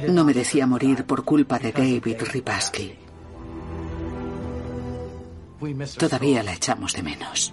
No 0.09 0.25
merecía 0.25 0.67
morir 0.67 1.05
por 1.05 1.25
culpa 1.25 1.59
de 1.59 1.73
David 1.73 2.23
Ripaski. 2.33 2.97
Todavía 5.99 6.43
la 6.43 6.55
echamos 6.55 6.93
de 6.95 7.03
menos. 7.03 7.53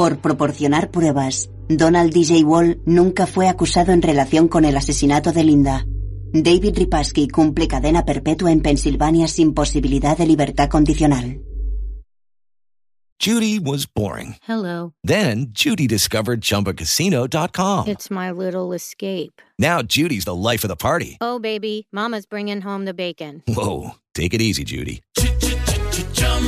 Por 0.00 0.22
proporcionar 0.22 0.90
pruebas, 0.90 1.50
Donald 1.68 2.10
DJ 2.14 2.42
Wall 2.42 2.80
nunca 2.86 3.26
fue 3.26 3.48
acusado 3.48 3.92
en 3.92 4.00
relación 4.00 4.48
con 4.48 4.64
el 4.64 4.74
asesinato 4.74 5.30
de 5.30 5.44
Linda. 5.44 5.84
David 6.32 6.78
Ripaski 6.78 7.28
cumple 7.28 7.68
cadena 7.68 8.06
perpetua 8.06 8.50
en 8.50 8.62
Pensilvania 8.62 9.28
sin 9.28 9.52
posibilidad 9.52 10.16
de 10.16 10.24
libertad 10.24 10.70
condicional. 10.70 11.42
Judy 13.22 13.58
was 13.58 13.84
boring. 13.84 14.36
Hello. 14.48 14.94
Then 15.04 15.48
Judy 15.52 15.86
discovered 15.86 16.40
ChumbaCasino.com. 16.40 17.86
It's 17.86 18.10
my 18.10 18.30
little 18.30 18.72
escape. 18.72 19.42
Now 19.58 19.82
Judy's 19.82 20.24
the 20.24 20.34
life 20.34 20.64
of 20.64 20.70
the 20.70 20.76
party. 20.76 21.18
Oh, 21.20 21.38
baby, 21.38 21.88
Mama's 21.92 22.24
bringing 22.24 22.62
home 22.62 22.86
the 22.86 22.94
bacon. 22.94 23.42
Whoa, 23.46 23.96
take 24.14 24.32
it 24.32 24.40
easy, 24.40 24.64
Judy. 24.64 25.02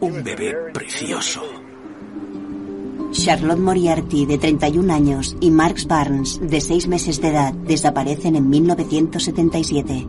un 0.00 0.22
bebé 0.22 0.54
precioso. 0.72 1.42
Charlotte 3.12 3.58
Moriarty, 3.58 4.26
de 4.26 4.38
31 4.38 4.92
años, 4.92 5.36
y 5.40 5.50
Marx 5.50 5.86
Barnes, 5.86 6.40
de 6.42 6.60
6 6.60 6.88
meses 6.88 7.20
de 7.20 7.28
edad, 7.28 7.52
desaparecen 7.54 8.36
en 8.36 8.48
1977. 8.48 10.06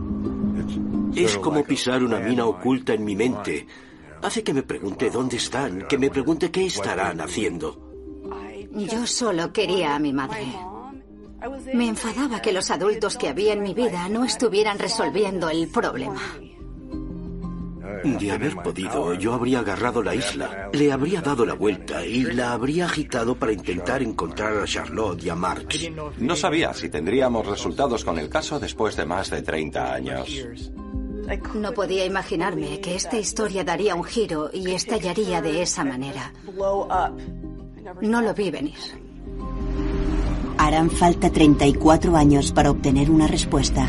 Es 1.16 1.38
como 1.38 1.64
pisar 1.64 2.04
una 2.04 2.20
mina 2.20 2.46
oculta 2.46 2.94
en 2.94 3.04
mi 3.04 3.16
mente. 3.16 3.66
Hace 4.22 4.42
que 4.42 4.52
me 4.52 4.62
pregunte 4.62 5.10
dónde 5.10 5.38
están, 5.38 5.86
que 5.88 5.98
me 5.98 6.10
pregunte 6.10 6.50
qué 6.50 6.66
estarán 6.66 7.20
haciendo. 7.20 7.90
Yo 8.72 9.06
solo 9.06 9.52
quería 9.52 9.96
a 9.96 9.98
mi 9.98 10.12
madre. 10.12 10.46
Me 11.72 11.88
enfadaba 11.88 12.40
que 12.42 12.52
los 12.52 12.70
adultos 12.70 13.16
que 13.16 13.28
había 13.28 13.54
en 13.54 13.62
mi 13.62 13.72
vida 13.72 14.08
no 14.08 14.24
estuvieran 14.24 14.78
resolviendo 14.78 15.48
el 15.48 15.68
problema. 15.68 16.20
De 18.04 18.32
haber 18.32 18.56
podido, 18.56 19.14
yo 19.14 19.34
habría 19.34 19.60
agarrado 19.60 20.02
la 20.02 20.14
isla, 20.14 20.70
le 20.72 20.92
habría 20.92 21.20
dado 21.20 21.44
la 21.44 21.54
vuelta 21.54 22.04
y 22.04 22.22
la 22.22 22.52
habría 22.52 22.86
agitado 22.86 23.34
para 23.34 23.52
intentar 23.52 24.02
encontrar 24.02 24.56
a 24.56 24.64
Charlotte 24.64 25.22
y 25.24 25.28
a 25.28 25.34
Marx. 25.34 25.90
No 26.18 26.36
sabía 26.36 26.72
si 26.74 26.88
tendríamos 26.88 27.46
resultados 27.46 28.04
con 28.04 28.18
el 28.18 28.28
caso 28.28 28.58
después 28.58 28.96
de 28.96 29.06
más 29.06 29.30
de 29.30 29.42
30 29.42 29.94
años. 29.94 30.70
No 31.54 31.72
podía 31.72 32.04
imaginarme 32.04 32.80
que 32.80 32.96
esta 32.96 33.18
historia 33.18 33.62
daría 33.62 33.94
un 33.94 34.04
giro 34.04 34.50
y 34.52 34.70
estallaría 34.72 35.40
de 35.40 35.62
esa 35.62 35.84
manera. 35.84 36.32
No 38.00 38.20
lo 38.20 38.34
vi 38.34 38.50
venir. 38.50 38.78
Harán 40.58 40.90
falta 40.90 41.30
34 41.30 42.16
años 42.16 42.52
para 42.52 42.70
obtener 42.70 43.10
una 43.10 43.26
respuesta. 43.26 43.88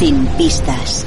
Sin 0.00 0.26
pistas. 0.28 1.06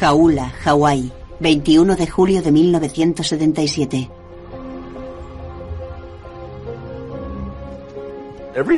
Jaula, 0.00 0.48
Hawái, 0.48 1.12
21 1.40 1.96
de 1.96 2.06
julio 2.06 2.40
de 2.40 2.50
1977. 2.50 4.10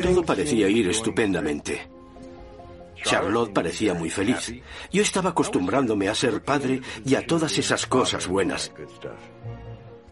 Todo 0.02 0.24
parecía 0.24 0.68
ir 0.68 0.88
estupendamente. 0.88 1.86
Charlotte 3.04 3.52
parecía 3.52 3.94
muy 3.94 4.10
feliz. 4.10 4.52
Yo 4.92 5.02
estaba 5.02 5.30
acostumbrándome 5.30 6.08
a 6.08 6.16
ser 6.16 6.42
padre 6.42 6.80
y 7.06 7.14
a 7.14 7.24
todas 7.24 7.56
esas 7.58 7.86
cosas 7.86 8.26
buenas. 8.26 8.72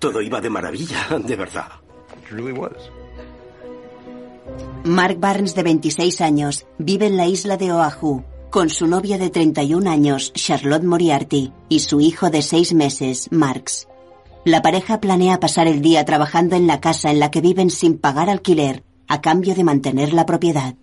Todo 0.03 0.21
iba 0.21 0.41
de 0.41 0.51
maravilla, 0.51 1.07
de 1.25 1.37
verdad. 1.37 1.69
Mark 4.83 5.17
Barnes, 5.21 5.55
de 5.55 5.63
26 5.63 6.21
años, 6.23 6.67
vive 6.77 7.07
en 7.07 7.17
la 7.17 7.29
isla 7.29 7.57
de 7.57 7.73
Oahu 7.73 8.25
con 8.51 8.69
su 8.69 8.89
novia 8.89 9.17
de 9.17 9.31
31 9.31 9.89
años, 9.89 10.33
Charlotte 10.33 10.83
Moriarty, 10.83 11.53
y 11.69 11.79
su 11.79 12.01
hijo 12.01 12.31
de 12.31 12.43
6 12.43 12.75
meses, 12.75 13.29
Marx. 13.31 13.87
La 14.45 14.61
pareja 14.61 15.01
planea 15.01 15.39
pasar 15.39 15.69
el 15.69 15.81
día 15.81 16.05
trabajando 16.05 16.57
en 16.57 16.67
la 16.67 16.81
casa 16.81 17.13
en 17.13 17.21
la 17.21 17.31
que 17.31 17.41
viven 17.41 17.71
sin 17.71 17.97
pagar 17.97 18.29
alquiler, 18.29 18.83
a 19.07 19.21
cambio 19.21 19.55
de 19.55 19.63
mantener 19.63 20.13
la 20.13 20.27
propiedad. 20.27 20.75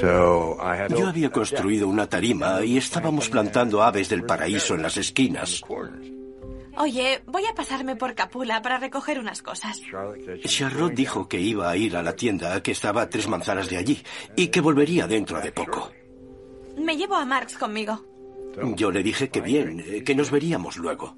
Yo 0.00 1.06
había 1.06 1.30
construido 1.30 1.88
una 1.88 2.08
tarima 2.08 2.64
y 2.64 2.76
estábamos 2.76 3.28
plantando 3.28 3.82
aves 3.82 4.08
del 4.08 4.24
paraíso 4.24 4.74
en 4.74 4.82
las 4.82 4.96
esquinas. 4.96 5.62
Oye, 6.76 7.22
voy 7.26 7.44
a 7.46 7.54
pasarme 7.54 7.96
por 7.96 8.14
Capula 8.14 8.62
para 8.62 8.78
recoger 8.78 9.18
unas 9.18 9.42
cosas. 9.42 9.80
Charlotte 10.44 10.94
dijo 10.94 11.28
que 11.28 11.38
iba 11.40 11.70
a 11.70 11.76
ir 11.76 11.96
a 11.96 12.02
la 12.02 12.16
tienda 12.16 12.62
que 12.62 12.72
estaba 12.72 13.02
a 13.02 13.10
tres 13.10 13.28
manzanas 13.28 13.68
de 13.68 13.76
allí 13.76 14.02
y 14.36 14.48
que 14.48 14.60
volvería 14.60 15.06
dentro 15.06 15.40
de 15.40 15.52
poco. 15.52 15.92
Me 16.78 16.96
llevo 16.96 17.16
a 17.16 17.26
Marx 17.26 17.58
conmigo. 17.58 18.04
Yo 18.76 18.90
le 18.90 19.02
dije 19.02 19.28
que 19.28 19.40
bien, 19.40 20.04
que 20.04 20.14
nos 20.14 20.30
veríamos 20.30 20.76
luego. 20.76 21.16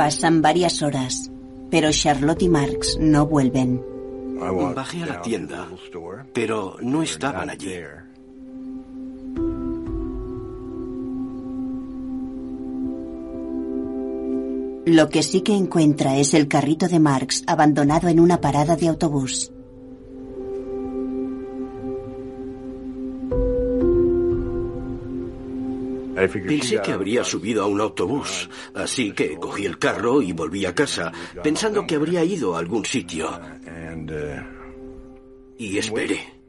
Pasan 0.00 0.40
varias 0.40 0.80
horas, 0.80 1.30
pero 1.70 1.90
Charlotte 1.92 2.40
y 2.40 2.48
Marx 2.48 2.96
no 2.98 3.26
vuelven. 3.26 3.84
Bajé 4.74 5.02
a 5.02 5.06
la 5.06 5.20
tienda, 5.20 5.68
pero 6.32 6.78
no 6.80 7.02
estaban 7.02 7.50
allí. 7.50 7.74
Lo 14.86 15.10
que 15.10 15.22
sí 15.22 15.42
que 15.42 15.54
encuentra 15.54 16.16
es 16.16 16.32
el 16.32 16.48
carrito 16.48 16.88
de 16.88 16.98
Marx 16.98 17.44
abandonado 17.46 18.08
en 18.08 18.20
una 18.20 18.40
parada 18.40 18.76
de 18.76 18.88
autobús. 18.88 19.52
Pensé 26.28 26.80
que 26.82 26.92
habría 26.92 27.24
subido 27.24 27.62
a 27.62 27.66
un 27.66 27.80
autobús, 27.80 28.48
así 28.74 29.12
que 29.12 29.36
cogí 29.38 29.64
el 29.64 29.78
carro 29.78 30.20
y 30.20 30.32
volví 30.32 30.66
a 30.66 30.74
casa, 30.74 31.12
pensando 31.42 31.86
que 31.86 31.94
habría 31.94 32.24
ido 32.24 32.54
a 32.54 32.58
algún 32.58 32.84
sitio. 32.84 33.30
Y 35.58 35.78
esperé. 35.78 36.40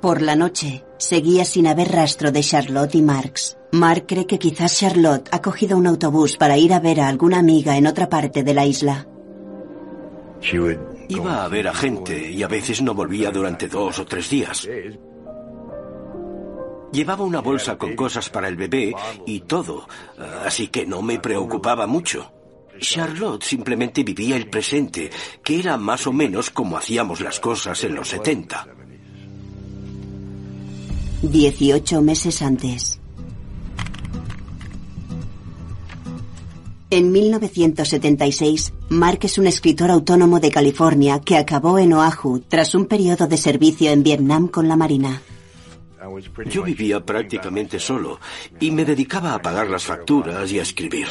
Por 0.00 0.22
la 0.22 0.36
noche, 0.36 0.84
seguía 0.98 1.44
sin 1.44 1.66
haber 1.66 1.90
rastro 1.90 2.30
de 2.30 2.40
Charlotte 2.40 2.94
y 2.94 3.02
Marx. 3.02 3.56
Mark 3.72 4.04
cree 4.06 4.26
que 4.26 4.38
quizás 4.38 4.78
Charlotte 4.78 5.28
ha 5.32 5.42
cogido 5.42 5.76
un 5.76 5.86
autobús 5.86 6.36
para 6.36 6.56
ir 6.56 6.72
a 6.74 6.80
ver 6.80 7.00
a 7.00 7.08
alguna 7.08 7.38
amiga 7.38 7.76
en 7.76 7.86
otra 7.86 8.08
parte 8.08 8.44
de 8.44 8.54
la 8.54 8.66
isla. 8.66 9.08
Iba 11.08 11.44
a 11.44 11.48
ver 11.48 11.68
a 11.68 11.74
gente 11.74 12.30
y 12.30 12.42
a 12.42 12.48
veces 12.48 12.82
no 12.82 12.94
volvía 12.94 13.30
durante 13.30 13.68
dos 13.68 13.98
o 13.98 14.04
tres 14.04 14.28
días. 14.30 14.68
Llevaba 16.92 17.24
una 17.24 17.40
bolsa 17.40 17.76
con 17.76 17.94
cosas 17.94 18.30
para 18.30 18.48
el 18.48 18.56
bebé 18.56 18.94
y 19.26 19.40
todo, 19.40 19.86
así 20.44 20.68
que 20.68 20.86
no 20.86 21.02
me 21.02 21.18
preocupaba 21.18 21.86
mucho. 21.86 22.32
Charlotte 22.78 23.42
simplemente 23.42 24.02
vivía 24.02 24.36
el 24.36 24.48
presente, 24.48 25.10
que 25.42 25.58
era 25.58 25.76
más 25.76 26.06
o 26.06 26.12
menos 26.12 26.50
como 26.50 26.76
hacíamos 26.76 27.20
las 27.20 27.40
cosas 27.40 27.82
en 27.84 27.94
los 27.94 28.08
70. 28.08 28.66
18 31.22 32.02
meses 32.02 32.42
antes. 32.42 33.00
En 36.88 37.10
1976, 37.10 38.72
Mark 38.90 39.18
es 39.22 39.38
un 39.38 39.48
escritor 39.48 39.90
autónomo 39.90 40.38
de 40.38 40.52
California 40.52 41.20
que 41.20 41.36
acabó 41.36 41.80
en 41.80 41.92
Oahu 41.92 42.44
tras 42.48 42.76
un 42.76 42.86
periodo 42.86 43.26
de 43.26 43.36
servicio 43.36 43.90
en 43.90 44.04
Vietnam 44.04 44.46
con 44.46 44.68
la 44.68 44.76
Marina. 44.76 45.20
Yo 46.48 46.62
vivía 46.62 47.04
prácticamente 47.04 47.80
solo 47.80 48.20
y 48.60 48.70
me 48.70 48.84
dedicaba 48.84 49.34
a 49.34 49.42
pagar 49.42 49.68
las 49.68 49.84
facturas 49.84 50.52
y 50.52 50.60
a 50.60 50.62
escribir. 50.62 51.08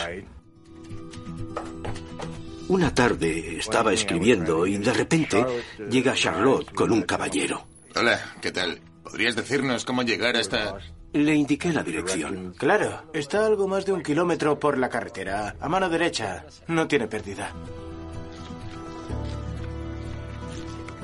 Una 2.70 2.94
tarde 2.94 3.58
estaba 3.58 3.92
escribiendo 3.92 4.66
y 4.66 4.78
de 4.78 4.94
repente 4.94 5.46
llega 5.90 6.14
Charlotte 6.14 6.72
con 6.74 6.94
un 6.94 7.02
caballero. 7.02 7.68
Hola, 7.96 8.36
¿qué 8.42 8.54
tal? 8.54 8.80
¿Podrías 9.04 9.36
decirnos 9.36 9.84
cómo 9.84 10.04
llegar 10.04 10.38
hasta...? 10.38 10.78
Le 11.16 11.34
indiqué 11.34 11.72
la 11.72 11.82
dirección. 11.82 12.53
Claro, 12.57 13.03
está 13.13 13.45
algo 13.45 13.70
más 13.70 13.86
de 13.86 13.93
un 13.93 14.03
kilómetro 14.03 14.59
por 14.59 14.78
la 14.78 14.89
carretera, 14.89 15.55
a 15.61 15.70
mano 15.70 15.88
derecha. 15.88 16.45
No 16.68 16.89
tiene 16.89 17.07
pérdida. 17.07 17.53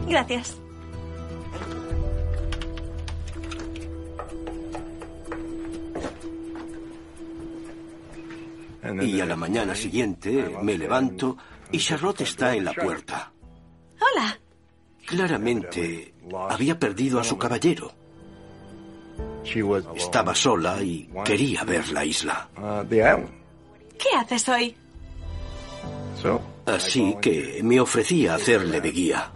Gracias. 0.06 0.58
Y 9.02 9.22
a 9.22 9.26
la 9.26 9.38
mañana 9.38 9.74
siguiente 9.76 10.54
me 10.62 10.78
levanto 10.78 11.38
y 11.72 11.78
Charlotte 11.78 12.20
está 12.20 12.54
en 12.54 12.66
la 12.66 12.74
puerta. 12.74 13.32
Hola. 13.96 14.38
Claramente 15.06 16.14
había 16.50 16.78
perdido 16.78 17.18
a 17.18 17.24
su 17.24 17.38
caballero. 17.38 18.01
Estaba 19.96 20.36
sola 20.36 20.82
y 20.82 21.10
quería 21.26 21.64
ver 21.64 21.90
la 21.92 22.06
isla. 22.06 22.50
¿Qué 23.98 24.18
haces 24.18 24.48
hoy? 24.50 24.76
Así 26.66 27.16
que 27.22 27.62
me 27.64 27.80
ofrecía 27.80 28.36
hacerle 28.36 28.82
de 28.82 28.92
guía. 28.92 29.32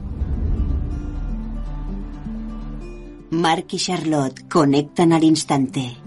Mark 3.31 3.65
y 3.71 3.77
Charlotte 3.77 4.47
conectan 4.47 5.11
al 5.11 5.23
instante. 5.23 5.97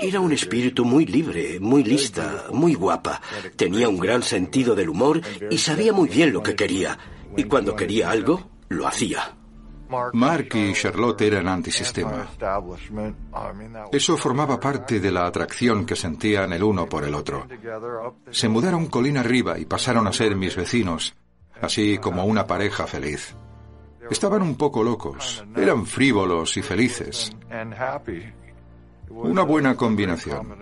Era 0.00 0.20
un 0.20 0.32
espíritu 0.32 0.84
muy 0.84 1.04
libre, 1.04 1.58
muy 1.58 1.82
lista, 1.82 2.44
muy 2.52 2.74
guapa. 2.74 3.20
Tenía 3.56 3.88
un 3.88 3.98
gran 3.98 4.22
sentido 4.22 4.76
del 4.76 4.88
humor 4.88 5.20
y 5.50 5.58
sabía 5.58 5.92
muy 5.92 6.08
bien 6.08 6.32
lo 6.32 6.42
que 6.42 6.54
quería. 6.54 6.96
Y 7.36 7.44
cuando 7.44 7.74
quería 7.74 8.10
algo, 8.10 8.48
lo 8.68 8.86
hacía. 8.86 9.37
Mark 10.12 10.48
y 10.54 10.72
Charlotte 10.72 11.22
eran 11.22 11.48
antisistema. 11.48 12.28
Eso 13.90 14.16
formaba 14.16 14.60
parte 14.60 15.00
de 15.00 15.10
la 15.10 15.26
atracción 15.26 15.86
que 15.86 15.96
sentían 15.96 16.52
el 16.52 16.62
uno 16.62 16.86
por 16.86 17.04
el 17.04 17.14
otro. 17.14 17.46
Se 18.30 18.48
mudaron 18.48 18.86
colina 18.86 19.20
arriba 19.20 19.58
y 19.58 19.64
pasaron 19.64 20.06
a 20.06 20.12
ser 20.12 20.36
mis 20.36 20.56
vecinos, 20.56 21.14
así 21.60 21.98
como 21.98 22.24
una 22.24 22.46
pareja 22.46 22.86
feliz. 22.86 23.34
Estaban 24.10 24.42
un 24.42 24.56
poco 24.56 24.82
locos, 24.82 25.44
eran 25.56 25.84
frívolos 25.86 26.56
y 26.56 26.62
felices. 26.62 27.32
Una 29.10 29.42
buena 29.42 29.74
combinación. 29.74 30.58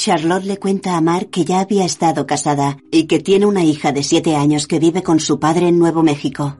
Charlotte 0.00 0.44
le 0.44 0.58
cuenta 0.58 0.96
a 0.96 1.00
Mark 1.00 1.30
que 1.30 1.44
ya 1.44 1.60
había 1.60 1.84
estado 1.84 2.24
casada 2.24 2.78
y 2.92 3.08
que 3.08 3.18
tiene 3.18 3.46
una 3.46 3.64
hija 3.64 3.90
de 3.90 4.04
siete 4.04 4.36
años 4.36 4.68
que 4.68 4.78
vive 4.78 5.02
con 5.02 5.18
su 5.18 5.40
padre 5.40 5.68
en 5.68 5.78
Nuevo 5.78 6.04
México. 6.04 6.56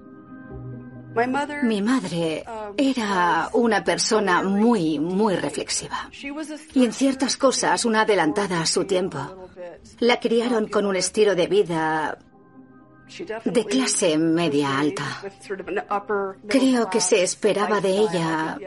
Mi 1.63 1.81
madre 1.81 2.45
era 2.77 3.49
una 3.53 3.83
persona 3.83 4.43
muy, 4.43 4.99
muy 4.99 5.37
reflexiva. 5.37 6.11
Y 6.75 6.85
en 6.85 6.93
ciertas 6.93 7.37
cosas 7.37 7.85
una 7.85 8.03
adelantada 8.03 8.61
a 8.61 8.67
su 8.67 8.85
tiempo. 8.85 9.19
La 10.01 10.19
criaron 10.21 10.67
con 10.69 10.85
un 10.85 10.97
estilo 10.97 11.35
de 11.35 11.47
vida 11.47 12.19
de 13.45 13.65
clase 13.65 14.19
media 14.19 14.79
alta. 14.79 15.23
Creo 16.47 16.91
que 16.91 17.01
se 17.01 17.23
esperaba 17.23 17.81
de 17.81 17.99
ella 17.99 18.59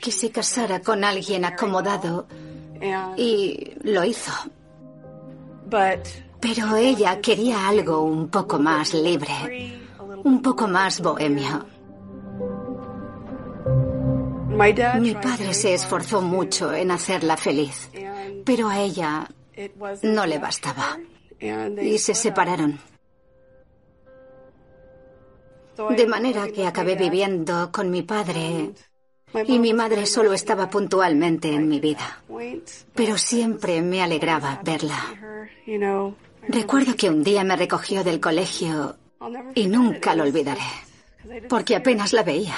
que 0.00 0.12
se 0.12 0.30
casara 0.30 0.80
con 0.80 1.04
alguien 1.04 1.44
acomodado 1.44 2.26
y 3.16 3.72
lo 3.82 4.04
hizo. 4.04 4.32
Pero 6.40 6.76
ella 6.76 7.20
quería 7.20 7.68
algo 7.68 8.02
un 8.02 8.28
poco 8.28 8.58
más 8.58 8.94
libre, 8.94 9.78
un 10.24 10.42
poco 10.42 10.66
más 10.66 11.00
bohemio. 11.00 11.66
Mi 14.98 15.14
padre 15.14 15.54
se 15.54 15.74
esforzó 15.74 16.20
mucho 16.20 16.72
en 16.74 16.90
hacerla 16.90 17.36
feliz, 17.36 17.90
pero 18.44 18.68
a 18.68 18.80
ella 18.80 19.28
no 20.02 20.26
le 20.26 20.38
bastaba. 20.38 20.98
Y 21.80 21.98
se 21.98 22.14
separaron. 22.14 22.78
De 25.88 26.06
manera 26.06 26.48
que 26.48 26.66
acabé 26.66 26.94
viviendo 26.94 27.70
con 27.72 27.90
mi 27.90 28.02
padre 28.02 28.72
y 29.46 29.58
mi 29.58 29.72
madre 29.72 30.06
solo 30.06 30.32
estaba 30.32 30.68
puntualmente 30.68 31.52
en 31.52 31.68
mi 31.68 31.80
vida. 31.80 32.22
Pero 32.94 33.16
siempre 33.16 33.80
me 33.82 34.02
alegraba 34.02 34.60
verla. 34.64 34.98
Recuerdo 36.48 36.96
que 36.96 37.08
un 37.08 37.22
día 37.22 37.44
me 37.44 37.56
recogió 37.56 38.02
del 38.02 38.20
colegio 38.20 38.96
y 39.54 39.66
nunca 39.66 40.14
lo 40.14 40.24
olvidaré, 40.24 40.60
porque 41.48 41.76
apenas 41.76 42.12
la 42.12 42.22
veía. 42.22 42.56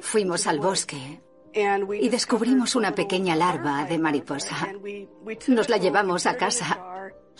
Fuimos 0.00 0.46
al 0.46 0.60
bosque 0.60 1.20
y 1.54 2.08
descubrimos 2.08 2.74
una 2.74 2.94
pequeña 2.94 3.36
larva 3.36 3.84
de 3.84 3.98
mariposa. 3.98 4.68
Nos 5.48 5.68
la 5.68 5.76
llevamos 5.76 6.26
a 6.26 6.36
casa, 6.36 6.91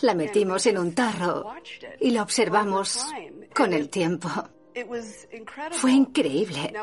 la 0.03 0.13
metimos 0.13 0.65
en 0.65 0.77
un 0.77 0.93
tarro 0.93 1.55
y 1.99 2.11
la 2.11 2.23
observamos 2.23 3.05
con 3.55 3.71
el 3.73 3.89
tiempo. 3.89 4.29
Fue 5.71 5.91
increíble. 5.91 6.73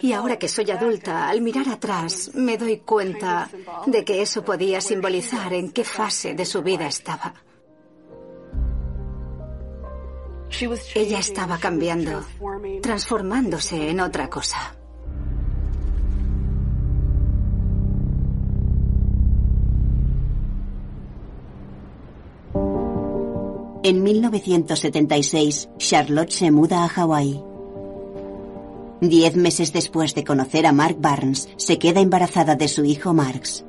Y 0.00 0.12
ahora 0.12 0.38
que 0.38 0.48
soy 0.48 0.70
adulta, 0.70 1.28
al 1.28 1.40
mirar 1.40 1.68
atrás, 1.68 2.30
me 2.34 2.56
doy 2.56 2.78
cuenta 2.78 3.50
de 3.86 4.04
que 4.04 4.22
eso 4.22 4.44
podía 4.44 4.80
simbolizar 4.80 5.52
en 5.54 5.72
qué 5.72 5.82
fase 5.82 6.34
de 6.34 6.44
su 6.44 6.62
vida 6.62 6.86
estaba. 6.86 7.34
Ella 10.94 11.18
estaba 11.18 11.58
cambiando, 11.58 12.24
transformándose 12.80 13.90
en 13.90 14.00
otra 14.00 14.30
cosa. 14.30 14.77
En 23.88 24.02
1976, 24.02 25.70
Charlotte 25.78 26.30
se 26.30 26.50
muda 26.50 26.84
a 26.84 26.88
Hawái. 26.88 27.42
Diez 29.00 29.34
meses 29.34 29.72
después 29.72 30.14
de 30.14 30.24
conocer 30.24 30.66
a 30.66 30.72
Mark 30.72 30.96
Barnes, 30.98 31.48
se 31.56 31.78
queda 31.78 32.00
embarazada 32.00 32.54
de 32.54 32.68
su 32.68 32.84
hijo 32.84 33.14
Marx. 33.14 33.64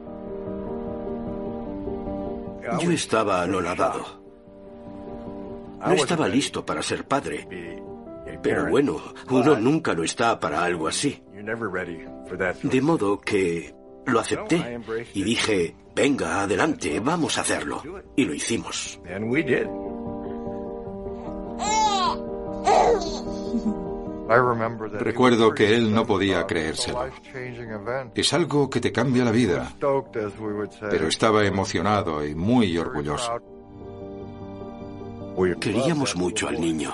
Yo 2.82 2.92
estaba 2.92 3.44
anonadado. 3.44 4.04
No 5.88 5.94
estaba 5.94 6.28
listo 6.28 6.66
para 6.66 6.84
ser 6.84 7.08
padre. 7.08 7.48
Pero 8.44 8.70
bueno, 8.70 8.98
uno 9.30 9.56
nunca 9.56 9.94
lo 9.94 10.04
está 10.04 10.38
para 10.38 10.66
algo 10.66 10.90
así. 10.90 11.24
De 12.64 12.82
modo 12.82 13.22
que 13.22 13.74
lo 14.06 14.20
acepté 14.20 14.82
y 15.14 15.24
dije, 15.24 15.78
venga, 15.96 16.42
adelante, 16.42 17.00
vamos 17.00 17.38
a 17.38 17.42
hacerlo. 17.42 17.82
Y 18.18 18.26
lo 18.26 18.34
hicimos. 18.34 19.00
Recuerdo 25.00 25.54
que 25.54 25.76
él 25.76 25.92
no 25.94 26.06
podía 26.06 26.46
creérselo. 26.46 27.08
Es 28.14 28.34
algo 28.34 28.70
que 28.70 28.80
te 28.80 28.92
cambia 28.92 29.26
la 29.26 29.32
vida. 29.32 29.74
Pero 30.90 31.08
estaba 31.08 31.46
emocionado 31.46 32.26
y 32.26 32.36
muy 32.36 32.78
orgulloso. 32.78 33.42
Queríamos 35.60 36.16
mucho 36.16 36.48
al 36.48 36.62
niño. 36.62 36.94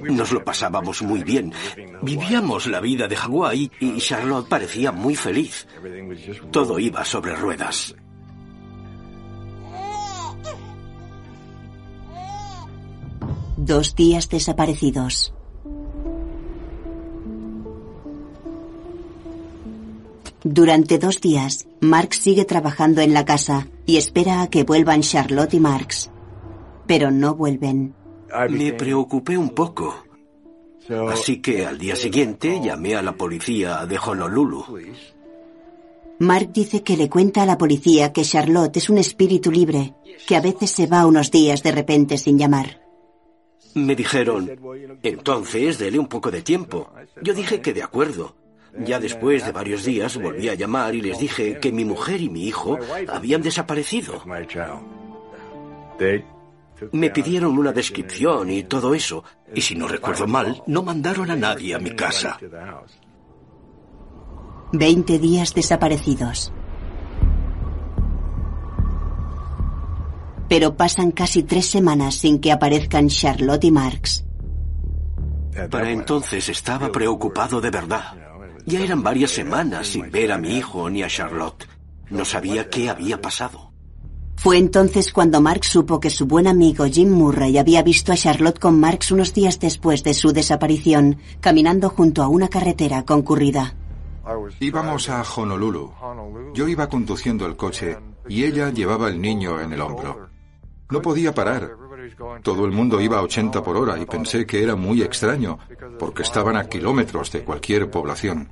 Nos 0.00 0.32
lo 0.32 0.42
pasábamos 0.42 1.02
muy 1.02 1.22
bien. 1.22 1.52
Vivíamos 2.00 2.66
la 2.66 2.80
vida 2.80 3.06
de 3.06 3.16
Hawái 3.16 3.70
y 3.80 3.98
Charlotte 3.98 4.48
parecía 4.48 4.92
muy 4.92 5.14
feliz. 5.14 5.66
Todo 6.50 6.78
iba 6.78 7.04
sobre 7.04 7.36
ruedas. 7.36 7.94
Dos 13.64 13.94
días 13.94 14.28
desaparecidos. 14.28 15.32
Durante 20.42 20.98
dos 20.98 21.20
días, 21.20 21.68
Mark 21.80 22.12
sigue 22.12 22.44
trabajando 22.44 23.02
en 23.02 23.14
la 23.14 23.24
casa 23.24 23.68
y 23.86 23.98
espera 23.98 24.42
a 24.42 24.50
que 24.50 24.64
vuelvan 24.64 25.02
Charlotte 25.02 25.54
y 25.54 25.60
Marx. 25.60 26.10
Pero 26.88 27.12
no 27.12 27.36
vuelven. 27.36 27.94
Me 28.50 28.72
preocupé 28.72 29.38
un 29.38 29.50
poco. 29.50 29.94
Así 31.08 31.40
que 31.40 31.64
al 31.64 31.78
día 31.78 31.94
siguiente 31.94 32.60
llamé 32.60 32.96
a 32.96 33.02
la 33.02 33.12
policía 33.12 33.86
de 33.86 33.96
Honolulu. 33.96 34.64
Mark 36.18 36.50
dice 36.52 36.82
que 36.82 36.96
le 36.96 37.08
cuenta 37.08 37.44
a 37.44 37.46
la 37.46 37.58
policía 37.58 38.12
que 38.12 38.24
Charlotte 38.24 38.78
es 38.78 38.90
un 38.90 38.98
espíritu 38.98 39.52
libre, 39.52 39.94
que 40.26 40.34
a 40.34 40.40
veces 40.40 40.72
se 40.72 40.88
va 40.88 41.06
unos 41.06 41.30
días 41.30 41.62
de 41.62 41.70
repente 41.70 42.18
sin 42.18 42.36
llamar. 42.36 42.81
Me 43.74 43.96
dijeron, 43.96 44.50
entonces 45.02 45.78
dele 45.78 45.98
un 45.98 46.06
poco 46.06 46.30
de 46.30 46.42
tiempo. 46.42 46.90
Yo 47.22 47.32
dije 47.34 47.60
que 47.60 47.72
de 47.72 47.82
acuerdo. 47.82 48.34
Ya 48.78 48.98
después 48.98 49.44
de 49.44 49.52
varios 49.52 49.84
días 49.84 50.16
volví 50.16 50.48
a 50.48 50.54
llamar 50.54 50.94
y 50.94 51.02
les 51.02 51.18
dije 51.18 51.58
que 51.60 51.72
mi 51.72 51.84
mujer 51.84 52.20
y 52.20 52.30
mi 52.30 52.46
hijo 52.46 52.78
habían 53.08 53.42
desaparecido. 53.42 54.22
Me 56.92 57.10
pidieron 57.10 57.58
una 57.58 57.72
descripción 57.72 58.50
y 58.50 58.64
todo 58.64 58.94
eso, 58.94 59.24
y 59.54 59.60
si 59.60 59.74
no 59.74 59.86
recuerdo 59.86 60.26
mal, 60.26 60.62
no 60.66 60.82
mandaron 60.82 61.30
a 61.30 61.36
nadie 61.36 61.74
a 61.74 61.78
mi 61.78 61.90
casa. 61.90 62.38
Veinte 64.72 65.18
días 65.18 65.54
desaparecidos. 65.54 66.52
Pero 70.52 70.76
pasan 70.76 71.12
casi 71.12 71.44
tres 71.44 71.64
semanas 71.64 72.16
sin 72.16 72.38
que 72.38 72.52
aparezcan 72.52 73.08
Charlotte 73.08 73.64
y 73.64 73.70
Marx. 73.70 74.22
Para 75.70 75.90
entonces 75.90 76.46
estaba 76.50 76.92
preocupado 76.92 77.58
de 77.58 77.70
verdad. 77.70 78.12
Ya 78.66 78.80
eran 78.80 79.02
varias 79.02 79.30
semanas 79.30 79.86
sin 79.86 80.10
ver 80.10 80.30
a 80.30 80.36
mi 80.36 80.58
hijo 80.58 80.90
ni 80.90 81.02
a 81.02 81.08
Charlotte. 81.08 81.66
No 82.10 82.26
sabía 82.26 82.68
qué 82.68 82.90
había 82.90 83.18
pasado. 83.18 83.72
Fue 84.36 84.58
entonces 84.58 85.10
cuando 85.10 85.40
Mark 85.40 85.64
supo 85.64 86.00
que 86.00 86.10
su 86.10 86.26
buen 86.26 86.46
amigo 86.46 86.84
Jim 86.84 87.10
Murray 87.10 87.56
había 87.56 87.82
visto 87.82 88.12
a 88.12 88.16
Charlotte 88.16 88.58
con 88.58 88.78
Marx 88.78 89.10
unos 89.10 89.32
días 89.32 89.58
después 89.58 90.04
de 90.04 90.12
su 90.12 90.34
desaparición, 90.34 91.16
caminando 91.40 91.88
junto 91.88 92.22
a 92.22 92.28
una 92.28 92.48
carretera 92.48 93.06
concurrida. 93.06 93.74
Íbamos 94.60 95.08
a 95.08 95.22
Honolulu. 95.22 95.92
Yo 96.52 96.68
iba 96.68 96.90
conduciendo 96.90 97.46
el 97.46 97.56
coche 97.56 97.96
y 98.28 98.44
ella 98.44 98.68
llevaba 98.68 99.08
el 99.08 99.18
niño 99.18 99.58
en 99.58 99.72
el 99.72 99.80
hombro. 99.80 100.31
No 100.92 101.00
podía 101.00 101.34
parar. 101.34 101.70
Todo 102.42 102.66
el 102.66 102.72
mundo 102.72 103.00
iba 103.00 103.18
a 103.18 103.22
80 103.22 103.62
por 103.62 103.76
hora 103.76 103.98
y 103.98 104.04
pensé 104.04 104.44
que 104.44 104.62
era 104.62 104.76
muy 104.76 105.02
extraño, 105.02 105.58
porque 105.98 106.22
estaban 106.22 106.56
a 106.56 106.68
kilómetros 106.68 107.32
de 107.32 107.42
cualquier 107.42 107.90
población. 107.90 108.50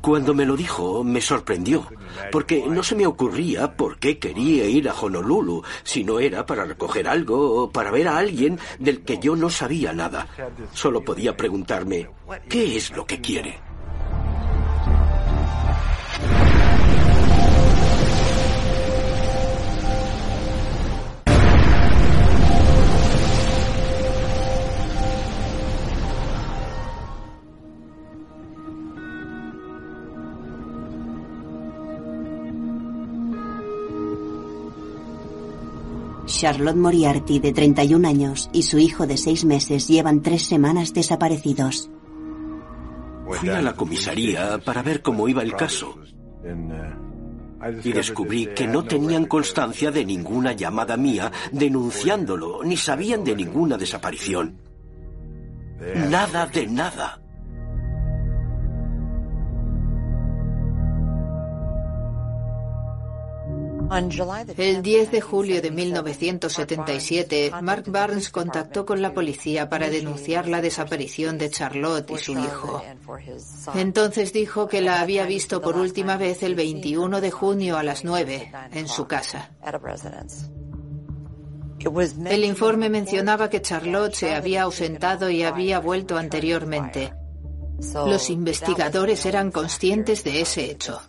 Cuando 0.00 0.34
me 0.34 0.44
lo 0.44 0.56
dijo, 0.56 1.02
me 1.04 1.20
sorprendió, 1.20 1.86
porque 2.30 2.64
no 2.68 2.82
se 2.82 2.94
me 2.94 3.06
ocurría 3.06 3.76
por 3.76 3.98
qué 3.98 4.18
quería 4.18 4.66
ir 4.66 4.88
a 4.88 4.92
Honolulu, 4.92 5.62
si 5.82 6.04
no 6.04 6.18
era 6.18 6.44
para 6.44 6.64
recoger 6.64 7.08
algo 7.08 7.62
o 7.62 7.70
para 7.70 7.90
ver 7.90 8.08
a 8.08 8.18
alguien 8.18 8.58
del 8.78 9.02
que 9.02 9.18
yo 9.18 9.36
no 9.36 9.50
sabía 9.50 9.92
nada. 9.92 10.26
Solo 10.72 11.04
podía 11.04 11.36
preguntarme, 11.36 12.08
¿qué 12.48 12.76
es 12.76 12.90
lo 12.90 13.06
que 13.06 13.20
quiere? 13.20 13.67
Charlotte 36.38 36.76
Moriarty, 36.76 37.40
de 37.40 37.52
31 37.52 38.06
años, 38.06 38.48
y 38.52 38.62
su 38.62 38.78
hijo 38.78 39.08
de 39.08 39.16
6 39.16 39.44
meses 39.44 39.88
llevan 39.88 40.22
tres 40.22 40.42
semanas 40.42 40.94
desaparecidos. 40.94 41.90
Fui 43.28 43.48
a 43.48 43.60
la 43.60 43.74
comisaría 43.74 44.58
para 44.58 44.82
ver 44.82 45.02
cómo 45.02 45.26
iba 45.26 45.42
el 45.42 45.56
caso. 45.56 45.98
Y 47.82 47.90
descubrí 47.90 48.46
que 48.54 48.68
no 48.68 48.84
tenían 48.84 49.26
constancia 49.26 49.90
de 49.90 50.04
ninguna 50.04 50.52
llamada 50.52 50.96
mía 50.96 51.32
denunciándolo, 51.50 52.62
ni 52.62 52.76
sabían 52.76 53.24
de 53.24 53.34
ninguna 53.34 53.76
desaparición. 53.76 54.60
Nada 56.08 56.46
de 56.46 56.68
nada. 56.68 57.20
El 64.56 64.82
10 64.82 65.10
de 65.10 65.20
julio 65.20 65.62
de 65.62 65.70
1977, 65.70 67.52
Mark 67.62 67.84
Barnes 67.86 68.30
contactó 68.30 68.84
con 68.84 69.00
la 69.00 69.14
policía 69.14 69.68
para 69.68 69.88
denunciar 69.88 70.48
la 70.48 70.60
desaparición 70.60 71.38
de 71.38 71.50
Charlotte 71.50 72.10
y 72.10 72.18
su 72.18 72.32
hijo. 72.32 72.82
Entonces 73.74 74.32
dijo 74.32 74.68
que 74.68 74.82
la 74.82 75.00
había 75.00 75.24
visto 75.26 75.60
por 75.62 75.76
última 75.76 76.16
vez 76.16 76.42
el 76.42 76.54
21 76.54 77.20
de 77.20 77.30
junio 77.30 77.76
a 77.76 77.82
las 77.82 78.04
9 78.04 78.52
en 78.72 78.88
su 78.88 79.06
casa. 79.06 79.50
El 82.26 82.44
informe 82.44 82.90
mencionaba 82.90 83.48
que 83.48 83.62
Charlotte 83.62 84.14
se 84.14 84.34
había 84.34 84.62
ausentado 84.62 85.30
y 85.30 85.44
había 85.44 85.78
vuelto 85.78 86.16
anteriormente. 86.16 87.12
Los 87.94 88.30
investigadores 88.30 89.24
eran 89.24 89.52
conscientes 89.52 90.24
de 90.24 90.40
ese 90.40 90.70
hecho. 90.70 91.00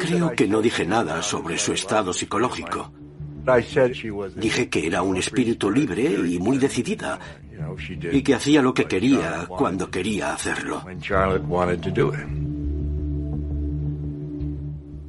Creo 0.00 0.32
que 0.32 0.46
no 0.46 0.60
dije 0.60 0.84
nada 0.84 1.22
sobre 1.22 1.58
su 1.58 1.72
estado 1.72 2.12
psicológico. 2.12 2.92
Dije 4.36 4.68
que 4.68 4.86
era 4.86 5.02
un 5.02 5.16
espíritu 5.16 5.70
libre 5.70 6.02
y 6.04 6.38
muy 6.38 6.58
decidida, 6.58 7.18
y 8.12 8.22
que 8.22 8.34
hacía 8.34 8.60
lo 8.60 8.74
que 8.74 8.86
quería 8.86 9.46
cuando 9.48 9.90
quería 9.90 10.32
hacerlo. 10.32 10.84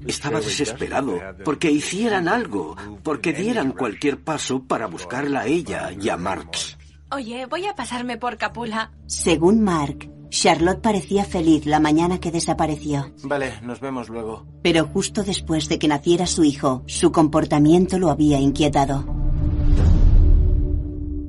Estaba 0.05 0.39
desesperado 0.39 1.19
porque 1.43 1.69
hicieran 1.69 2.27
algo, 2.29 2.77
porque 3.03 3.33
dieran 3.33 3.71
cualquier 3.71 4.19
paso 4.19 4.63
para 4.63 4.87
buscarla 4.87 5.41
a 5.41 5.47
ella 5.47 5.91
y 5.99 6.09
a 6.09 6.15
Marx. 6.15 6.77
Oye, 7.11 7.45
voy 7.45 7.65
a 7.65 7.75
pasarme 7.75 8.17
por 8.17 8.37
Capula. 8.37 8.91
Según 9.05 9.63
Mark, 9.63 10.09
Charlotte 10.29 10.81
parecía 10.81 11.23
feliz 11.23 11.65
la 11.65 11.79
mañana 11.79 12.19
que 12.19 12.31
desapareció. 12.31 13.11
Vale, 13.23 13.53
nos 13.61 13.79
vemos 13.79 14.09
luego. 14.09 14.45
Pero 14.61 14.85
justo 14.85 15.23
después 15.23 15.69
de 15.69 15.79
que 15.79 15.87
naciera 15.87 16.25
su 16.25 16.43
hijo, 16.43 16.83
su 16.85 17.11
comportamiento 17.11 17.97
lo 17.99 18.09
había 18.09 18.39
inquietado. 18.39 19.05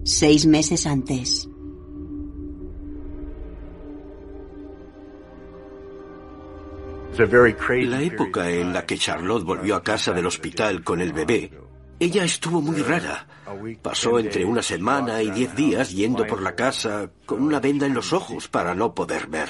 Seis 0.05 0.47
meses 0.47 0.87
antes. 0.87 1.49
La 7.19 8.03
época 8.03 8.49
en 8.49 8.73
la 8.73 8.87
que 8.87 8.97
Charlotte 8.97 9.43
volvió 9.43 9.75
a 9.75 9.83
casa 9.83 10.13
del 10.13 10.27
hospital 10.27 10.85
con 10.85 11.01
el 11.01 11.13
bebé, 11.13 11.51
ella 12.01 12.25
estuvo 12.25 12.61
muy 12.61 12.81
rara. 12.83 13.27
Pasó 13.83 14.19
entre 14.19 14.45
una 14.45 14.63
semana 14.63 15.23
y 15.23 15.31
diez 15.31 15.55
días 15.55 15.91
yendo 15.91 16.27
por 16.27 16.43
la 16.43 16.55
casa 16.55 17.11
con 17.27 17.43
una 17.43 17.61
venda 17.61 17.87
en 17.87 17.95
los 17.95 18.13
ojos 18.13 18.49
para 18.49 18.75
no 18.75 18.95
poder 18.95 19.27
ver. 19.27 19.49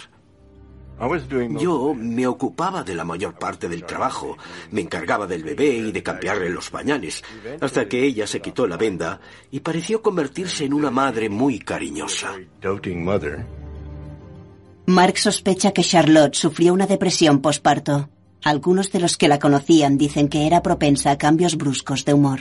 Yo 1.60 1.94
me 1.94 2.26
ocupaba 2.26 2.82
de 2.82 2.94
la 2.94 3.04
mayor 3.04 3.38
parte 3.38 3.68
del 3.68 3.84
trabajo, 3.84 4.36
me 4.72 4.80
encargaba 4.80 5.28
del 5.28 5.44
bebé 5.44 5.68
y 5.76 5.92
de 5.92 6.02
cambiarle 6.02 6.50
los 6.50 6.70
pañales, 6.70 7.22
hasta 7.60 7.88
que 7.88 8.04
ella 8.04 8.26
se 8.26 8.40
quitó 8.40 8.66
la 8.66 8.76
venda 8.76 9.20
y 9.50 9.60
pareció 9.60 10.02
convertirse 10.02 10.64
en 10.64 10.74
una 10.74 10.90
madre 10.90 11.28
muy 11.28 11.60
cariñosa. 11.60 12.34
Mark 14.86 15.18
sospecha 15.18 15.72
que 15.72 15.84
Charlotte 15.84 16.34
sufrió 16.34 16.72
una 16.72 16.86
depresión 16.86 17.40
posparto. 17.42 18.08
Algunos 18.44 18.92
de 18.92 19.00
los 19.00 19.16
que 19.16 19.28
la 19.28 19.38
conocían 19.38 19.98
dicen 19.98 20.28
que 20.28 20.46
era 20.46 20.62
propensa 20.62 21.10
a 21.10 21.18
cambios 21.18 21.56
bruscos 21.56 22.04
de 22.04 22.14
humor. 22.14 22.40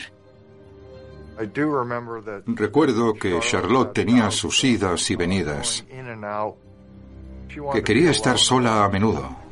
Recuerdo 2.47 3.13
que 3.13 3.39
Charlotte 3.39 3.93
tenía 3.93 4.31
sus 4.31 4.63
idas 4.63 5.09
y 5.11 5.15
venidas, 5.15 5.85
que 7.73 7.83
quería 7.83 8.11
estar 8.11 8.37
sola 8.37 8.83
a 8.83 8.89
menudo. 8.89 9.47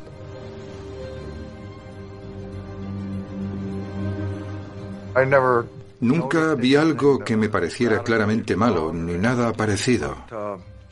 Nunca 6.01 6.55
vi 6.55 6.75
algo 6.75 7.19
que 7.19 7.37
me 7.37 7.49
pareciera 7.49 8.03
claramente 8.03 8.55
malo, 8.55 8.91
ni 8.91 9.17
nada 9.17 9.53
parecido. 9.53 10.15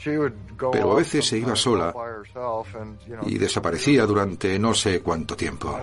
Pero 0.03 0.91
a 0.91 0.95
veces 0.95 1.27
se 1.27 1.37
iba 1.37 1.55
sola 1.55 1.93
y 3.25 3.37
desaparecía 3.37 4.05
durante 4.05 4.57
no 4.59 4.73
sé 4.73 5.01
cuánto 5.01 5.35
tiempo. 5.35 5.77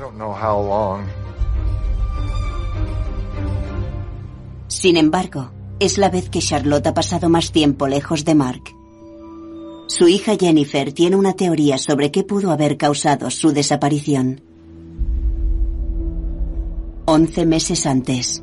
Sin 4.68 4.96
embargo, 4.96 5.50
es 5.78 5.98
la 5.98 6.10
vez 6.10 6.28
que 6.30 6.40
Charlotte 6.40 6.86
ha 6.86 6.94
pasado 6.94 7.28
más 7.28 7.52
tiempo 7.52 7.88
lejos 7.88 8.24
de 8.24 8.34
Mark. 8.34 8.62
Su 9.88 10.06
hija 10.06 10.36
Jennifer 10.38 10.92
tiene 10.92 11.16
una 11.16 11.32
teoría 11.32 11.76
sobre 11.76 12.12
qué 12.12 12.22
pudo 12.22 12.52
haber 12.52 12.76
causado 12.76 13.30
su 13.30 13.52
desaparición. 13.52 14.42
Once 17.06 17.44
meses 17.44 17.86
antes. 17.86 18.42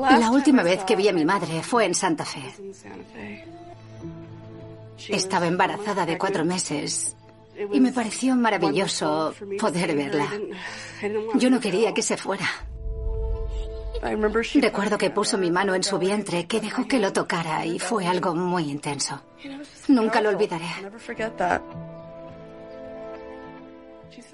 La 0.00 0.30
última 0.30 0.62
vez 0.62 0.84
que 0.84 0.96
vi 0.96 1.08
a 1.08 1.12
mi 1.12 1.24
madre 1.24 1.62
fue 1.62 1.84
en 1.84 1.94
Santa 1.94 2.24
Fe. 2.24 2.42
Estaba 5.08 5.46
embarazada 5.46 6.06
de 6.06 6.18
cuatro 6.18 6.44
meses 6.44 7.16
y 7.72 7.80
me 7.80 7.92
pareció 7.92 8.36
maravilloso 8.36 9.34
poder 9.58 9.94
verla. 9.94 10.28
Yo 11.34 11.50
no 11.50 11.60
quería 11.60 11.92
que 11.92 12.02
se 12.02 12.16
fuera. 12.16 12.48
Recuerdo 14.54 14.96
que 14.96 15.10
puso 15.10 15.36
mi 15.36 15.50
mano 15.50 15.74
en 15.74 15.82
su 15.82 15.98
vientre, 15.98 16.46
que 16.46 16.60
dejó 16.60 16.88
que 16.88 16.98
lo 16.98 17.12
tocara 17.12 17.66
y 17.66 17.78
fue 17.78 18.06
algo 18.06 18.34
muy 18.34 18.70
intenso. 18.70 19.20
Nunca 19.88 20.20
lo 20.22 20.30
olvidaré. 20.30 20.70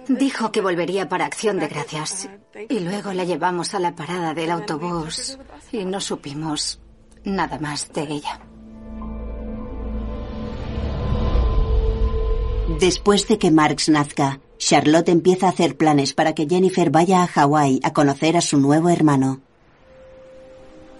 Dijo 0.08 0.52
que 0.52 0.60
volvería 0.60 1.08
para 1.08 1.26
Acción 1.26 1.58
de 1.58 1.68
Gracias 1.68 2.28
y 2.68 2.80
luego 2.80 3.12
la 3.12 3.24
llevamos 3.24 3.74
a 3.74 3.78
la 3.78 3.94
parada 3.94 4.34
del 4.34 4.50
autobús 4.50 5.38
y 5.72 5.84
no 5.84 6.00
supimos 6.00 6.80
nada 7.24 7.58
más 7.58 7.92
de 7.92 8.02
ella. 8.02 8.40
Después 12.80 13.28
de 13.28 13.38
que 13.38 13.50
Marx 13.50 13.88
nazca, 13.88 14.40
Charlotte 14.58 15.08
empieza 15.08 15.46
a 15.46 15.50
hacer 15.50 15.76
planes 15.76 16.14
para 16.14 16.34
que 16.34 16.46
Jennifer 16.48 16.90
vaya 16.90 17.22
a 17.22 17.26
Hawái 17.26 17.80
a 17.82 17.92
conocer 17.92 18.36
a 18.36 18.40
su 18.40 18.58
nuevo 18.58 18.88
hermano. 18.88 19.45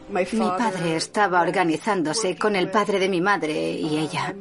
Mi 0.09 0.25
padre 0.25 0.97
estaba 0.97 1.41
organizándose 1.41 2.37
con 2.37 2.55
el 2.55 2.71
padre 2.71 2.99
de 2.99 3.09
mi 3.09 3.21
madre 3.21 3.73
y 3.73 3.99
ella. 3.99 4.35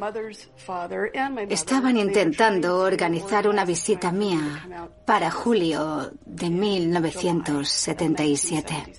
Estaban 1.49 1.97
intentando 1.97 2.79
organizar 2.79 3.47
una 3.47 3.65
visita 3.65 4.11
mía 4.11 4.67
para 5.05 5.31
julio 5.31 6.11
de 6.25 6.49
1977. 6.49 8.93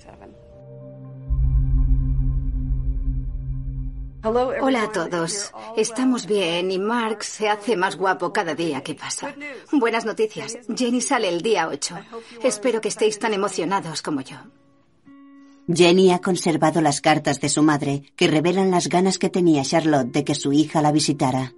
Hola 4.23 4.83
a 4.83 4.91
todos. 4.91 5.53
Estamos 5.77 6.25
bien 6.25 6.71
y 6.71 6.79
Mark 6.79 7.23
se 7.23 7.47
hace 7.47 7.77
más 7.77 7.95
guapo 7.95 8.33
cada 8.33 8.55
día 8.55 8.83
que 8.83 8.93
pasa. 8.93 9.33
Buenas 9.71 10.05
noticias. 10.05 10.57
Jenny 10.75 10.99
sale 10.99 11.29
el 11.29 11.41
día 11.41 11.69
8. 11.69 11.95
Espero 12.43 12.81
que 12.81 12.89
estéis 12.89 13.19
tan 13.19 13.33
emocionados 13.33 14.01
como 14.01 14.19
yo. 14.21 14.37
Jenny 15.73 16.11
ha 16.11 16.19
conservado 16.19 16.81
las 16.81 17.01
cartas 17.01 17.41
de 17.41 17.49
su 17.49 17.61
madre 17.61 18.03
que 18.15 18.27
revelan 18.27 18.71
las 18.71 18.87
ganas 18.87 19.17
que 19.17 19.29
tenía 19.29 19.63
Charlotte 19.63 20.11
de 20.11 20.23
que 20.23 20.35
su 20.35 20.53
hija 20.53 20.81
la 20.81 20.91
visitara. 20.91 21.53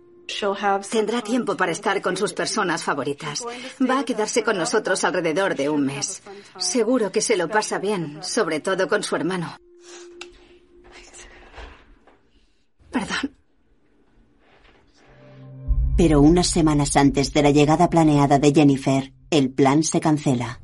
Tendrá 0.89 1.21
tiempo 1.21 1.55
para 1.57 1.71
estar 1.71 2.01
con 2.01 2.15
sus 2.17 2.33
personas 2.33 2.83
favoritas. 2.83 3.43
Va 3.81 3.99
a 3.99 4.05
quedarse 4.05 4.43
con 4.43 4.57
nosotros 4.57 5.03
alrededor 5.03 5.55
de 5.55 5.69
un 5.69 5.85
mes. 5.85 6.21
Seguro 6.57 7.11
que 7.11 7.21
se 7.21 7.35
lo 7.35 7.49
pasa 7.49 7.79
bien, 7.79 8.19
sobre 8.21 8.59
todo 8.59 8.87
con 8.87 9.03
su 9.03 9.15
hermano. 9.15 9.57
Perdón. 12.91 13.35
Pero 15.97 16.21
unas 16.21 16.47
semanas 16.47 16.95
antes 16.95 17.33
de 17.33 17.43
la 17.43 17.51
llegada 17.51 17.89
planeada 17.89 18.39
de 18.39 18.53
Jennifer, 18.53 19.11
el 19.29 19.51
plan 19.51 19.83
se 19.83 19.99
cancela. 19.99 20.61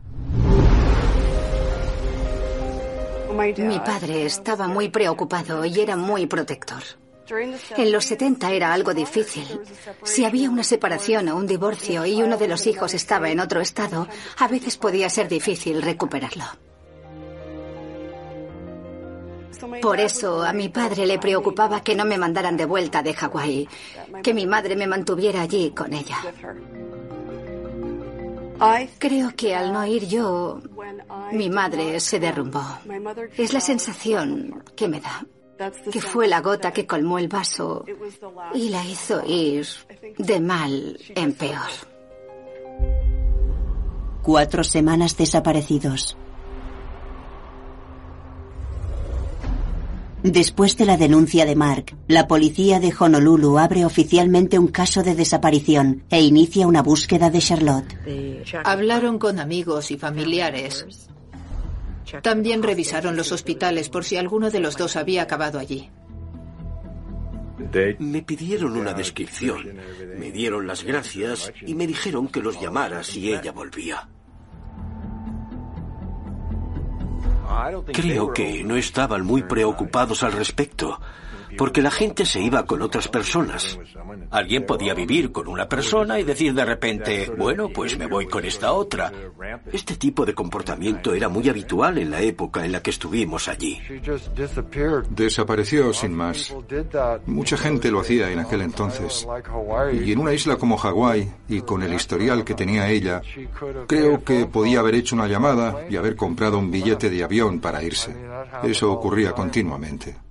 Mi 3.57 3.79
padre 3.79 4.25
estaba 4.25 4.67
muy 4.67 4.89
preocupado 4.89 5.65
y 5.65 5.79
era 5.79 5.95
muy 5.95 6.25
protector. 6.25 6.81
En 7.77 7.91
los 7.91 8.05
70 8.05 8.51
era 8.51 8.73
algo 8.73 8.93
difícil. 8.93 9.61
Si 10.03 10.25
había 10.25 10.49
una 10.49 10.63
separación 10.63 11.27
o 11.29 11.35
un 11.35 11.47
divorcio 11.47 12.05
y 12.05 12.21
uno 12.21 12.37
de 12.37 12.47
los 12.47 12.67
hijos 12.67 12.93
estaba 12.93 13.29
en 13.29 13.39
otro 13.39 13.61
estado, 13.61 14.07
a 14.37 14.47
veces 14.47 14.77
podía 14.77 15.09
ser 15.09 15.27
difícil 15.27 15.81
recuperarlo. 15.81 16.45
Por 19.81 19.99
eso 19.99 20.43
a 20.43 20.53
mi 20.53 20.69
padre 20.69 21.05
le 21.05 21.17
preocupaba 21.17 21.81
que 21.81 21.95
no 21.95 22.05
me 22.05 22.17
mandaran 22.17 22.57
de 22.57 22.65
vuelta 22.65 23.01
de 23.01 23.13
Hawái, 23.13 23.67
que 24.21 24.33
mi 24.33 24.45
madre 24.45 24.75
me 24.75 24.87
mantuviera 24.87 25.41
allí 25.41 25.71
con 25.71 25.93
ella. 25.93 26.17
Creo 28.97 29.35
que 29.35 29.55
al 29.55 29.73
no 29.73 29.85
ir 29.85 30.07
yo, 30.07 30.61
mi 31.31 31.49
madre 31.49 31.99
se 31.99 32.19
derrumbó. 32.19 32.63
Es 33.37 33.53
la 33.53 33.59
sensación 33.59 34.63
que 34.75 34.87
me 34.87 35.01
da, 35.01 35.25
que 35.91 36.01
fue 36.01 36.27
la 36.27 36.41
gota 36.41 36.71
que 36.71 36.87
colmó 36.87 37.17
el 37.17 37.27
vaso 37.27 37.85
y 38.53 38.69
la 38.69 38.83
hizo 38.85 39.21
ir 39.25 39.67
de 40.17 40.39
mal 40.39 40.97
en 41.15 41.33
peor. 41.33 41.71
Cuatro 44.23 44.63
semanas 44.63 45.15
desaparecidos. 45.17 46.17
Después 50.25 50.75
de 50.75 50.85
la 50.85 50.97
denuncia 50.97 51.45
de 51.45 51.55
Mark, 51.55 51.95
la 52.07 52.27
policía 52.27 52.79
de 52.79 52.91
Honolulu 52.97 53.59
abre 53.59 53.85
oficialmente 53.85 54.57
un 54.57 54.69
caso 54.69 55.03
de 55.03 55.13
desaparición 55.13 56.03
e 56.09 56.19
inicia 56.23 56.65
una 56.65 56.81
búsqueda 56.81 57.29
de 57.29 57.37
Charlotte. 57.37 57.95
Hablaron 58.63 59.19
con 59.19 59.39
amigos 59.39 59.91
y 59.91 59.97
familiares. 59.97 60.87
También 62.23 62.63
revisaron 62.63 63.15
los 63.15 63.31
hospitales 63.31 63.89
por 63.89 64.03
si 64.03 64.17
alguno 64.17 64.49
de 64.49 64.59
los 64.61 64.77
dos 64.77 64.95
había 64.95 65.21
acabado 65.21 65.59
allí. 65.59 65.91
Me 67.99 68.23
pidieron 68.23 68.77
una 68.77 68.93
descripción, 68.93 69.77
me 70.17 70.31
dieron 70.31 70.65
las 70.65 70.83
gracias 70.83 71.53
y 71.67 71.75
me 71.75 71.85
dijeron 71.85 72.29
que 72.29 72.41
los 72.41 72.59
llamara 72.59 73.03
si 73.03 73.31
ella 73.31 73.51
volvía. 73.51 74.09
Creo 77.93 78.33
que 78.33 78.63
no 78.63 78.75
estaban 78.75 79.25
muy 79.25 79.43
preocupados 79.43 80.23
al 80.23 80.33
respecto, 80.33 80.99
porque 81.57 81.81
la 81.81 81.91
gente 81.91 82.25
se 82.25 82.41
iba 82.41 82.65
con 82.65 82.81
otras 82.81 83.07
personas. 83.07 83.79
Alguien 84.31 84.65
podía 84.65 84.93
vivir 84.93 85.31
con 85.31 85.47
una 85.47 85.67
persona 85.67 86.19
y 86.19 86.23
decir 86.23 86.53
de 86.53 86.65
repente, 86.65 87.31
bueno, 87.37 87.69
pues 87.69 87.97
me 87.97 88.07
voy 88.07 88.27
con 88.27 88.45
esta 88.45 88.73
otra. 88.73 89.11
Este 89.71 89.95
tipo 89.95 90.25
de 90.25 90.33
comportamiento 90.33 91.13
era 91.13 91.29
muy 91.29 91.47
habitual 91.49 91.97
en 91.97 92.11
la 92.11 92.21
época 92.21 92.65
en 92.65 92.71
la 92.71 92.81
que 92.81 92.91
estuvimos 92.91 93.47
allí. 93.47 93.79
Desapareció 95.09 95.93
sin 95.93 96.13
más. 96.13 96.53
Mucha 97.25 97.57
gente 97.57 97.91
lo 97.91 98.01
hacía 98.01 98.31
en 98.31 98.39
aquel 98.39 98.61
entonces. 98.61 99.27
Y 99.93 100.11
en 100.11 100.19
una 100.19 100.33
isla 100.33 100.57
como 100.57 100.77
Hawái, 100.77 101.31
y 101.47 101.61
con 101.61 101.83
el 101.83 101.93
historial 101.93 102.43
que 102.43 102.53
tenía 102.53 102.89
ella, 102.89 103.21
creo 103.87 104.23
que 104.23 104.45
podía 104.45 104.79
haber 104.79 104.95
hecho 104.95 105.15
una 105.15 105.27
llamada 105.27 105.85
y 105.89 105.95
haber 105.95 106.15
comprado 106.15 106.57
un 106.57 106.71
billete 106.71 107.09
de 107.09 107.23
avión 107.23 107.59
para 107.59 107.83
irse. 107.83 108.15
Eso 108.63 108.91
ocurría 108.91 109.31
continuamente. 109.33 110.24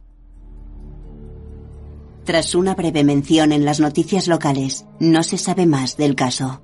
Tras 2.24 2.54
una 2.54 2.74
breve 2.74 3.04
mención 3.04 3.52
en 3.52 3.66
las 3.66 3.80
noticias 3.80 4.28
locales, 4.28 4.86
no 4.98 5.22
se 5.22 5.36
sabe 5.36 5.66
más 5.66 5.98
del 5.98 6.14
caso. 6.14 6.62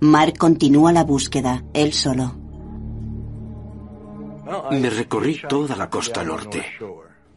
Mark 0.00 0.34
continúa 0.36 0.92
la 0.92 1.04
búsqueda, 1.04 1.64
él 1.72 1.94
solo. 1.94 2.36
Me 4.70 4.90
recorrí 4.90 5.40
toda 5.48 5.74
la 5.74 5.88
costa 5.88 6.22
norte, 6.22 6.66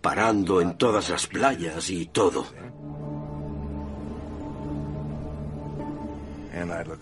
parando 0.02 0.60
en 0.60 0.78
todas 0.78 1.10
las 1.10 1.28
playas 1.28 1.90
y 1.90 2.08
todo. 2.08 2.46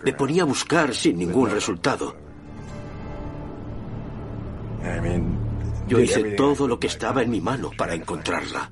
Me 0.04 0.12
ponía 0.12 0.42
a 0.42 0.46
buscar 0.46 0.94
sin 0.94 1.18
ningún 1.18 1.50
resultado. 1.50 2.14
Yo 5.88 5.98
hice 5.98 6.22
todo 6.32 6.68
lo 6.68 6.78
que 6.78 6.86
estaba 6.86 7.22
en 7.22 7.30
mi 7.30 7.40
mano 7.40 7.70
para 7.76 7.94
encontrarla. 7.94 8.70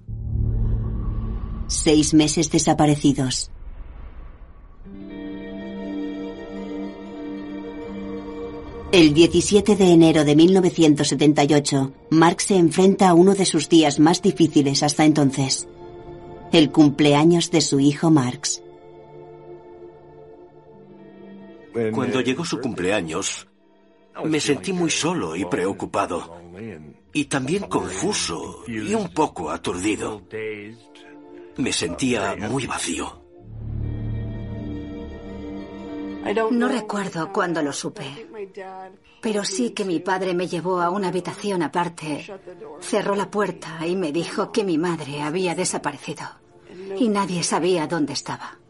Seis 1.72 2.12
meses 2.12 2.50
desaparecidos. 2.50 3.50
El 8.92 9.14
17 9.14 9.74
de 9.76 9.90
enero 9.90 10.22
de 10.26 10.36
1978, 10.36 11.94
Mark 12.10 12.42
se 12.42 12.56
enfrenta 12.56 13.08
a 13.08 13.14
uno 13.14 13.34
de 13.34 13.46
sus 13.46 13.70
días 13.70 13.98
más 13.98 14.20
difíciles 14.20 14.82
hasta 14.82 15.06
entonces. 15.06 15.66
El 16.52 16.70
cumpleaños 16.70 17.50
de 17.50 17.62
su 17.62 17.80
hijo 17.80 18.10
Marx. 18.10 18.62
Cuando 21.94 22.20
llegó 22.20 22.44
su 22.44 22.60
cumpleaños, 22.60 23.48
me 24.26 24.40
sentí 24.40 24.74
muy 24.74 24.90
solo 24.90 25.36
y 25.36 25.46
preocupado. 25.46 26.36
Y 27.14 27.24
también 27.24 27.62
confuso 27.62 28.62
y 28.68 28.92
un 28.92 29.08
poco 29.08 29.50
aturdido. 29.50 30.20
Me 31.56 31.72
sentía 31.72 32.36
muy 32.36 32.66
vacío. 32.66 33.22
No 36.50 36.68
recuerdo 36.68 37.32
cuándo 37.32 37.62
lo 37.62 37.72
supe, 37.72 38.28
pero 39.20 39.44
sí 39.44 39.70
que 39.70 39.84
mi 39.84 39.98
padre 39.98 40.34
me 40.34 40.46
llevó 40.46 40.80
a 40.80 40.90
una 40.90 41.08
habitación 41.08 41.62
aparte, 41.62 42.24
cerró 42.80 43.16
la 43.16 43.30
puerta 43.30 43.84
y 43.86 43.96
me 43.96 44.12
dijo 44.12 44.52
que 44.52 44.62
mi 44.62 44.78
madre 44.78 45.20
había 45.20 45.54
desaparecido 45.54 46.24
y 46.96 47.08
nadie 47.08 47.42
sabía 47.42 47.86
dónde 47.86 48.12
estaba. 48.12 48.61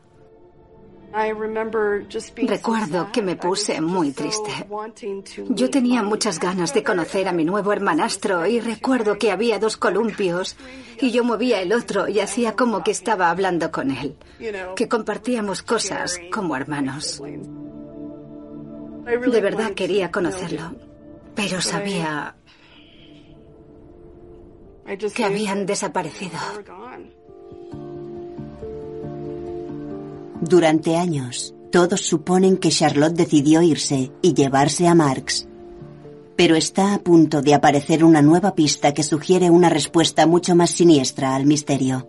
Recuerdo 2.36 3.12
que 3.12 3.22
me 3.22 3.36
puse 3.36 3.80
muy 3.80 4.12
triste. 4.12 4.50
Yo 5.48 5.68
tenía 5.70 6.02
muchas 6.02 6.38
ganas 6.38 6.72
de 6.72 6.82
conocer 6.82 7.28
a 7.28 7.32
mi 7.32 7.44
nuevo 7.44 7.72
hermanastro 7.72 8.46
y 8.46 8.60
recuerdo 8.60 9.18
que 9.18 9.30
había 9.30 9.58
dos 9.58 9.76
columpios 9.76 10.56
y 11.00 11.10
yo 11.10 11.22
movía 11.22 11.60
el 11.60 11.72
otro 11.72 12.08
y 12.08 12.20
hacía 12.20 12.56
como 12.56 12.82
que 12.82 12.92
estaba 12.92 13.30
hablando 13.30 13.70
con 13.70 13.90
él, 13.90 14.16
que 14.74 14.88
compartíamos 14.88 15.62
cosas 15.62 16.18
como 16.32 16.56
hermanos. 16.56 17.22
De 19.04 19.40
verdad 19.40 19.72
quería 19.72 20.10
conocerlo, 20.10 20.74
pero 21.34 21.60
sabía 21.60 22.36
que 25.14 25.24
habían 25.24 25.66
desaparecido. 25.66 26.38
Durante 30.42 30.96
años, 30.96 31.54
todos 31.70 32.00
suponen 32.00 32.56
que 32.56 32.70
Charlotte 32.70 33.14
decidió 33.14 33.62
irse 33.62 34.10
y 34.22 34.34
llevarse 34.34 34.88
a 34.88 34.94
Marx. 34.96 35.48
Pero 36.36 36.56
está 36.56 36.94
a 36.94 36.98
punto 36.98 37.42
de 37.42 37.54
aparecer 37.54 38.02
una 38.02 38.22
nueva 38.22 38.56
pista 38.56 38.92
que 38.92 39.04
sugiere 39.04 39.50
una 39.50 39.68
respuesta 39.68 40.26
mucho 40.26 40.56
más 40.56 40.70
siniestra 40.70 41.36
al 41.36 41.46
misterio. 41.46 42.08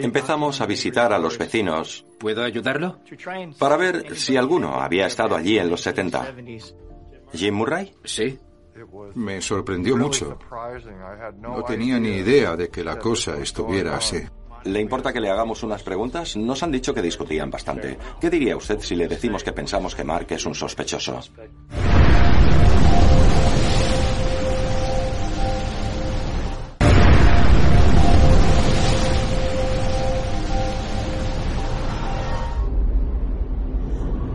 Empezamos 0.00 0.60
a 0.60 0.66
visitar 0.66 1.14
a 1.14 1.18
los 1.18 1.38
vecinos. 1.38 2.04
¿Puedo 2.18 2.44
ayudarlo? 2.44 2.98
Para 3.58 3.78
ver 3.78 4.16
si 4.16 4.36
alguno 4.36 4.74
había 4.74 5.06
estado 5.06 5.34
allí 5.34 5.58
en 5.58 5.70
los 5.70 5.80
70. 5.80 6.34
¿Jim 7.32 7.54
Murray? 7.54 7.94
Sí. 8.04 8.38
Me 9.14 9.40
sorprendió 9.40 9.96
mucho. 9.96 10.38
No 11.40 11.62
tenía 11.62 11.98
ni 11.98 12.16
idea 12.16 12.54
de 12.54 12.68
que 12.68 12.84
la 12.84 12.98
cosa 12.98 13.38
estuviera 13.38 13.96
así. 13.96 14.18
¿Le 14.64 14.80
importa 14.80 15.12
que 15.12 15.20
le 15.20 15.28
hagamos 15.28 15.62
unas 15.62 15.82
preguntas? 15.82 16.36
Nos 16.36 16.62
han 16.62 16.70
dicho 16.70 16.94
que 16.94 17.02
discutían 17.02 17.50
bastante. 17.50 17.98
¿Qué 18.20 18.30
diría 18.30 18.56
usted 18.56 18.80
si 18.80 18.94
le 18.94 19.08
decimos 19.08 19.42
que 19.42 19.52
pensamos 19.52 19.94
que 19.94 20.04
Mark 20.04 20.26
es 20.30 20.46
un 20.46 20.54
sospechoso? 20.54 21.20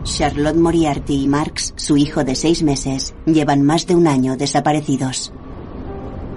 Charlotte 0.04 0.56
Moriarty 0.56 1.22
y 1.22 1.28
Marx, 1.28 1.72
su 1.76 1.96
hijo 1.96 2.24
de 2.24 2.34
seis 2.34 2.64
meses, 2.64 3.14
llevan 3.24 3.62
más 3.62 3.86
de 3.86 3.94
un 3.94 4.08
año 4.08 4.36
desaparecidos. 4.36 5.32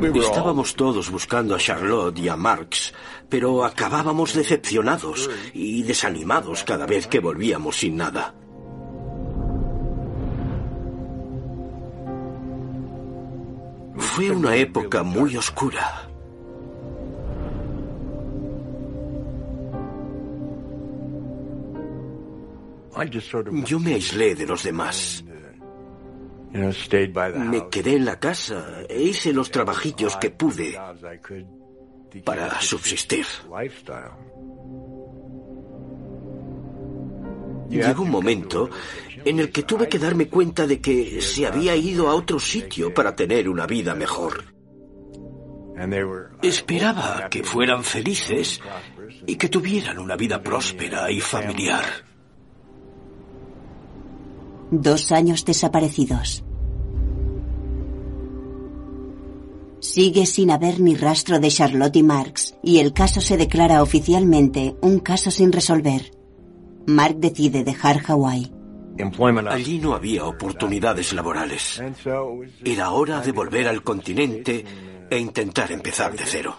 Estábamos 0.01 0.75
todos 0.75 1.11
buscando 1.11 1.53
a 1.53 1.59
Charlotte 1.59 2.17
y 2.17 2.27
a 2.27 2.35
Marx, 2.35 2.93
pero 3.29 3.63
acabábamos 3.63 4.33
decepcionados 4.33 5.29
y 5.53 5.83
desanimados 5.83 6.63
cada 6.63 6.87
vez 6.87 7.05
que 7.05 7.19
volvíamos 7.19 7.77
sin 7.77 7.97
nada. 7.97 8.33
Fue 13.97 14.31
una 14.31 14.55
época 14.55 15.03
muy 15.03 15.37
oscura. 15.37 16.09
Yo 23.65 23.79
me 23.79 23.93
aislé 23.93 24.35
de 24.35 24.45
los 24.45 24.63
demás. 24.63 25.23
Me 26.53 27.69
quedé 27.69 27.95
en 27.95 28.05
la 28.05 28.19
casa 28.19 28.81
e 28.89 29.01
hice 29.01 29.31
los 29.33 29.51
trabajillos 29.51 30.17
que 30.17 30.31
pude 30.31 30.77
para 32.25 32.59
subsistir. 32.61 33.25
Llegó 37.69 38.03
un 38.03 38.09
momento 38.09 38.69
en 39.23 39.39
el 39.39 39.51
que 39.51 39.63
tuve 39.63 39.87
que 39.87 39.97
darme 39.97 40.27
cuenta 40.27 40.67
de 40.67 40.81
que 40.81 41.21
se 41.21 41.47
había 41.47 41.75
ido 41.75 42.09
a 42.09 42.15
otro 42.15 42.37
sitio 42.37 42.93
para 42.93 43.15
tener 43.15 43.47
una 43.47 43.65
vida 43.65 43.95
mejor. 43.95 44.43
Esperaba 46.41 47.29
que 47.29 47.43
fueran 47.43 47.83
felices 47.83 48.61
y 49.25 49.35
que 49.35 49.47
tuvieran 49.47 49.99
una 49.99 50.17
vida 50.17 50.43
próspera 50.43 51.09
y 51.09 51.21
familiar. 51.21 52.10
Dos 54.71 55.11
años 55.11 55.43
desaparecidos. 55.43 56.45
Sigue 59.81 60.25
sin 60.25 60.49
haber 60.49 60.79
ni 60.79 60.95
rastro 60.95 61.39
de 61.39 61.49
Charlotte 61.49 61.97
y 61.97 62.03
Marx, 62.03 62.55
y 62.63 62.77
el 62.77 62.93
caso 62.93 63.19
se 63.19 63.35
declara 63.35 63.83
oficialmente 63.83 64.77
un 64.79 64.99
caso 64.99 65.29
sin 65.29 65.51
resolver. 65.51 66.11
Mark 66.85 67.17
decide 67.17 67.65
dejar 67.65 67.99
Hawái. 67.99 68.53
Allí 69.49 69.79
no 69.79 69.93
había 69.93 70.25
oportunidades 70.25 71.11
laborales. 71.11 71.81
Era 72.63 72.91
hora 72.91 73.19
de 73.19 73.31
volver 73.33 73.67
al 73.67 73.83
continente 73.83 74.63
e 75.09 75.19
intentar 75.19 75.71
empezar 75.73 76.15
de 76.15 76.23
cero. 76.25 76.55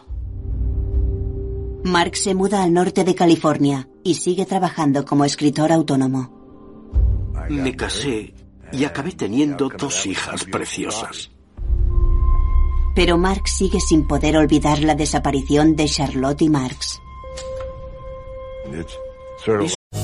Mark 1.85 2.17
se 2.17 2.35
muda 2.35 2.63
al 2.63 2.75
norte 2.75 3.05
de 3.05 3.15
California 3.15 3.89
y 4.05 4.15
sigue 4.15 4.45
trabajando 4.45 5.07
como 5.07 5.25
escritor 5.25 5.73
autónomo. 5.73 6.42
Me 7.53 7.77
casé 7.77 8.35
y 8.73 8.85
acabé 8.85 9.13
teniendo 9.13 9.69
dos 9.69 10.07
hijas 10.07 10.45
preciosas. 10.45 11.31
Pero 12.95 13.19
Mark 13.19 13.47
sigue 13.47 13.79
sin 13.81 14.07
poder 14.07 14.37
olvidar 14.37 14.81
la 14.81 14.95
desaparición 14.95 15.77
de 15.77 15.87
Charlotte 15.87 16.43
y 16.43 16.49
Marx. 16.49 17.01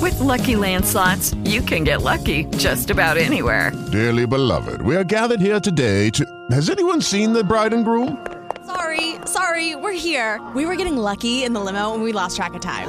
With 0.00 0.20
Lucky 0.20 0.56
Land 0.56 0.84
slots, 0.84 1.34
you 1.44 1.62
can 1.62 1.84
get 1.84 2.02
lucky 2.02 2.44
just 2.58 2.90
about 2.90 3.16
anywhere. 3.16 3.72
Dearly 3.92 4.26
beloved, 4.26 4.82
we 4.82 4.94
are 4.96 5.04
gathered 5.04 5.40
here 5.40 5.60
today 5.60 6.10
to. 6.10 6.24
Has 6.50 6.68
anyone 6.68 7.00
seen 7.00 7.32
the 7.32 7.42
bride 7.42 7.72
and 7.72 7.84
groom? 7.84 8.18
Sorry, 8.66 9.16
sorry, 9.24 9.74
we're 9.74 9.92
here. 9.98 10.40
We 10.54 10.66
were 10.66 10.76
getting 10.76 10.98
lucky 10.98 11.44
in 11.44 11.54
the 11.54 11.60
limo 11.60 11.94
and 11.94 12.02
we 12.02 12.12
lost 12.12 12.36
track 12.36 12.54
of 12.54 12.60
time. 12.60 12.88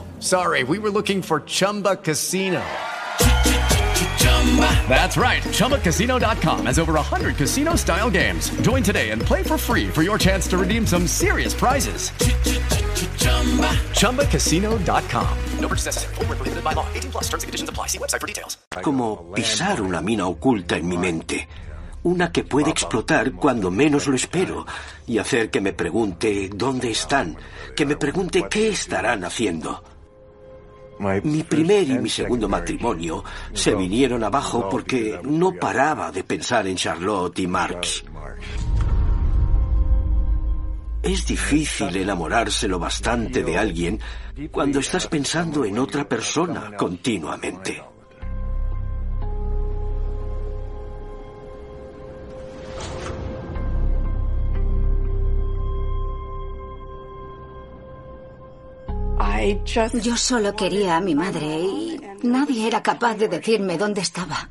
sorry. 0.21 0.63
We 0.63 0.79
were 0.79 0.89
looking 0.89 1.21
for 1.21 1.41
Chumba 1.41 1.95
Casino. 1.95 2.61
That's 4.89 5.15
right. 5.15 5.41
ChumbaCasino.com 5.43 6.65
has 6.65 6.77
over 6.77 6.93
100 6.93 7.37
casino 7.37 7.75
style 7.75 8.09
games. 8.09 8.49
Join 8.61 8.83
today 8.83 9.11
and 9.11 9.21
play 9.21 9.43
for 9.43 9.57
free 9.57 9.87
for 9.87 10.03
your 10.03 10.17
chance 10.17 10.47
to 10.49 10.57
redeem 10.57 10.85
some 10.85 11.07
serious 11.07 11.53
prizes. 11.53 12.11
ChumbaCasino.com. 13.95 15.37
No 15.59 15.67
purchase. 15.67 16.03
Full 16.03 16.25
prohibited 16.25 16.63
by 16.63 16.73
law. 16.73 16.85
18 16.93 17.11
plus 17.11 17.23
terms 17.29 17.43
and 17.43 17.47
conditions 17.47 17.69
apply. 17.69 17.87
See 17.87 17.97
website 17.97 18.19
for 18.19 18.27
details. 18.27 18.57
Como 18.83 19.31
pisar 19.33 19.81
una 19.81 20.01
mina 20.01 20.27
oculta 20.27 20.75
en 20.75 20.87
mi 20.87 20.97
mente. 20.97 21.47
Una 22.03 22.31
que 22.31 22.43
puede 22.43 22.71
explotar 22.71 23.33
cuando 23.33 23.69
menos 23.69 24.07
lo 24.07 24.15
espero 24.15 24.65
y 25.05 25.19
hacer 25.19 25.51
que 25.51 25.61
me 25.61 25.71
pregunte 25.71 26.49
dónde 26.51 26.89
están, 26.89 27.37
que 27.75 27.85
me 27.85 27.95
pregunte 27.95 28.47
qué 28.49 28.69
estarán 28.69 29.23
haciendo. 29.23 29.83
Mi 31.23 31.43
primer 31.43 31.89
y 31.89 31.97
mi 31.97 32.09
segundo 32.09 32.47
matrimonio 32.47 33.23
se 33.53 33.73
vinieron 33.73 34.23
abajo 34.23 34.69
porque 34.69 35.19
no 35.23 35.53
paraba 35.53 36.11
de 36.11 36.23
pensar 36.23 36.67
en 36.67 36.75
Charlotte 36.75 37.39
y 37.39 37.47
Marx. 37.47 38.03
Es 41.01 41.25
difícil 41.25 41.95
enamorarse 41.97 42.67
lo 42.67 42.77
bastante 42.77 43.43
de 43.43 43.57
alguien 43.57 43.99
cuando 44.51 44.79
estás 44.79 45.07
pensando 45.07 45.65
en 45.65 45.79
otra 45.79 46.07
persona 46.07 46.75
continuamente. 46.77 47.90
Yo 60.03 60.17
solo 60.17 60.55
quería 60.55 60.97
a 60.97 61.01
mi 61.01 61.15
madre 61.15 61.47
y 61.47 61.99
nadie 62.21 62.67
era 62.67 62.83
capaz 62.83 63.15
de 63.15 63.27
decirme 63.27 63.77
dónde 63.77 64.01
estaba. 64.01 64.49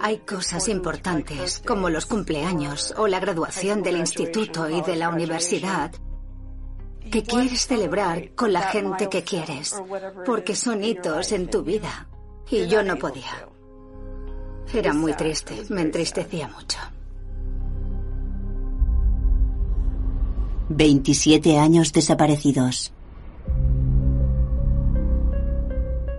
Hay 0.00 0.18
cosas 0.18 0.68
importantes, 0.68 1.62
como 1.66 1.90
los 1.90 2.06
cumpleaños 2.06 2.94
o 2.96 3.08
la 3.08 3.20
graduación 3.20 3.82
del 3.82 3.98
instituto 3.98 4.70
y 4.70 4.80
de 4.80 4.96
la 4.96 5.10
universidad, 5.10 5.92
que 7.10 7.22
quieres 7.22 7.66
celebrar 7.66 8.34
con 8.34 8.52
la 8.54 8.62
gente 8.62 9.10
que 9.10 9.22
quieres, 9.24 9.74
porque 10.24 10.54
son 10.54 10.82
hitos 10.82 11.32
en 11.32 11.50
tu 11.50 11.62
vida. 11.62 12.08
Y 12.48 12.66
yo 12.68 12.82
no 12.82 12.96
podía. 12.96 13.48
Era 14.72 14.94
muy 14.94 15.12
triste, 15.14 15.62
me 15.68 15.82
entristecía 15.82 16.48
mucho. 16.48 16.78
27 20.68 21.58
años 21.58 21.92
desaparecidos. 21.92 22.92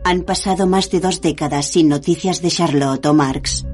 Han 0.03 0.23
pasado 0.23 0.67
más 0.67 0.89
de 0.91 0.99
dos 0.99 1.21
décadas 1.21 1.67
sin 1.67 1.87
noticias 1.87 2.41
de 2.41 2.49
Charlotte 2.49 3.05
o 3.05 3.13
Marx. 3.13 3.65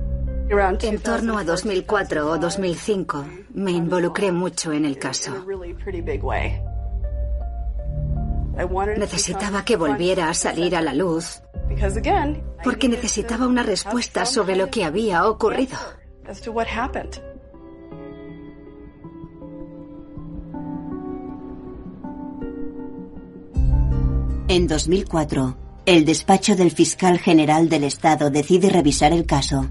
En 0.81 0.99
torno 0.99 1.37
a 1.37 1.43
2004 1.43 2.27
o 2.27 2.37
2005 2.37 3.25
me 3.53 3.71
involucré 3.71 4.31
mucho 4.31 4.71
en 4.73 4.85
el 4.85 4.97
caso. 4.97 5.45
Necesitaba 8.97 9.63
que 9.63 9.75
volviera 9.75 10.29
a 10.29 10.33
salir 10.33 10.75
a 10.75 10.81
la 10.81 10.93
luz 10.93 11.41
porque 12.63 12.89
necesitaba 12.89 13.47
una 13.47 13.63
respuesta 13.63 14.25
sobre 14.25 14.55
lo 14.55 14.69
que 14.69 14.83
había 14.83 15.27
ocurrido. 15.27 15.77
En 24.51 24.65
2004, 24.65 25.57
el 25.85 26.05
despacho 26.05 26.55
del 26.55 26.71
fiscal 26.71 27.19
general 27.19 27.69
del 27.69 27.83
estado 27.83 28.31
decide 28.31 28.71
revisar 28.71 29.13
el 29.13 29.27
caso. 29.27 29.69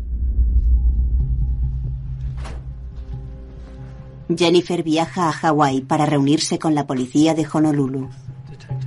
Jennifer 4.32 4.84
viaja 4.84 5.30
a 5.30 5.32
Hawái 5.32 5.80
para 5.80 6.06
reunirse 6.06 6.60
con 6.60 6.76
la 6.76 6.86
policía 6.86 7.34
de 7.34 7.44
Honolulu. 7.52 8.08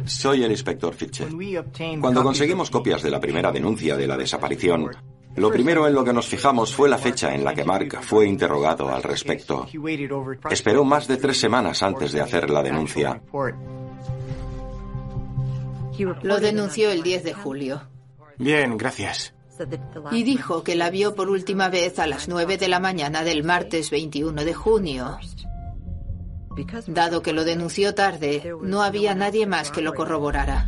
Soy 0.05 0.45
el 0.45 0.51
inspector 0.51 0.93
Fitcher. 0.93 1.27
Cuando 1.99 2.23
conseguimos 2.23 2.71
copias 2.71 3.03
de 3.03 3.11
la 3.11 3.19
primera 3.19 3.51
denuncia 3.51 3.97
de 3.97 4.07
la 4.07 4.15
desaparición, 4.15 4.91
lo 5.35 5.51
primero 5.51 5.89
en 5.89 5.93
lo 5.93 6.05
que 6.05 6.13
nos 6.13 6.25
fijamos 6.25 6.73
fue 6.73 6.87
la 6.87 6.99
fecha 6.99 7.35
en 7.35 7.43
la 7.43 7.53
que 7.53 7.65
Mark 7.65 7.99
fue 8.01 8.29
interrogado 8.29 8.95
al 8.95 9.03
respecto. 9.03 9.67
Esperó 10.49 10.85
más 10.85 11.09
de 11.09 11.17
tres 11.17 11.37
semanas 11.37 11.83
antes 11.83 12.13
de 12.13 12.21
hacer 12.21 12.49
la 12.49 12.63
denuncia. 12.63 13.21
Lo 16.21 16.39
denunció 16.39 16.91
el 16.91 17.03
10 17.03 17.23
de 17.23 17.33
julio. 17.33 17.87
Bien, 18.37 18.77
gracias. 18.77 19.33
Y 20.11 20.23
dijo 20.23 20.63
que 20.63 20.75
la 20.75 20.89
vio 20.89 21.15
por 21.15 21.29
última 21.29 21.69
vez 21.69 21.99
a 21.99 22.07
las 22.07 22.27
9 22.27 22.57
de 22.57 22.67
la 22.67 22.79
mañana 22.79 23.23
del 23.23 23.43
martes 23.43 23.91
21 23.91 24.43
de 24.43 24.53
junio. 24.53 25.19
Dado 26.87 27.21
que 27.21 27.33
lo 27.33 27.43
denunció 27.43 27.93
tarde, 27.93 28.53
no 28.61 28.81
había 28.81 29.15
nadie 29.15 29.45
más 29.45 29.71
que 29.71 29.81
lo 29.81 29.93
corroborara. 29.93 30.67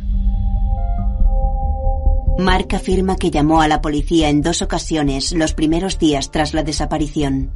Mark 2.38 2.68
afirma 2.74 3.16
que 3.16 3.30
llamó 3.30 3.60
a 3.60 3.68
la 3.68 3.80
policía 3.80 4.28
en 4.28 4.42
dos 4.42 4.60
ocasiones 4.60 5.32
los 5.32 5.54
primeros 5.54 5.98
días 5.98 6.30
tras 6.30 6.52
la 6.52 6.64
desaparición. 6.64 7.52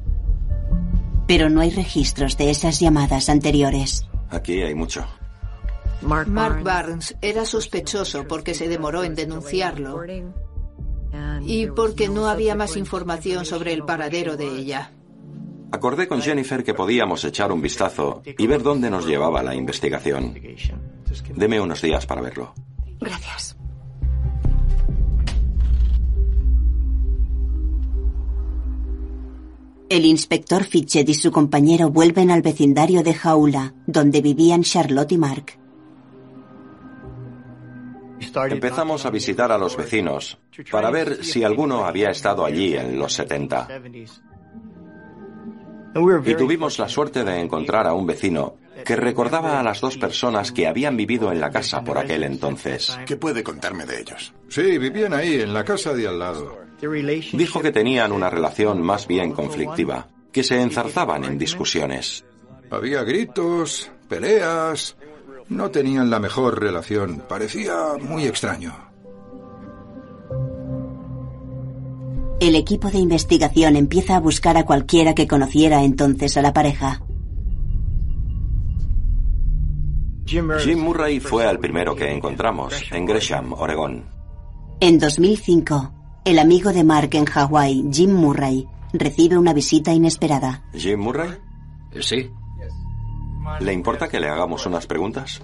Pero 1.27 1.51
no 1.51 1.61
hay 1.61 1.71
registros 1.71 2.37
de 2.37 2.51
esas 2.51 2.79
llamadas 2.79 3.29
anteriores. 3.29 4.07
Aquí 4.31 4.63
hay 4.63 4.75
mucho. 4.75 5.05
Mark 6.01 6.63
Barnes 6.63 7.17
era 7.21 7.45
sospechoso 7.45 8.27
porque 8.29 8.55
se 8.55 8.69
demoró 8.69 9.03
en 9.05 9.15
denunciarlo 9.15 10.05
y 11.43 11.67
porque 11.69 12.09
no 12.09 12.29
había 12.29 12.55
más 12.55 12.77
información 12.77 13.45
sobre 13.45 13.73
el 13.73 13.85
paradero 13.85 14.37
de 14.37 14.47
ella. 14.47 14.93
Acordé 15.71 16.09
con 16.09 16.23
Jennifer 16.23 16.65
que 16.65 16.75
podíamos 16.75 17.25
echar 17.25 17.53
un 17.53 17.61
vistazo 17.61 18.23
y 18.25 18.47
ver 18.47 18.63
dónde 18.63 18.91
nos 18.91 19.07
llevaba 19.07 19.43
la 19.43 19.55
investigación. 19.55 20.35
Deme 21.35 21.61
unos 21.61 21.83
días 21.83 22.07
para 22.07 22.23
verlo. 22.23 22.55
Gracias. 23.01 23.57
El 29.91 30.05
inspector 30.05 30.65
Fitchett 30.65 31.09
y 31.09 31.15
su 31.15 31.33
compañero 31.33 31.91
vuelven 31.91 32.31
al 32.31 32.43
vecindario 32.43 33.03
de 33.03 33.15
Jaula, 33.15 33.75
donde 33.87 34.21
vivían 34.21 34.63
Charlotte 34.63 35.13
y 35.13 35.19
Mark. 35.19 35.59
Empezamos 38.51 39.07
a 39.07 39.11
visitar 39.11 39.53
a 39.53 39.59
los 39.59 39.77
vecinos 39.77 40.39
para 40.71 40.91
ver 40.91 41.25
si 41.25 41.45
alguno 41.45 41.85
había 41.85 42.11
estado 42.11 42.45
allí 42.45 42.77
en 42.77 42.99
los 42.99 43.13
70. 43.15 43.69
Y 46.25 46.35
tuvimos 46.35 46.79
la 46.79 46.89
suerte 46.89 47.25
de 47.25 47.41
encontrar 47.41 47.87
a 47.87 47.95
un 47.95 48.07
vecino 48.07 48.57
que 48.85 48.97
recordaba 48.97 49.59
a 49.59 49.63
las 49.63 49.81
dos 49.81 49.97
personas 49.97 50.53
que 50.53 50.67
habían 50.67 50.97
vivido 50.97 51.33
en 51.33 51.41
la 51.41 51.51
casa 51.51 51.83
por 51.83 51.99
aquel 51.99 52.23
entonces. 52.23 52.97
¿Qué 53.07 53.17
puede 53.17 53.43
contarme 53.43 53.85
de 53.87 54.01
ellos? 54.01 54.33
Sí, 54.49 54.79
vivían 54.79 55.15
ahí, 55.15 55.41
en 55.41 55.53
la 55.53 55.65
casa 55.65 55.95
de 55.95 56.07
al 56.07 56.19
lado. 56.19 56.59
Dijo 57.33 57.61
que 57.61 57.73
tenían 57.73 58.13
una 58.13 58.31
relación 58.31 58.81
más 58.83 59.09
bien 59.09 59.33
conflictiva, 59.33 60.09
que 60.33 60.45
se 60.45 60.61
enzarzaban 60.61 61.25
en 61.25 61.39
discusiones. 61.39 62.25
Había 62.71 63.03
gritos, 63.03 63.91
peleas. 64.09 64.97
No 65.49 65.71
tenían 65.71 66.11
la 66.11 66.19
mejor 66.19 66.61
relación. 66.61 67.23
Parecía 67.29 67.75
muy 68.01 68.25
extraño. 68.27 68.75
El 72.41 72.55
equipo 72.55 72.91
de 72.91 72.99
investigación 72.99 73.75
empieza 73.75 74.17
a 74.17 74.21
buscar 74.21 74.57
a 74.57 74.65
cualquiera 74.65 75.15
que 75.15 75.27
conociera 75.27 75.83
entonces 75.83 76.37
a 76.37 76.43
la 76.43 76.53
pareja. 76.53 77.03
Jim 80.25 80.79
Murray 80.79 81.21
fue 81.21 81.47
al 81.47 81.59
primero 81.59 81.97
que 81.97 82.13
encontramos, 82.13 82.75
en 82.93 83.07
Gresham, 83.07 83.55
Oregón. 83.55 84.05
En 84.79 84.99
2005, 84.99 86.21
el 86.27 86.39
amigo 86.39 86.73
de 86.73 86.85
Mark 86.85 87.11
en 87.15 87.25
Hawái, 87.25 87.89
Jim 87.91 88.13
Murray, 88.13 88.69
recibe 88.93 89.39
una 89.39 89.55
visita 89.55 89.93
inesperada. 89.93 90.65
¿Jim 90.75 91.01
Murray? 91.01 91.31
Sí. 92.01 92.31
¿Le 93.61 93.73
importa 93.73 94.09
que 94.09 94.21
le 94.21 94.29
hagamos 94.29 94.67
unas 94.67 94.87
preguntas? 94.87 95.43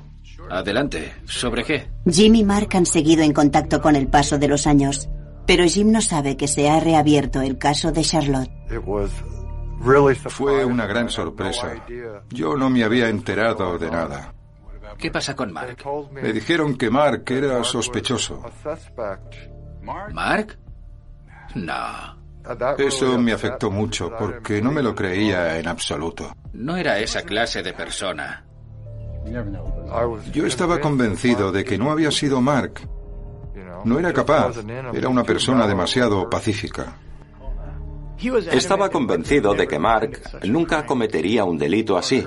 Adelante. 0.50 1.14
¿Sobre 1.24 1.64
qué? 1.64 1.88
Jim 2.08 2.34
y 2.34 2.44
Mark 2.44 2.68
han 2.74 2.86
seguido 2.86 3.22
en 3.22 3.32
contacto 3.32 3.80
con 3.80 3.96
el 3.96 4.08
paso 4.08 4.38
de 4.38 4.48
los 4.48 4.66
años, 4.66 5.08
pero 5.46 5.64
Jim 5.64 5.90
no 5.90 6.00
sabe 6.00 6.36
que 6.36 6.48
se 6.48 6.68
ha 6.68 6.80
reabierto 6.80 7.40
el 7.40 7.58
caso 7.58 7.92
de 7.92 8.02
Charlotte. 8.02 8.50
Fue 10.28 10.64
una 10.64 10.86
gran 10.86 11.08
sorpresa. 11.08 11.74
Yo 12.30 12.56
no 12.56 12.70
me 12.70 12.84
había 12.84 13.08
enterado 13.08 13.78
de 13.78 13.90
nada. 13.90 14.34
¿Qué 14.98 15.10
pasa 15.10 15.34
con 15.34 15.52
Mark? 15.52 15.76
Me 16.12 16.32
dijeron 16.32 16.76
que 16.76 16.90
Mark 16.90 17.24
era 17.28 17.62
sospechoso. 17.64 18.42
¿Mark? 20.12 20.58
No. 21.54 22.23
Eso 22.78 23.18
me 23.18 23.32
afectó 23.32 23.70
mucho 23.70 24.12
porque 24.18 24.60
no 24.60 24.70
me 24.70 24.82
lo 24.82 24.94
creía 24.94 25.58
en 25.58 25.68
absoluto. 25.68 26.32
No 26.52 26.76
era 26.76 26.98
esa 26.98 27.22
clase 27.22 27.62
de 27.62 27.72
persona. 27.72 28.44
Yo 30.32 30.46
estaba 30.46 30.80
convencido 30.80 31.50
de 31.50 31.64
que 31.64 31.78
no 31.78 31.90
había 31.90 32.10
sido 32.10 32.40
Mark. 32.40 32.80
No 33.84 33.98
era 33.98 34.12
capaz. 34.12 34.56
Era 34.92 35.08
una 35.08 35.24
persona 35.24 35.66
demasiado 35.66 36.28
pacífica. 36.28 36.96
Estaba 38.52 38.88
convencido 38.90 39.54
de 39.54 39.66
que 39.66 39.78
Mark 39.78 40.20
nunca 40.44 40.86
cometería 40.86 41.44
un 41.44 41.58
delito 41.58 41.96
así. 41.96 42.24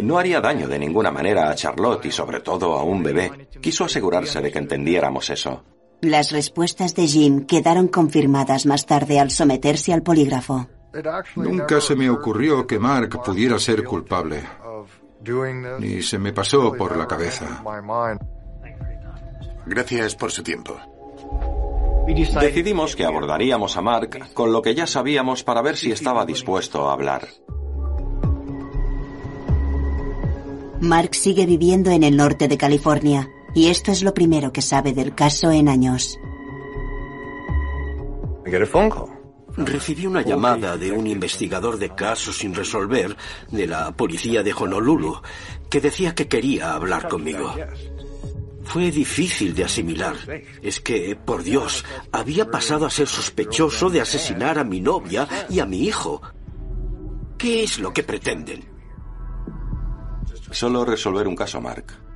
No 0.00 0.18
haría 0.18 0.40
daño 0.40 0.68
de 0.68 0.78
ninguna 0.78 1.10
manera 1.10 1.50
a 1.50 1.54
Charlotte 1.54 2.06
y 2.06 2.10
sobre 2.10 2.40
todo 2.40 2.74
a 2.74 2.82
un 2.82 3.02
bebé. 3.02 3.48
Quiso 3.60 3.84
asegurarse 3.84 4.40
de 4.40 4.50
que 4.50 4.58
entendiéramos 4.58 5.30
eso. 5.30 5.64
Las 6.00 6.30
respuestas 6.30 6.94
de 6.94 7.08
Jim 7.08 7.44
quedaron 7.44 7.88
confirmadas 7.88 8.66
más 8.66 8.86
tarde 8.86 9.18
al 9.18 9.32
someterse 9.32 9.92
al 9.92 10.02
polígrafo. 10.02 10.68
Nunca 11.34 11.80
se 11.80 11.96
me 11.96 12.08
ocurrió 12.08 12.66
que 12.66 12.78
Mark 12.78 13.20
pudiera 13.24 13.58
ser 13.58 13.82
culpable. 13.82 14.42
Ni 15.80 16.02
se 16.02 16.18
me 16.18 16.32
pasó 16.32 16.72
por 16.74 16.96
la 16.96 17.08
cabeza. 17.08 17.62
Gracias 19.66 20.14
por 20.14 20.30
su 20.30 20.42
tiempo. 20.44 20.76
Decidimos 22.40 22.94
que 22.94 23.04
abordaríamos 23.04 23.76
a 23.76 23.82
Mark 23.82 24.32
con 24.32 24.52
lo 24.52 24.62
que 24.62 24.74
ya 24.74 24.86
sabíamos 24.86 25.42
para 25.42 25.62
ver 25.62 25.76
si 25.76 25.90
estaba 25.90 26.24
dispuesto 26.24 26.88
a 26.88 26.92
hablar. 26.92 27.26
Mark 30.80 31.14
sigue 31.16 31.44
viviendo 31.44 31.90
en 31.90 32.04
el 32.04 32.16
norte 32.16 32.46
de 32.46 32.56
California 32.56 33.28
y 33.54 33.68
esto 33.68 33.92
es 33.92 34.02
lo 34.02 34.14
primero 34.14 34.52
que 34.52 34.62
sabe 34.62 34.92
del 34.92 35.14
caso 35.14 35.50
en 35.50 35.68
años. 35.68 36.18
Recibí 39.56 40.06
una 40.06 40.22
llamada 40.22 40.76
de 40.76 40.92
un 40.92 41.06
investigador 41.06 41.78
de 41.78 41.94
casos 41.94 42.38
sin 42.38 42.54
resolver 42.54 43.16
de 43.50 43.66
la 43.66 43.90
policía 43.92 44.42
de 44.42 44.52
Honolulu 44.52 45.20
que 45.68 45.80
decía 45.80 46.14
que 46.14 46.28
quería 46.28 46.74
hablar 46.74 47.08
conmigo. 47.08 47.52
Fue 48.62 48.90
difícil 48.90 49.54
de 49.54 49.64
asimilar. 49.64 50.14
Es 50.62 50.80
que, 50.80 51.16
por 51.16 51.42
Dios, 51.42 51.84
había 52.12 52.50
pasado 52.50 52.86
a 52.86 52.90
ser 52.90 53.08
sospechoso 53.08 53.90
de 53.90 54.00
asesinar 54.00 54.58
a 54.58 54.64
mi 54.64 54.80
novia 54.80 55.26
y 55.48 55.58
a 55.58 55.66
mi 55.66 55.84
hijo. 55.84 56.22
¿Qué 57.36 57.64
es 57.64 57.78
lo 57.78 57.92
que 57.92 58.04
pretenden? 58.04 58.64
Solo 60.50 60.84
resolver 60.84 61.26
un 61.26 61.34
caso, 61.34 61.60
Mark. 61.60 62.07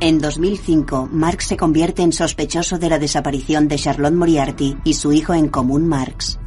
En 0.00 0.18
2005, 0.18 1.08
Mark 1.12 1.42
se 1.42 1.56
convierte 1.56 2.02
en 2.02 2.12
sospechoso 2.12 2.78
de 2.78 2.90
la 2.90 2.98
desaparición 2.98 3.68
de 3.68 3.76
Charlotte 3.76 4.12
Moriarty 4.12 4.76
y 4.84 4.94
su 4.94 5.12
hijo 5.12 5.34
en 5.34 5.48
común, 5.48 5.86
Marks. 5.86 6.38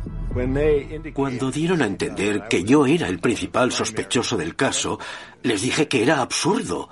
Cuando 1.13 1.49
dieron 1.49 1.81
a 1.81 1.87
entender 1.87 2.47
que 2.47 2.63
yo 2.63 2.85
era 2.85 3.07
el 3.07 3.19
principal 3.19 3.71
sospechoso 3.71 4.37
del 4.37 4.55
caso, 4.55 4.99
les 5.41 5.61
dije 5.61 5.87
que 5.87 6.03
era 6.03 6.21
absurdo. 6.21 6.89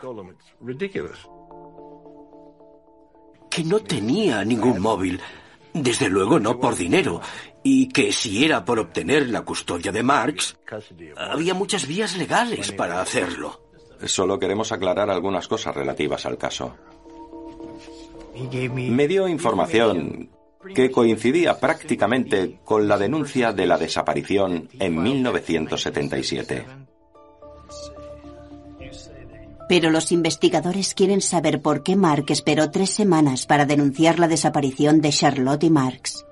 Que 3.52 3.64
no 3.64 3.80
tenía 3.82 4.44
ningún 4.44 4.82
móvil, 4.82 5.20
desde 5.74 6.10
luego 6.10 6.40
no 6.40 6.60
por 6.60 6.76
dinero, 6.76 7.22
y 7.64 7.90
que 7.90 8.12
si 8.12 8.44
era 8.44 8.66
por 8.66 8.80
obtener 8.80 9.30
la 9.30 9.42
custodia 9.42 9.92
de 9.92 10.02
Marx, 10.02 10.58
había 11.16 11.54
muchas 11.54 11.86
vías 11.86 12.18
legales 12.18 12.72
para 12.72 13.02
hacerlo. 13.02 13.65
Solo 14.06 14.40
queremos 14.40 14.72
aclarar 14.72 15.10
algunas 15.10 15.48
cosas 15.48 15.76
relativas 15.76 16.26
al 16.26 16.38
caso. 16.38 16.76
Me 18.72 19.08
dio 19.08 19.28
información 19.28 20.30
que 20.74 20.92
coincidía 20.92 21.60
prácticamente 21.60 22.60
con 22.64 22.88
la 22.88 22.98
denuncia 22.98 23.54
de 23.54 23.68
la 23.68 23.78
desaparición 23.78 24.70
en 24.80 25.02
1977. 25.02 26.66
Pero 29.68 29.90
los 29.90 30.12
investigadores 30.12 30.94
quieren 30.94 31.22
saber 31.22 31.62
por 31.62 31.82
qué 31.82 31.96
Mark 31.96 32.26
esperó 32.30 32.70
tres 32.70 32.92
semanas 32.92 33.46
para 33.46 33.66
denunciar 33.66 34.20
la 34.20 34.28
desaparición 34.28 35.02
de 35.02 35.10
Charlotte 35.10 35.64
y 35.64 35.70
Marx. 35.70 36.26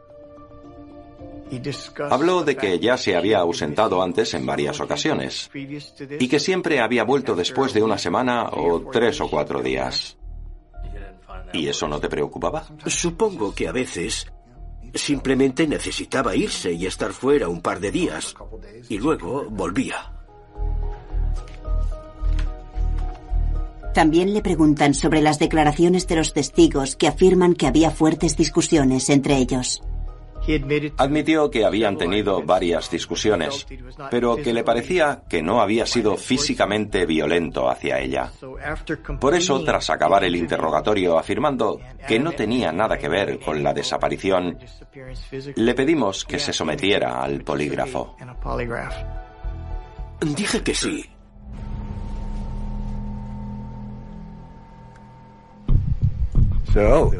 Habló 2.09 2.43
de 2.43 2.55
que 2.55 2.79
ya 2.79 2.97
se 2.97 3.15
había 3.15 3.39
ausentado 3.39 4.01
antes 4.01 4.33
en 4.33 4.45
varias 4.45 4.79
ocasiones 4.79 5.49
y 5.53 6.27
que 6.27 6.39
siempre 6.39 6.79
había 6.79 7.03
vuelto 7.03 7.35
después 7.35 7.73
de 7.73 7.83
una 7.83 7.97
semana 7.97 8.49
o 8.51 8.81
tres 8.91 9.19
o 9.21 9.29
cuatro 9.29 9.61
días. 9.61 10.17
¿Y 11.53 11.67
eso 11.67 11.87
no 11.87 11.99
te 11.99 12.09
preocupaba? 12.09 12.65
Supongo 12.85 13.53
que 13.53 13.67
a 13.67 13.71
veces 13.71 14.27
simplemente 14.93 15.67
necesitaba 15.67 16.35
irse 16.35 16.71
y 16.73 16.85
estar 16.85 17.13
fuera 17.13 17.47
un 17.47 17.61
par 17.61 17.79
de 17.79 17.91
días 17.91 18.35
y 18.89 18.97
luego 18.97 19.45
volvía. 19.49 20.11
También 23.93 24.33
le 24.33 24.41
preguntan 24.41 24.95
sobre 24.95 25.21
las 25.21 25.37
declaraciones 25.37 26.07
de 26.07 26.15
los 26.15 26.33
testigos 26.33 26.95
que 26.95 27.07
afirman 27.07 27.53
que 27.53 27.67
había 27.67 27.91
fuertes 27.91 28.35
discusiones 28.35 29.09
entre 29.09 29.37
ellos. 29.37 29.83
Admitió 30.97 31.49
que 31.49 31.65
habían 31.65 31.97
tenido 31.97 32.43
varias 32.43 32.89
discusiones, 32.89 33.65
pero 34.09 34.35
que 34.35 34.53
le 34.53 34.63
parecía 34.63 35.23
que 35.29 35.41
no 35.41 35.61
había 35.61 35.85
sido 35.85 36.17
físicamente 36.17 37.05
violento 37.05 37.69
hacia 37.69 37.99
ella. 37.99 38.31
Por 39.19 39.35
eso, 39.35 39.63
tras 39.63 39.89
acabar 39.89 40.23
el 40.23 40.35
interrogatorio 40.35 41.17
afirmando 41.17 41.79
que 42.07 42.19
no 42.19 42.31
tenía 42.31 42.71
nada 42.71 42.97
que 42.97 43.09
ver 43.09 43.39
con 43.39 43.63
la 43.63 43.73
desaparición, 43.73 44.57
le 45.55 45.73
pedimos 45.73 46.25
que 46.25 46.39
se 46.39 46.53
sometiera 46.53 47.23
al 47.23 47.41
polígrafo. 47.41 48.15
Dije 50.21 50.61
que 50.63 50.73
sí. 50.73 51.12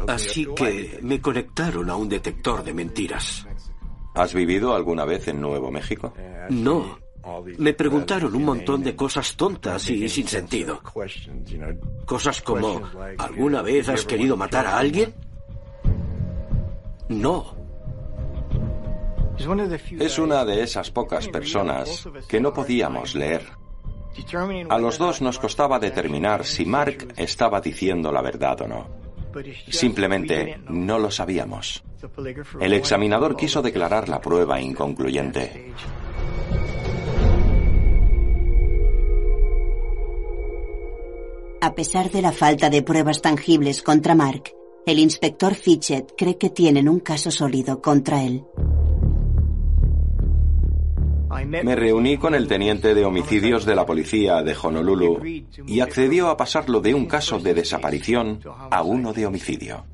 Así 0.08 0.48
que 0.56 1.00
me 1.02 1.22
conectaron 1.22 1.90
a 1.90 1.96
un 1.96 2.10
detector 2.10 2.64
de 2.64 2.74
mentiras. 2.74 3.46
¿Has 4.16 4.34
vivido 4.34 4.76
alguna 4.76 5.06
vez 5.06 5.28
en 5.28 5.42
Nuevo 5.42 5.72
México? 5.72 6.14
No. 6.50 7.00
Me 7.58 7.74
preguntaron 7.74 8.36
un 8.36 8.44
montón 8.44 8.84
de 8.84 8.96
cosas 8.96 9.36
tontas 9.36 9.90
y 9.90 10.10
sin 10.10 10.28
sentido. 10.28 10.82
Cosas 12.06 12.42
como, 12.42 12.82
¿alguna 13.18 13.62
vez 13.62 13.90
has 13.90 14.06
querido 14.06 14.36
matar 14.36 14.68
a 14.68 14.78
alguien? 14.78 15.14
No. 17.10 17.56
Es 20.00 20.20
una 20.20 20.46
de 20.46 20.64
esas 20.64 20.92
pocas 20.92 21.28
personas 21.28 22.08
que 22.28 22.40
no 22.40 22.54
podíamos 22.54 23.16
leer. 23.16 23.48
A 24.70 24.78
los 24.78 24.98
dos 24.98 25.22
nos 25.22 25.40
costaba 25.40 25.80
determinar 25.80 26.46
si 26.46 26.66
Mark 26.66 27.14
estaba 27.18 27.62
diciendo 27.62 28.12
la 28.12 28.22
verdad 28.22 28.62
o 28.62 28.68
no. 28.68 29.03
Simplemente 29.70 30.60
no 30.70 31.00
lo 31.00 31.12
sabíamos. 31.12 31.84
El 32.60 32.74
examinador 32.74 33.36
quiso 33.36 33.62
declarar 33.62 34.10
la 34.10 34.20
prueba 34.20 34.60
inconcluyente. 34.60 35.74
A 41.62 41.76
pesar 41.76 42.12
de 42.12 42.22
la 42.22 42.34
falta 42.34 42.70
de 42.70 42.82
pruebas 42.82 43.22
tangibles 43.22 43.82
contra 43.82 44.16
Mark, 44.16 44.52
el 44.86 45.00
inspector 45.00 45.56
Fitchett 45.56 46.14
cree 46.18 46.38
que 46.38 46.50
tienen 46.50 46.90
un 46.90 47.00
caso 47.00 47.32
sólido 47.32 47.82
contra 47.82 48.22
él. 48.22 48.44
Me 51.46 51.76
reuní 51.76 52.18
con 52.18 52.36
el 52.36 52.48
teniente 52.48 52.94
de 52.94 53.06
homicidios 53.06 53.66
de 53.66 53.76
la 53.76 53.86
policía 53.86 54.42
de 54.42 54.56
Honolulu 54.62 55.20
y 55.68 55.80
accedió 55.80 56.30
a 56.30 56.38
pasarlo 56.38 56.82
de 56.82 56.94
un 56.94 57.06
caso 57.06 57.40
de 57.40 57.54
desaparición 57.54 58.40
a 58.70 58.82
uno 58.84 59.14
de 59.14 59.26
homicidio. 59.26 59.86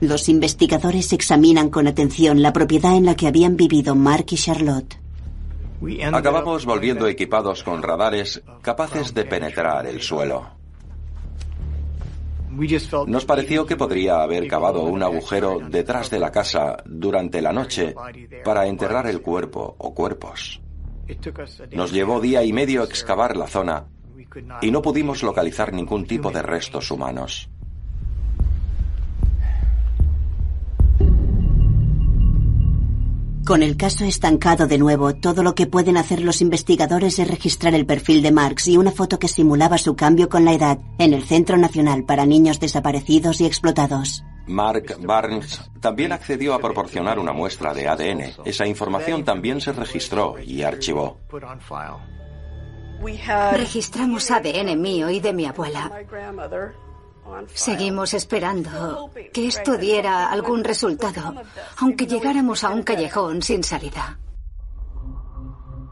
Los 0.00 0.28
investigadores 0.28 1.12
examinan 1.12 1.70
con 1.70 1.86
atención 1.86 2.42
la 2.42 2.52
propiedad 2.52 2.96
en 2.96 3.06
la 3.06 3.14
que 3.14 3.26
habían 3.26 3.56
vivido 3.56 3.94
Mark 3.94 4.26
y 4.30 4.36
Charlotte. 4.36 4.98
Acabamos 6.12 6.64
volviendo 6.66 7.06
equipados 7.06 7.62
con 7.62 7.82
radares 7.82 8.42
capaces 8.62 9.14
de 9.14 9.24
penetrar 9.24 9.86
el 9.86 10.00
suelo. 10.00 10.63
Nos 13.06 13.24
pareció 13.24 13.66
que 13.66 13.76
podría 13.76 14.22
haber 14.22 14.46
cavado 14.48 14.84
un 14.84 15.02
agujero 15.02 15.60
detrás 15.68 16.10
de 16.10 16.18
la 16.18 16.30
casa 16.30 16.76
durante 16.84 17.42
la 17.42 17.52
noche 17.52 17.94
para 18.44 18.66
enterrar 18.66 19.06
el 19.06 19.20
cuerpo 19.20 19.74
o 19.78 19.94
cuerpos. 19.94 20.60
Nos 21.72 21.92
llevó 21.92 22.20
día 22.20 22.42
y 22.42 22.52
medio 22.52 22.82
excavar 22.82 23.36
la 23.36 23.46
zona 23.46 23.86
y 24.60 24.70
no 24.70 24.82
pudimos 24.82 25.22
localizar 25.22 25.72
ningún 25.72 26.06
tipo 26.06 26.30
de 26.30 26.42
restos 26.42 26.90
humanos. 26.90 27.48
Con 33.44 33.62
el 33.62 33.76
caso 33.76 34.06
estancado 34.06 34.66
de 34.66 34.78
nuevo, 34.78 35.14
todo 35.14 35.42
lo 35.42 35.54
que 35.54 35.66
pueden 35.66 35.98
hacer 35.98 36.22
los 36.22 36.40
investigadores 36.40 37.18
es 37.18 37.28
registrar 37.28 37.74
el 37.74 37.84
perfil 37.84 38.22
de 38.22 38.32
Marx 38.32 38.68
y 38.68 38.78
una 38.78 38.90
foto 38.90 39.18
que 39.18 39.28
simulaba 39.28 39.76
su 39.76 39.94
cambio 39.96 40.30
con 40.30 40.46
la 40.46 40.54
edad 40.54 40.78
en 40.98 41.12
el 41.12 41.24
Centro 41.24 41.58
Nacional 41.58 42.04
para 42.04 42.24
Niños 42.24 42.58
Desaparecidos 42.58 43.42
y 43.42 43.46
Explotados. 43.46 44.24
Mark 44.46 44.96
Barnes 45.00 45.60
también 45.80 46.12
accedió 46.12 46.54
a 46.54 46.58
proporcionar 46.58 47.18
una 47.18 47.34
muestra 47.34 47.74
de 47.74 47.86
ADN. 47.86 48.32
Esa 48.46 48.66
información 48.66 49.24
también 49.24 49.60
se 49.60 49.72
registró 49.72 50.36
y 50.42 50.62
archivó. 50.62 51.18
Registramos 53.52 54.30
ADN 54.30 54.80
mío 54.80 55.10
y 55.10 55.20
de 55.20 55.32
mi 55.34 55.44
abuela. 55.44 55.92
Seguimos 57.54 58.14
esperando 58.14 59.10
que 59.32 59.46
esto 59.46 59.76
diera 59.76 60.30
algún 60.30 60.64
resultado, 60.64 61.34
aunque 61.78 62.06
llegáramos 62.06 62.64
a 62.64 62.70
un 62.70 62.82
callejón 62.82 63.42
sin 63.42 63.64
salida. 63.64 64.18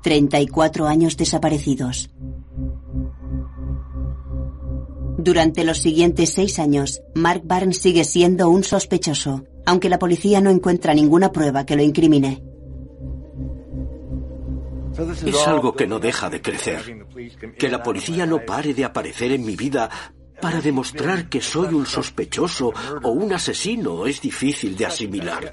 34 0.02 0.86
años 0.86 1.16
desaparecidos. 1.16 2.10
Durante 5.18 5.64
los 5.64 5.78
siguientes 5.78 6.32
seis 6.32 6.58
años, 6.58 7.02
Mark 7.14 7.42
Barnes 7.44 7.78
sigue 7.78 8.04
siendo 8.04 8.48
un 8.50 8.64
sospechoso, 8.64 9.44
aunque 9.64 9.88
la 9.88 9.98
policía 9.98 10.40
no 10.40 10.50
encuentra 10.50 10.94
ninguna 10.94 11.30
prueba 11.30 11.64
que 11.64 11.76
lo 11.76 11.82
incrimine. 11.82 12.42
Es 15.24 15.46
algo 15.46 15.74
que 15.74 15.86
no 15.86 16.00
deja 16.00 16.28
de 16.28 16.42
crecer. 16.42 17.06
Que 17.56 17.68
la 17.68 17.82
policía 17.82 18.26
no 18.26 18.44
pare 18.44 18.74
de 18.74 18.84
aparecer 18.84 19.32
en 19.32 19.44
mi 19.44 19.56
vida 19.56 19.88
para 20.42 20.60
demostrar 20.60 21.28
que 21.28 21.40
soy 21.40 21.72
un 21.72 21.86
sospechoso 21.86 22.72
o 23.02 23.10
un 23.10 23.32
asesino 23.32 24.06
es 24.06 24.20
difícil 24.20 24.76
de 24.76 24.86
asimilar. 24.86 25.52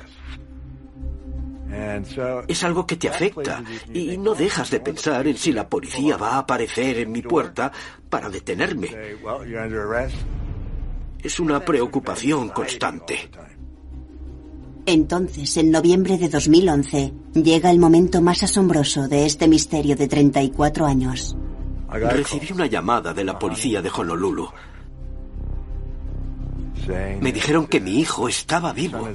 Es 2.48 2.64
algo 2.64 2.88
que 2.88 2.96
te 2.96 3.08
afecta 3.08 3.64
y 3.94 4.18
no 4.18 4.34
dejas 4.34 4.72
de 4.72 4.80
pensar 4.80 5.28
en 5.28 5.38
si 5.38 5.52
la 5.52 5.70
policía 5.70 6.18
va 6.18 6.32
a 6.32 6.40
aparecer 6.40 6.98
en 6.98 7.12
mi 7.12 7.22
puerta 7.22 7.72
para 8.10 8.30
detenerme. 8.30 8.90
Es 11.22 11.40
una 11.40 11.64
preocupación 11.64 12.50
constante. 12.50 13.30
Entonces, 14.88 15.56
en 15.58 15.70
noviembre 15.70 16.18
de 16.18 16.30
2011, 16.30 17.14
llega 17.36 17.70
el 17.70 17.78
momento 17.78 18.24
más 18.24 18.42
asombroso 18.42 19.08
de 19.08 19.28
este 19.28 19.48
misterio 19.48 19.96
de 19.96 20.08
34 20.08 20.88
años. 20.88 21.38
Recibí 21.92 22.52
una 22.52 22.66
llamada 22.66 23.14
de 23.14 23.24
la 23.24 23.38
policía 23.38 23.84
de 23.84 23.92
Honolulu. 23.96 24.50
Me 27.22 27.32
dijeron 27.32 27.68
que 27.68 27.80
mi 27.80 28.00
hijo 28.00 28.28
estaba 28.28 28.74
vivo. 28.74 29.08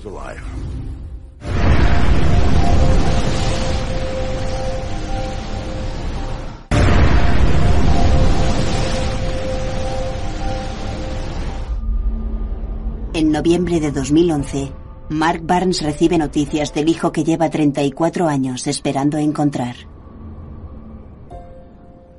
En 13.13 13.31
noviembre 13.31 13.81
de 13.81 13.93
2011, 13.93 14.73
Mark 15.09 15.43
Barnes 15.45 15.83
recibe 15.83 16.19
noticias 16.19 16.75
del 16.75 16.89
hijo 16.89 17.13
que 17.13 17.25
lleva 17.25 17.51
34 17.51 18.29
años 18.29 18.67
esperando 18.67 19.19
encontrar. 19.19 19.94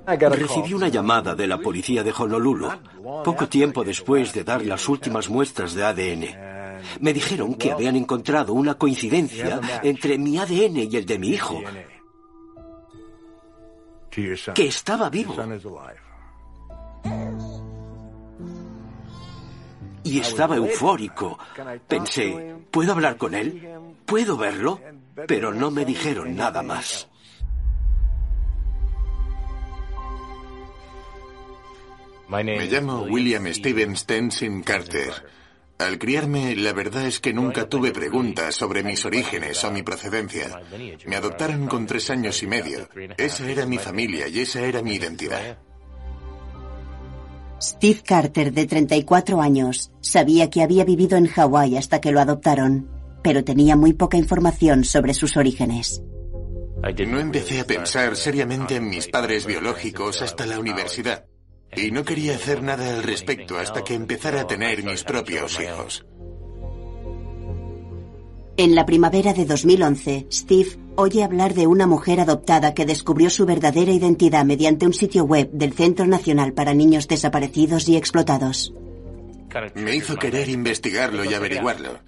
Recibí 0.07 0.73
una 0.73 0.88
llamada 0.88 1.34
de 1.34 1.48
la 1.48 1.57
policía 1.57 2.03
de 2.03 2.14
Honolulu 2.15 2.69
poco 3.23 3.48
tiempo 3.48 3.84
después 3.84 4.34
de 4.34 4.44
dar 4.44 4.64
las 4.64 4.88
últimas 4.88 5.30
muestras 5.30 5.73
de 5.73 5.84
ADN. 5.84 6.56
Me 6.99 7.14
dijeron 7.14 7.56
que 7.56 7.72
habían 7.72 7.95
encontrado 7.95 8.53
una 8.53 8.76
coincidencia 8.76 9.60
entre 9.82 10.18
mi 10.18 10.38
ADN 10.38 10.77
y 10.91 10.95
el 10.95 11.06
de 11.06 11.18
mi 11.18 11.30
hijo, 11.30 11.61
que 14.53 14.68
estaba 14.68 15.10
vivo. 15.10 15.36
Y 20.03 20.19
estaba 20.19 20.56
eufórico. 20.56 21.38
Pensé, 21.88 22.56
¿puedo 22.69 22.91
hablar 22.91 23.18
con 23.18 23.34
él? 23.34 23.68
¿Puedo 24.06 24.38
verlo? 24.38 24.80
Pero 25.27 25.52
no 25.52 25.72
me 25.72 25.84
dijeron 25.84 26.36
nada 26.36 26.61
más. 26.61 27.10
Me 32.27 32.65
llamo 32.65 33.03
William 33.03 33.45
Stevens 33.53 34.06
Tenzin 34.06 34.64
Carter. 34.64 35.11
Al 35.77 35.99
criarme, 35.99 36.56
la 36.56 36.73
verdad 36.73 37.06
es 37.06 37.19
que 37.19 37.34
nunca 37.34 37.68
tuve 37.68 37.91
preguntas 37.91 38.56
sobre 38.56 38.84
mis 38.84 39.06
orígenes 39.06 39.64
o 39.64 39.72
mi 39.72 39.84
procedencia. 39.84 40.61
Me 41.06 41.18
adoptaron 41.18 41.68
con 41.68 41.85
tres 41.85 42.10
años 42.10 42.41
y 42.41 42.47
medio. 42.47 42.88
Esa 43.18 43.49
era 43.49 43.65
mi 43.65 43.77
familia 43.77 44.27
y 44.27 44.39
esa 44.39 44.61
era 44.61 44.81
mi 44.81 44.95
identidad. 44.95 45.60
Steve 47.61 48.02
Carter, 48.06 48.53
de 48.53 48.65
34 48.65 49.41
años, 49.41 49.91
sabía 50.02 50.49
que 50.49 50.61
había 50.61 50.84
vivido 50.84 51.18
en 51.18 51.27
Hawái 51.27 51.77
hasta 51.77 52.02
que 52.02 52.11
lo 52.11 52.19
adoptaron, 52.19 52.89
pero 53.22 53.43
tenía 53.43 53.76
muy 53.76 53.93
poca 53.93 54.18
información 54.18 54.84
sobre 54.84 55.14
sus 55.14 55.38
orígenes. 55.38 56.02
No 57.07 57.19
empecé 57.19 57.60
a 57.60 57.65
pensar 57.65 58.15
seriamente 58.15 58.76
en 58.76 58.89
mis 58.89 59.07
padres 59.07 59.45
biológicos 59.45 60.22
hasta 60.22 60.45
la 60.45 60.60
universidad. 60.60 61.26
Y 61.76 61.92
no 61.92 62.04
quería 62.04 62.36
hacer 62.36 62.64
nada 62.64 62.96
al 62.96 63.04
respecto 63.04 63.58
hasta 63.58 63.84
que 63.84 63.94
empezara 63.94 64.42
a 64.42 64.48
tener 64.48 64.84
mis 64.84 65.04
propios 65.04 65.60
hijos. 65.60 66.06
En 68.58 68.74
la 68.74 68.86
primavera 68.86 69.34
de 69.34 69.46
2011, 69.46 70.28
Steve 70.32 70.78
oye 70.96 71.24
hablar 71.24 71.54
de 71.54 71.68
una 71.68 71.88
mujer 71.88 72.22
adoptada 72.22 72.74
que 72.74 72.86
descubrió 72.86 73.30
su 73.30 73.46
verdadera 73.46 73.92
identidad 73.92 74.46
mediante 74.46 74.86
un 74.86 74.94
sitio 74.94 75.26
web 75.26 75.50
del 75.52 75.74
Centro 75.74 76.08
Nacional 76.08 76.54
para 76.54 76.74
Niños 76.74 77.08
Desaparecidos 77.10 77.90
y 77.90 77.98
Explotados. 77.98 78.74
Me 79.76 79.96
hizo 79.96 80.16
querer 80.16 80.50
investigarlo 80.50 81.24
y 81.26 81.34
averiguarlo. 81.34 82.00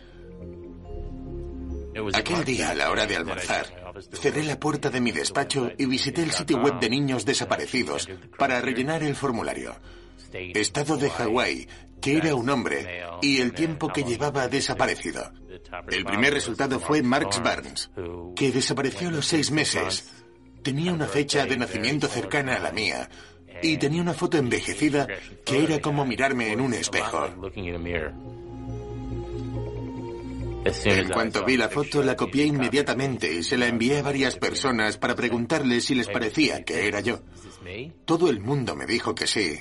Aquel 2.13 2.43
día, 2.45 2.69
a 2.69 2.75
la 2.75 2.91
hora 2.91 3.05
de 3.07 3.15
almorzar, 3.15 3.65
cerré 4.11 4.43
la 4.43 4.59
puerta 4.59 4.89
de 4.89 5.01
mi 5.01 5.11
despacho 5.11 5.71
y 5.77 5.85
visité 5.85 6.23
el 6.23 6.31
sitio 6.31 6.57
web 6.57 6.79
de 6.79 6.89
niños 6.89 7.25
desaparecidos 7.25 8.07
para 8.37 8.61
rellenar 8.61 9.03
el 9.03 9.15
formulario. 9.15 9.75
Estado 10.33 10.97
de 10.97 11.09
Hawái, 11.09 11.67
que 12.01 12.17
era 12.17 12.35
un 12.35 12.49
hombre, 12.49 13.03
y 13.21 13.39
el 13.39 13.53
tiempo 13.53 13.87
que 13.89 14.03
llevaba 14.03 14.47
desaparecido. 14.47 15.31
El 15.89 16.05
primer 16.05 16.33
resultado 16.33 16.79
fue 16.79 17.01
Marx 17.01 17.41
Barnes, 17.41 17.89
que 18.35 18.51
desapareció 18.51 19.09
a 19.09 19.11
los 19.11 19.25
seis 19.25 19.51
meses. 19.51 20.09
Tenía 20.63 20.93
una 20.93 21.07
fecha 21.07 21.45
de 21.45 21.57
nacimiento 21.57 22.07
cercana 22.07 22.55
a 22.55 22.59
la 22.59 22.71
mía 22.71 23.09
y 23.61 23.77
tenía 23.77 24.01
una 24.01 24.13
foto 24.13 24.37
envejecida 24.37 25.07
que 25.45 25.63
era 25.63 25.79
como 25.79 26.05
mirarme 26.05 26.51
en 26.51 26.61
un 26.61 26.73
espejo. 26.73 27.27
En 30.85 31.09
cuanto 31.09 31.45
vi 31.45 31.57
la 31.57 31.69
foto, 31.69 32.03
la 32.03 32.15
copié 32.15 32.45
inmediatamente 32.45 33.33
y 33.33 33.43
se 33.43 33.57
la 33.57 33.67
envié 33.67 33.99
a 33.99 34.03
varias 34.03 34.37
personas 34.37 34.97
para 34.97 35.15
preguntarles 35.15 35.85
si 35.85 35.95
les 35.95 36.07
parecía 36.07 36.63
que 36.63 36.87
era 36.87 37.01
yo. 37.01 37.19
Todo 38.05 38.29
el 38.29 38.39
mundo 38.39 38.75
me 38.75 38.85
dijo 38.85 39.15
que 39.15 39.27
sí, 39.27 39.59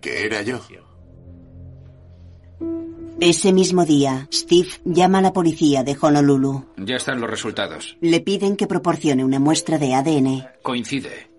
que 0.00 0.24
era 0.24 0.42
yo. 0.42 0.60
Ese 3.20 3.52
mismo 3.52 3.84
día, 3.84 4.28
Steve 4.32 4.68
llama 4.84 5.18
a 5.18 5.22
la 5.22 5.32
policía 5.32 5.84
de 5.84 5.96
Honolulu. 5.98 6.66
Ya 6.76 6.96
están 6.96 7.20
los 7.20 7.30
resultados. 7.30 7.96
Le 8.00 8.20
piden 8.20 8.56
que 8.56 8.66
proporcione 8.66 9.24
una 9.24 9.38
muestra 9.38 9.78
de 9.78 9.94
ADN. 9.94 10.46
Coincide. 10.62 11.33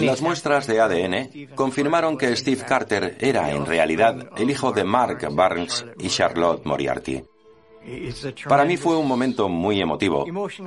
Las 0.00 0.22
muestras 0.22 0.66
de 0.66 0.80
ADN 0.80 1.54
confirmaron 1.54 2.16
que 2.16 2.34
Steve 2.36 2.64
Carter 2.66 3.16
era 3.20 3.50
en 3.50 3.66
realidad 3.66 4.30
el 4.36 4.50
hijo 4.50 4.72
de 4.72 4.84
Mark 4.84 5.26
Barnes 5.30 5.84
y 5.98 6.08
Charlotte 6.08 6.64
Moriarty. 6.64 7.22
Para 8.48 8.64
mí 8.64 8.76
fue 8.76 8.96
un 8.96 9.06
momento 9.06 9.48
muy 9.48 9.80
emotivo 9.80 10.26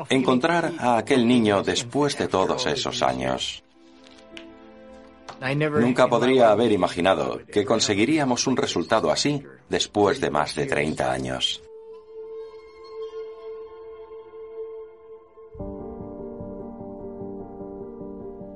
encontrar 0.10 0.74
a 0.80 0.98
aquel 0.98 1.28
niño 1.28 1.62
después 1.64 2.18
de 2.18 2.28
todos 2.28 2.66
esos 2.66 3.02
años. 3.02 3.64
Nunca 5.80 6.08
podría 6.08 6.52
haber 6.52 6.72
imaginado 6.72 7.42
que 7.52 7.66
conseguiríamos 7.66 8.46
un 8.46 8.58
resultado 8.58 9.12
así 9.12 9.44
después 9.70 10.22
de 10.22 10.30
más 10.30 10.54
de 10.56 10.68
30 10.68 11.12
años. 11.12 11.62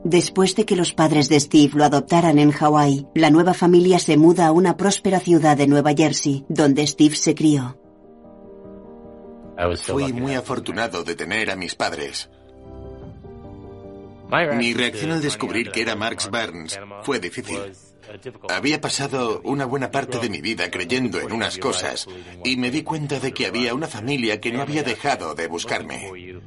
Después 0.05 0.55
de 0.55 0.67
que 0.67 0.75
los 0.75 0.93
padres 0.93 1.29
de 1.29 1.39
Steve 1.39 1.71
lo 1.73 1.83
adoptaran 1.83 2.37
en 2.37 2.51
Hawái, 2.51 3.07
la 3.15 3.31
nueva 3.31 3.55
familia 3.55 3.97
se 3.97 4.17
muda 4.17 4.45
a 4.45 4.51
una 4.51 4.77
próspera 4.77 5.19
ciudad 5.19 5.57
de 5.57 5.65
Nueva 5.65 5.93
Jersey, 5.97 6.45
donde 6.47 6.85
Steve 6.85 7.15
se 7.15 7.33
crió. 7.33 7.79
Fui 9.81 10.13
muy 10.13 10.35
afortunado 10.35 11.03
de 11.03 11.15
tener 11.15 11.49
a 11.49 11.55
mis 11.55 11.73
padres. 11.73 12.29
Mi 14.53 14.75
reacción 14.75 15.09
al 15.09 15.23
descubrir 15.23 15.71
que 15.71 15.81
era 15.81 15.95
Marx 15.95 16.29
Barnes 16.29 16.79
fue 17.01 17.19
difícil. 17.19 17.57
Había 18.47 18.79
pasado 18.79 19.41
una 19.43 19.65
buena 19.65 19.89
parte 19.89 20.19
de 20.19 20.29
mi 20.29 20.39
vida 20.39 20.69
creyendo 20.69 21.19
en 21.19 21.31
unas 21.31 21.57
cosas 21.57 22.07
y 22.43 22.57
me 22.57 22.69
di 22.69 22.83
cuenta 22.83 23.19
de 23.19 23.31
que 23.31 23.47
había 23.47 23.73
una 23.73 23.87
familia 23.87 24.39
que 24.39 24.51
no 24.51 24.61
había 24.61 24.83
dejado 24.83 25.33
de 25.33 25.47
buscarme. 25.47 26.39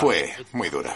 Fue 0.00 0.32
muy 0.52 0.70
duro. 0.70 0.90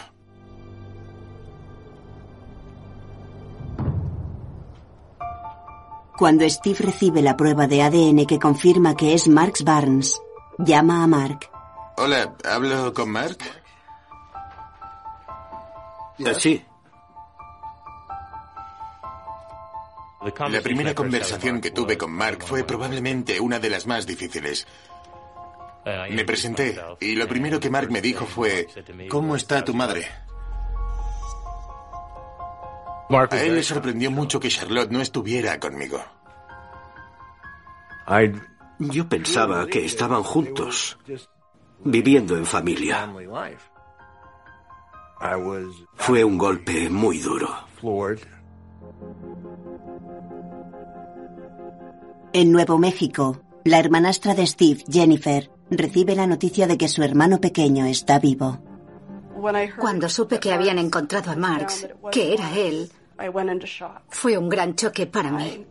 Cuando 6.23 6.49
Steve 6.49 6.79
recibe 6.79 7.21
la 7.21 7.37
prueba 7.37 7.67
de 7.67 7.83
ADN 7.83 8.27
que 8.27 8.39
confirma 8.39 8.95
que 8.95 9.13
es 9.13 9.27
Marx 9.27 9.65
Barnes, 9.65 10.23
llama 10.57 11.03
a 11.03 11.09
Mark. 11.09 11.51
Hola, 11.97 12.37
¿hablo 12.45 12.95
con 12.95 13.11
Mark? 13.11 13.39
Sí. 16.39 16.65
La 20.49 20.61
primera 20.61 20.95
conversación 20.95 21.61
que 21.61 21.73
tuve 21.73 21.99
con 21.99 22.13
Mark 22.13 22.45
fue 22.47 22.63
probablemente 22.63 23.41
una 23.41 23.59
de 23.59 23.71
las 23.71 23.89
más 23.89 24.07
difíciles. 24.07 24.69
Me 26.09 26.25
presenté 26.25 26.81
y 27.01 27.17
lo 27.17 27.27
primero 27.27 27.59
que 27.59 27.69
Mark 27.69 27.91
me 27.91 28.01
dijo 28.01 28.27
fue, 28.27 28.69
¿cómo 29.11 29.35
está 29.35 29.65
tu 29.65 29.75
madre? 29.75 30.07
A 33.15 33.43
él 33.43 33.57
le 33.57 33.63
sorprendió 33.63 34.11
mucho 34.11 34.41
que 34.41 34.49
Charlotte 34.49 34.91
no 34.91 35.01
estuviera 35.01 35.59
conmigo. 35.61 36.03
Yo 38.79 39.09
pensaba 39.09 39.67
que 39.67 39.85
estaban 39.85 40.23
juntos, 40.23 40.99
viviendo 41.85 42.37
en 42.37 42.47
familia. 42.47 43.13
Fue 45.95 46.25
un 46.25 46.39
golpe 46.39 46.89
muy 46.89 47.19
duro. 47.19 47.49
En 52.33 52.51
Nuevo 52.51 52.79
México, 52.79 53.43
la 53.65 53.79
hermanastra 53.79 54.35
de 54.35 54.47
Steve, 54.47 54.85
Jennifer, 54.91 55.51
recibe 55.71 56.17
la 56.17 56.27
noticia 56.27 56.67
de 56.67 56.79
que 56.79 56.89
su 56.89 57.03
hermano 57.03 57.41
pequeño 57.41 57.85
está 57.87 58.19
vivo. 58.19 58.59
Cuando 59.79 60.09
supe 60.09 60.41
que 60.41 60.53
habían 60.53 60.79
encontrado 60.79 61.31
a 61.31 61.37
Marx, 61.37 61.89
que 62.11 62.33
era 62.33 62.57
él, 62.57 62.91
fue 64.09 64.39
un 64.39 64.49
gran 64.49 64.75
choque 64.75 65.07
para 65.07 65.31
mí. 65.31 65.67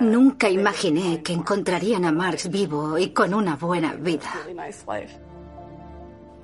Nunca 0.00 0.48
imaginé 0.48 1.22
que 1.22 1.32
encontrarían 1.32 2.04
a 2.04 2.12
Marx 2.12 2.50
vivo 2.50 2.98
y 2.98 3.10
con 3.10 3.34
una 3.34 3.56
buena 3.56 3.92
vida. 3.94 4.32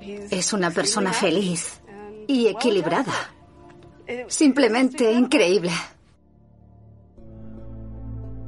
Es 0.01 0.53
una 0.53 0.71
persona 0.71 1.13
feliz 1.13 1.81
y 2.27 2.47
equilibrada. 2.47 3.13
Simplemente 4.29 5.13
increíble. 5.13 5.73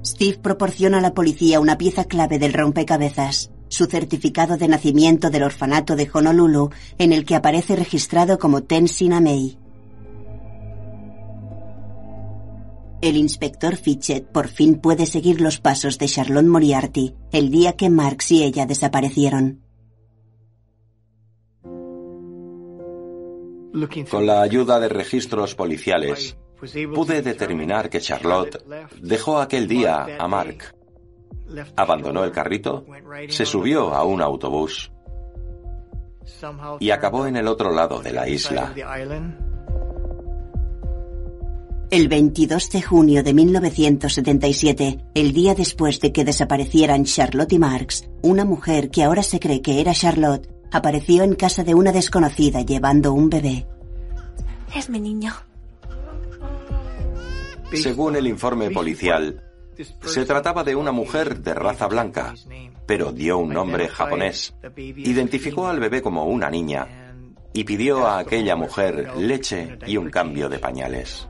Steve 0.05 0.39
proporciona 0.39 0.99
a 0.99 1.03
la 1.03 1.13
policía 1.13 1.61
una 1.61 1.77
pieza 1.77 2.05
clave 2.05 2.39
del 2.39 2.55
rompecabezas, 2.55 3.51
su 3.69 3.87
certificado 3.87 4.57
de 4.57 4.69
nacimiento 4.69 5.31
del 5.31 5.43
orfanato 5.43 5.95
de 5.95 6.11
Honolulu, 6.13 6.71
en 6.99 7.13
el 7.13 7.25
que 7.25 7.37
aparece 7.37 7.77
registrado 7.77 8.39
como 8.39 8.63
Tenzin 8.63 9.13
Amei. 9.13 9.59
El 13.03 13.17
inspector 13.17 13.77
Fitchett 13.77 14.27
por 14.27 14.49
fin 14.49 14.79
puede 14.79 15.07
seguir 15.07 15.41
los 15.41 15.59
pasos 15.59 15.99
de 15.99 16.07
Charlotte 16.07 16.45
Moriarty 16.45 17.15
el 17.33 17.51
día 17.51 17.73
que 17.75 17.89
Marx 17.89 18.31
y 18.33 18.43
ella 18.43 18.67
desaparecieron. 18.67 19.63
Con 24.11 24.27
la 24.27 24.43
ayuda 24.43 24.79
de 24.81 24.89
registros 24.91 25.55
policiales, 25.55 26.37
pude 26.95 27.23
determinar 27.23 27.89
que 27.89 28.01
Charlotte 28.01 28.63
dejó 29.01 29.39
aquel 29.39 29.67
día 29.67 30.07
a 30.19 30.29
Mark. 30.29 30.75
Abandonó 31.77 32.23
el 32.25 32.33
carrito, 32.33 32.85
se 33.29 33.47
subió 33.47 33.95
a 33.95 34.05
un 34.05 34.21
autobús 34.21 34.93
y 36.81 36.91
acabó 36.91 37.27
en 37.27 37.37
el 37.37 37.49
otro 37.49 37.73
lado 37.73 38.01
de 38.03 38.13
la 38.13 38.29
isla. 38.29 38.75
El 41.91 42.07
22 42.07 42.71
de 42.71 42.83
junio 42.83 43.25
de 43.25 43.35
1977, 43.35 45.07
el 45.13 45.33
día 45.33 45.57
después 45.57 45.99
de 45.99 46.13
que 46.13 46.25
desaparecieran 46.25 47.03
Charlotte 47.03 47.53
y 47.53 47.59
Marx, 47.59 48.09
una 48.23 48.45
mujer 48.45 48.91
que 48.91 49.03
ahora 49.03 49.25
se 49.25 49.41
cree 49.41 49.61
que 49.61 49.81
era 49.81 49.93
Charlotte 49.93 50.49
apareció 50.71 51.25
en 51.25 51.35
casa 51.35 51.65
de 51.65 51.75
una 51.75 51.91
desconocida 51.91 52.61
llevando 52.61 53.13
un 53.13 53.29
bebé. 53.29 53.67
Es 54.73 54.89
mi 54.89 55.01
niño. 55.01 55.33
Según 57.73 58.15
el 58.15 58.29
informe 58.29 58.71
policial, 58.71 59.43
se 60.05 60.25
trataba 60.25 60.63
de 60.63 60.77
una 60.77 60.93
mujer 60.93 61.41
de 61.41 61.55
raza 61.55 61.89
blanca, 61.89 62.35
pero 62.87 63.11
dio 63.11 63.39
un 63.39 63.53
nombre 63.53 63.89
japonés. 63.89 64.55
Identificó 64.77 65.67
al 65.67 65.81
bebé 65.81 66.03
como 66.03 66.27
una 66.27 66.51
niña 66.51 66.87
y 67.53 67.65
pidió 67.65 68.07
a 68.07 68.21
aquella 68.21 68.55
mujer 68.55 69.11
leche 69.17 69.77
y 69.89 69.97
un 69.97 70.09
cambio 70.09 70.49
de 70.49 70.61
pañales. 70.61 71.27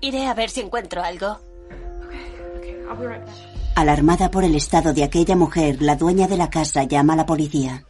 Iré 0.00 0.26
a 0.26 0.34
ver 0.34 0.50
si 0.50 0.60
encuentro 0.60 1.02
algo. 1.02 1.38
Alarmada 3.76 4.30
por 4.30 4.44
el 4.44 4.54
estado 4.54 4.92
de 4.92 5.04
aquella 5.04 5.36
mujer, 5.36 5.80
la 5.80 5.96
dueña 5.96 6.26
de 6.26 6.36
la 6.36 6.50
casa 6.50 6.84
llama 6.84 7.12
a 7.12 7.16
la 7.16 7.26
policía. 7.26 7.84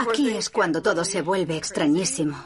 Aquí 0.00 0.30
es 0.30 0.50
cuando 0.50 0.82
todo 0.82 1.04
se 1.04 1.22
vuelve 1.22 1.56
extrañísimo. 1.56 2.36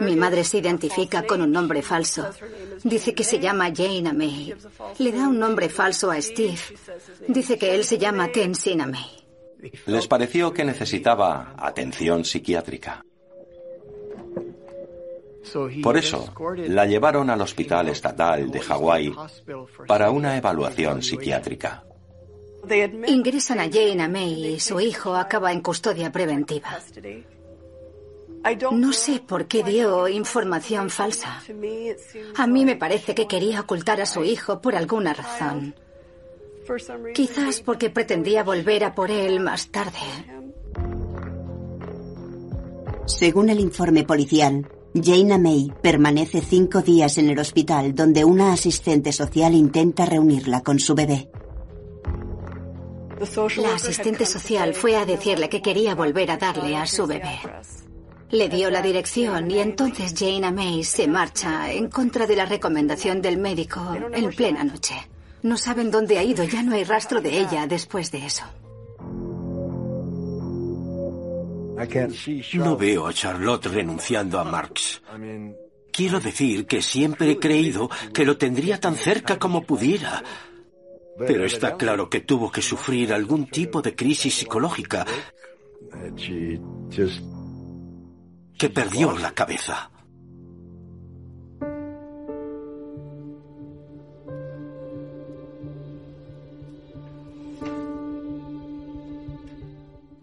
Mi 0.00 0.16
madre 0.16 0.42
se 0.42 0.58
identifica 0.58 1.22
con 1.22 1.40
un 1.40 1.52
nombre 1.52 1.82
falso. 1.82 2.28
Dice 2.82 3.14
que 3.14 3.22
se 3.22 3.38
llama 3.38 3.72
Jane 3.74 4.08
Amey. 4.08 4.54
Le 4.98 5.12
da 5.12 5.28
un 5.28 5.38
nombre 5.38 5.68
falso 5.68 6.10
a 6.10 6.20
Steve. 6.20 6.58
Dice 7.28 7.56
que 7.56 7.74
él 7.74 7.84
se 7.84 7.98
llama 7.98 8.28
Tenzin 8.28 8.80
Amey. 8.80 9.22
Les 9.86 10.08
pareció 10.08 10.52
que 10.52 10.64
necesitaba 10.64 11.54
atención 11.56 12.24
psiquiátrica. 12.24 13.04
Por 15.82 15.96
eso, 15.96 16.32
la 16.68 16.86
llevaron 16.86 17.28
al 17.30 17.40
Hospital 17.40 17.88
Estatal 17.88 18.50
de 18.50 18.60
Hawái 18.60 19.14
para 19.86 20.10
una 20.10 20.36
evaluación 20.36 21.02
psiquiátrica. 21.02 21.84
Ingresan 23.06 23.58
a 23.58 23.64
Jane 23.64 24.02
Amey 24.02 24.54
y 24.54 24.60
su 24.60 24.78
hijo 24.80 25.16
acaba 25.16 25.52
en 25.52 25.60
custodia 25.60 26.12
preventiva. 26.12 26.78
No 28.72 28.92
sé 28.92 29.20
por 29.20 29.46
qué 29.46 29.62
dio 29.62 30.08
información 30.08 30.90
falsa. 30.90 31.42
A 32.36 32.46
mí 32.46 32.64
me 32.64 32.76
parece 32.76 33.14
que 33.14 33.26
quería 33.26 33.60
ocultar 33.60 34.00
a 34.00 34.06
su 34.06 34.24
hijo 34.24 34.60
por 34.60 34.74
alguna 34.74 35.12
razón. 35.12 35.74
Quizás 37.14 37.60
porque 37.60 37.90
pretendía 37.90 38.44
volver 38.44 38.84
a 38.84 38.94
por 38.94 39.10
él 39.10 39.40
más 39.40 39.68
tarde. 39.68 39.98
Según 43.06 43.50
el 43.50 43.60
informe 43.60 44.04
policial, 44.04 44.66
Jane 44.94 45.38
May 45.38 45.72
permanece 45.80 46.42
cinco 46.42 46.82
días 46.82 47.16
en 47.16 47.30
el 47.30 47.38
hospital 47.38 47.94
donde 47.94 48.26
una 48.26 48.52
asistente 48.52 49.12
social 49.12 49.54
intenta 49.54 50.04
reunirla 50.04 50.60
con 50.62 50.78
su 50.78 50.94
bebé. 50.94 51.30
La 53.56 53.74
asistente 53.74 54.26
social 54.26 54.74
fue 54.74 54.96
a 54.96 55.06
decirle 55.06 55.48
que 55.48 55.62
quería 55.62 55.94
volver 55.94 56.30
a 56.30 56.36
darle 56.36 56.76
a 56.76 56.86
su 56.86 57.06
bebé. 57.06 57.38
Le 58.30 58.48
dio 58.48 58.70
la 58.70 58.82
dirección 58.82 59.50
y 59.50 59.60
entonces 59.60 60.14
Jane 60.14 60.50
May 60.50 60.84
se 60.84 61.08
marcha 61.08 61.72
en 61.72 61.88
contra 61.88 62.26
de 62.26 62.36
la 62.36 62.44
recomendación 62.44 63.22
del 63.22 63.38
médico 63.38 63.80
en 64.12 64.30
plena 64.30 64.62
noche. 64.62 64.94
No 65.42 65.56
saben 65.56 65.90
dónde 65.90 66.18
ha 66.18 66.22
ido, 66.22 66.44
ya 66.44 66.62
no 66.62 66.74
hay 66.74 66.84
rastro 66.84 67.22
de 67.22 67.38
ella 67.38 67.66
después 67.66 68.10
de 68.10 68.26
eso. 68.26 68.44
No 72.54 72.76
veo 72.76 73.06
a 73.06 73.12
Charlotte 73.12 73.66
renunciando 73.66 74.38
a 74.38 74.44
Marx. 74.44 75.02
Quiero 75.92 76.20
decir 76.20 76.66
que 76.66 76.82
siempre 76.82 77.30
he 77.30 77.38
creído 77.38 77.90
que 78.14 78.24
lo 78.24 78.36
tendría 78.36 78.80
tan 78.80 78.96
cerca 78.96 79.38
como 79.38 79.62
pudiera. 79.62 80.24
Pero 81.18 81.44
está 81.44 81.76
claro 81.76 82.08
que 82.08 82.20
tuvo 82.20 82.50
que 82.50 82.62
sufrir 82.62 83.12
algún 83.12 83.46
tipo 83.46 83.82
de 83.82 83.94
crisis 83.94 84.34
psicológica 84.34 85.06
que 88.58 88.70
perdió 88.70 89.12
la 89.18 89.32
cabeza. 89.32 89.91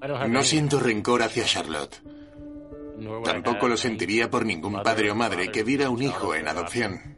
No 0.01 0.43
siento 0.43 0.80
rencor 0.80 1.23
hacia 1.23 1.45
Charlotte. 1.45 2.01
Tampoco 3.23 3.67
lo 3.67 3.77
sentiría 3.77 4.30
por 4.30 4.45
ningún 4.45 4.81
padre 4.84 5.11
o 5.11 5.15
madre 5.15 5.51
que 5.51 5.63
diera 5.63 5.89
un 5.89 6.01
hijo 6.01 6.35
en 6.35 6.47
adopción. 6.47 7.17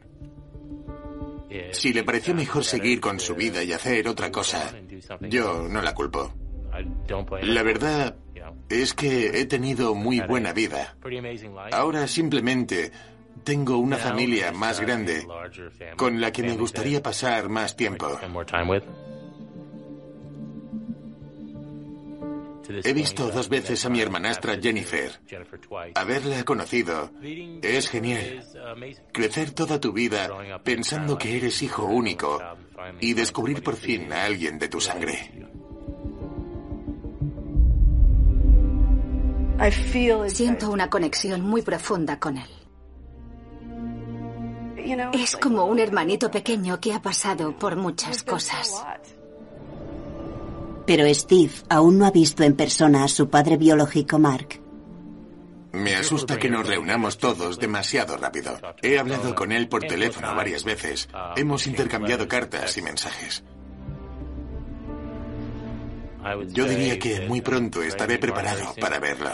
Si 1.72 1.92
le 1.92 2.02
pareció 2.02 2.34
mejor 2.34 2.64
seguir 2.64 3.00
con 3.00 3.20
su 3.20 3.34
vida 3.34 3.62
y 3.62 3.72
hacer 3.72 4.08
otra 4.08 4.30
cosa, 4.30 4.72
yo 5.20 5.68
no 5.68 5.82
la 5.82 5.94
culpo. 5.94 6.32
La 7.42 7.62
verdad 7.62 8.16
es 8.68 8.94
que 8.94 9.40
he 9.40 9.44
tenido 9.44 9.94
muy 9.94 10.20
buena 10.20 10.52
vida. 10.52 10.96
Ahora 11.72 12.06
simplemente 12.06 12.90
tengo 13.44 13.76
una 13.78 13.96
familia 13.96 14.52
más 14.52 14.80
grande 14.80 15.26
con 15.96 16.20
la 16.20 16.32
que 16.32 16.42
me 16.42 16.56
gustaría 16.56 17.02
pasar 17.02 17.48
más 17.48 17.76
tiempo. 17.76 18.18
He 22.84 22.92
visto 22.92 23.30
dos 23.30 23.48
veces 23.48 23.84
a 23.84 23.88
mi 23.88 24.00
hermanastra 24.00 24.58
Jennifer. 24.60 25.20
Haberla 25.94 26.44
conocido 26.44 27.10
es 27.62 27.88
genial. 27.88 28.44
Crecer 29.12 29.50
toda 29.52 29.80
tu 29.80 29.92
vida 29.92 30.28
pensando 30.62 31.18
que 31.18 31.36
eres 31.36 31.62
hijo 31.62 31.84
único 31.84 32.40
y 33.00 33.14
descubrir 33.14 33.62
por 33.62 33.76
fin 33.76 34.12
a 34.12 34.24
alguien 34.24 34.58
de 34.58 34.68
tu 34.68 34.80
sangre. 34.80 35.48
Siento 40.28 40.70
una 40.70 40.90
conexión 40.90 41.40
muy 41.42 41.62
profunda 41.62 42.18
con 42.18 42.38
él. 42.38 42.48
Es 45.12 45.36
como 45.36 45.66
un 45.66 45.78
hermanito 45.78 46.30
pequeño 46.30 46.80
que 46.80 46.92
ha 46.92 47.00
pasado 47.00 47.56
por 47.56 47.76
muchas 47.76 48.24
cosas. 48.24 48.84
Pero 50.86 51.12
Steve 51.14 51.52
aún 51.68 51.98
no 51.98 52.06
ha 52.06 52.10
visto 52.10 52.42
en 52.42 52.54
persona 52.54 53.04
a 53.04 53.08
su 53.08 53.28
padre 53.28 53.56
biológico 53.56 54.18
Mark. 54.18 54.60
Me 55.72 55.96
asusta 55.96 56.38
que 56.38 56.50
nos 56.50 56.66
reunamos 56.66 57.16
todos 57.16 57.58
demasiado 57.58 58.16
rápido. 58.18 58.58
He 58.82 58.98
hablado 58.98 59.34
con 59.34 59.52
él 59.52 59.68
por 59.68 59.82
teléfono 59.84 60.34
varias 60.34 60.64
veces. 60.64 61.08
Hemos 61.36 61.66
intercambiado 61.66 62.28
cartas 62.28 62.76
y 62.76 62.82
mensajes. 62.82 63.42
Yo 66.48 66.66
diría 66.66 66.98
que 66.98 67.26
muy 67.26 67.40
pronto 67.40 67.82
estaré 67.82 68.18
preparado 68.18 68.74
para 68.78 69.00
verlo. 69.00 69.30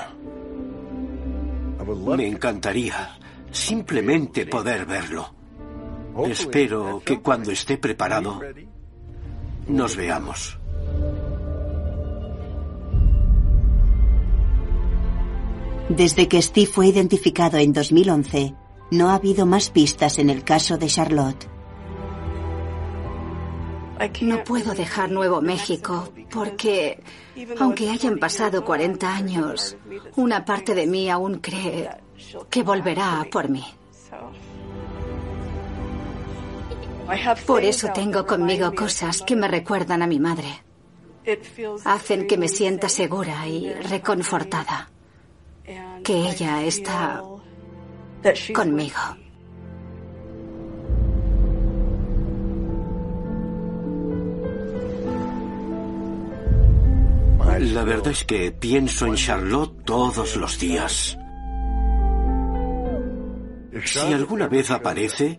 Me 2.17 2.27
encantaría 2.27 3.19
simplemente 3.51 4.47
poder 4.47 4.87
verlo. 4.87 5.35
Espero 6.27 7.03
que 7.05 7.21
cuando 7.21 7.51
esté 7.51 7.79
preparado 7.79 8.41
nos 9.67 9.97
veamos. 9.97 10.59
Desde 15.89 16.29
que 16.29 16.43
Steve 16.43 16.67
fue 16.67 16.89
identificado 16.89 17.57
en 17.57 17.73
2011, 17.73 18.55
no 18.91 19.09
ha 19.09 19.15
habido 19.15 19.47
más 19.47 19.71
pistas 19.71 20.19
en 20.19 20.29
el 20.29 20.45
caso 20.45 20.77
de 20.77 20.87
Charlotte. 20.87 21.49
No 24.21 24.45
puedo 24.45 24.75
dejar 24.75 25.11
Nuevo 25.11 25.41
México 25.41 26.13
porque, 26.31 27.03
aunque 27.59 27.91
hayan 27.91 28.19
pasado 28.19 28.65
40 28.65 29.13
años, 29.13 29.77
una 30.17 30.45
parte 30.45 30.75
de 30.75 30.87
mí 30.87 31.09
aún 31.11 31.39
cree 31.39 31.89
que 32.51 32.63
volverá 32.63 33.27
por 33.31 33.49
mí. 33.49 33.65
Por 37.47 37.65
eso 37.65 37.89
tengo 37.95 38.27
conmigo 38.27 38.75
cosas 38.75 39.23
que 39.23 39.35
me 39.35 39.49
recuerdan 39.49 40.03
a 40.03 40.07
mi 40.07 40.21
madre. 40.21 40.63
Hacen 41.85 42.27
que 42.27 42.37
me 42.37 42.49
sienta 42.49 42.89
segura 42.89 43.47
y 43.49 43.73
reconfortada. 43.73 44.91
Que 46.05 46.31
ella 46.31 46.63
está 46.65 47.23
conmigo. 48.55 48.99
La 57.59 57.83
verdad 57.83 58.09
es 58.09 58.25
que 58.25 58.53
pienso 58.53 59.07
en 59.07 59.15
Charlotte 59.15 59.85
todos 59.85 60.37
los 60.37 60.59
días. 60.59 61.19
Si 63.85 64.13
alguna 64.13 64.49
vez 64.49 64.71
aparece, 64.71 65.39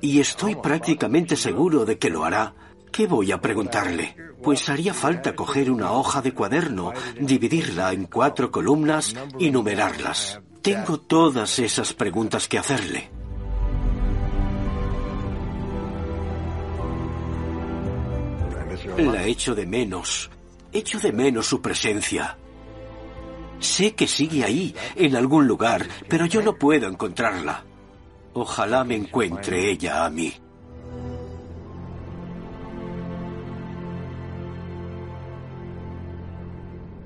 y 0.00 0.20
estoy 0.20 0.56
prácticamente 0.56 1.36
seguro 1.36 1.84
de 1.84 1.98
que 1.98 2.10
lo 2.10 2.24
hará, 2.24 2.54
¿qué 2.92 3.06
voy 3.06 3.32
a 3.32 3.40
preguntarle? 3.40 4.14
Pues 4.42 4.68
haría 4.68 4.92
falta 4.92 5.34
coger 5.34 5.70
una 5.70 5.92
hoja 5.92 6.20
de 6.20 6.34
cuaderno, 6.34 6.92
dividirla 7.18 7.92
en 7.92 8.04
cuatro 8.04 8.50
columnas 8.50 9.14
y 9.38 9.50
numerarlas. 9.50 10.40
Tengo 10.60 11.00
todas 11.00 11.58
esas 11.58 11.94
preguntas 11.94 12.46
que 12.46 12.58
hacerle. 12.58 13.10
La 18.98 19.24
echo 19.24 19.54
de 19.54 19.66
menos. 19.66 20.30
Echo 20.72 20.98
de 21.00 21.12
menos 21.12 21.46
su 21.46 21.60
presencia. 21.62 22.36
Sé 23.58 23.94
que 23.94 24.06
sigue 24.06 24.44
ahí, 24.44 24.74
en 24.96 25.16
algún 25.16 25.46
lugar, 25.46 25.86
pero 26.08 26.26
yo 26.26 26.42
no 26.42 26.56
puedo 26.56 26.88
encontrarla. 26.88 27.64
Ojalá 28.34 28.82
me 28.84 28.96
encuentre 28.96 29.70
ella 29.70 30.04
a 30.04 30.10
mí. 30.10 30.41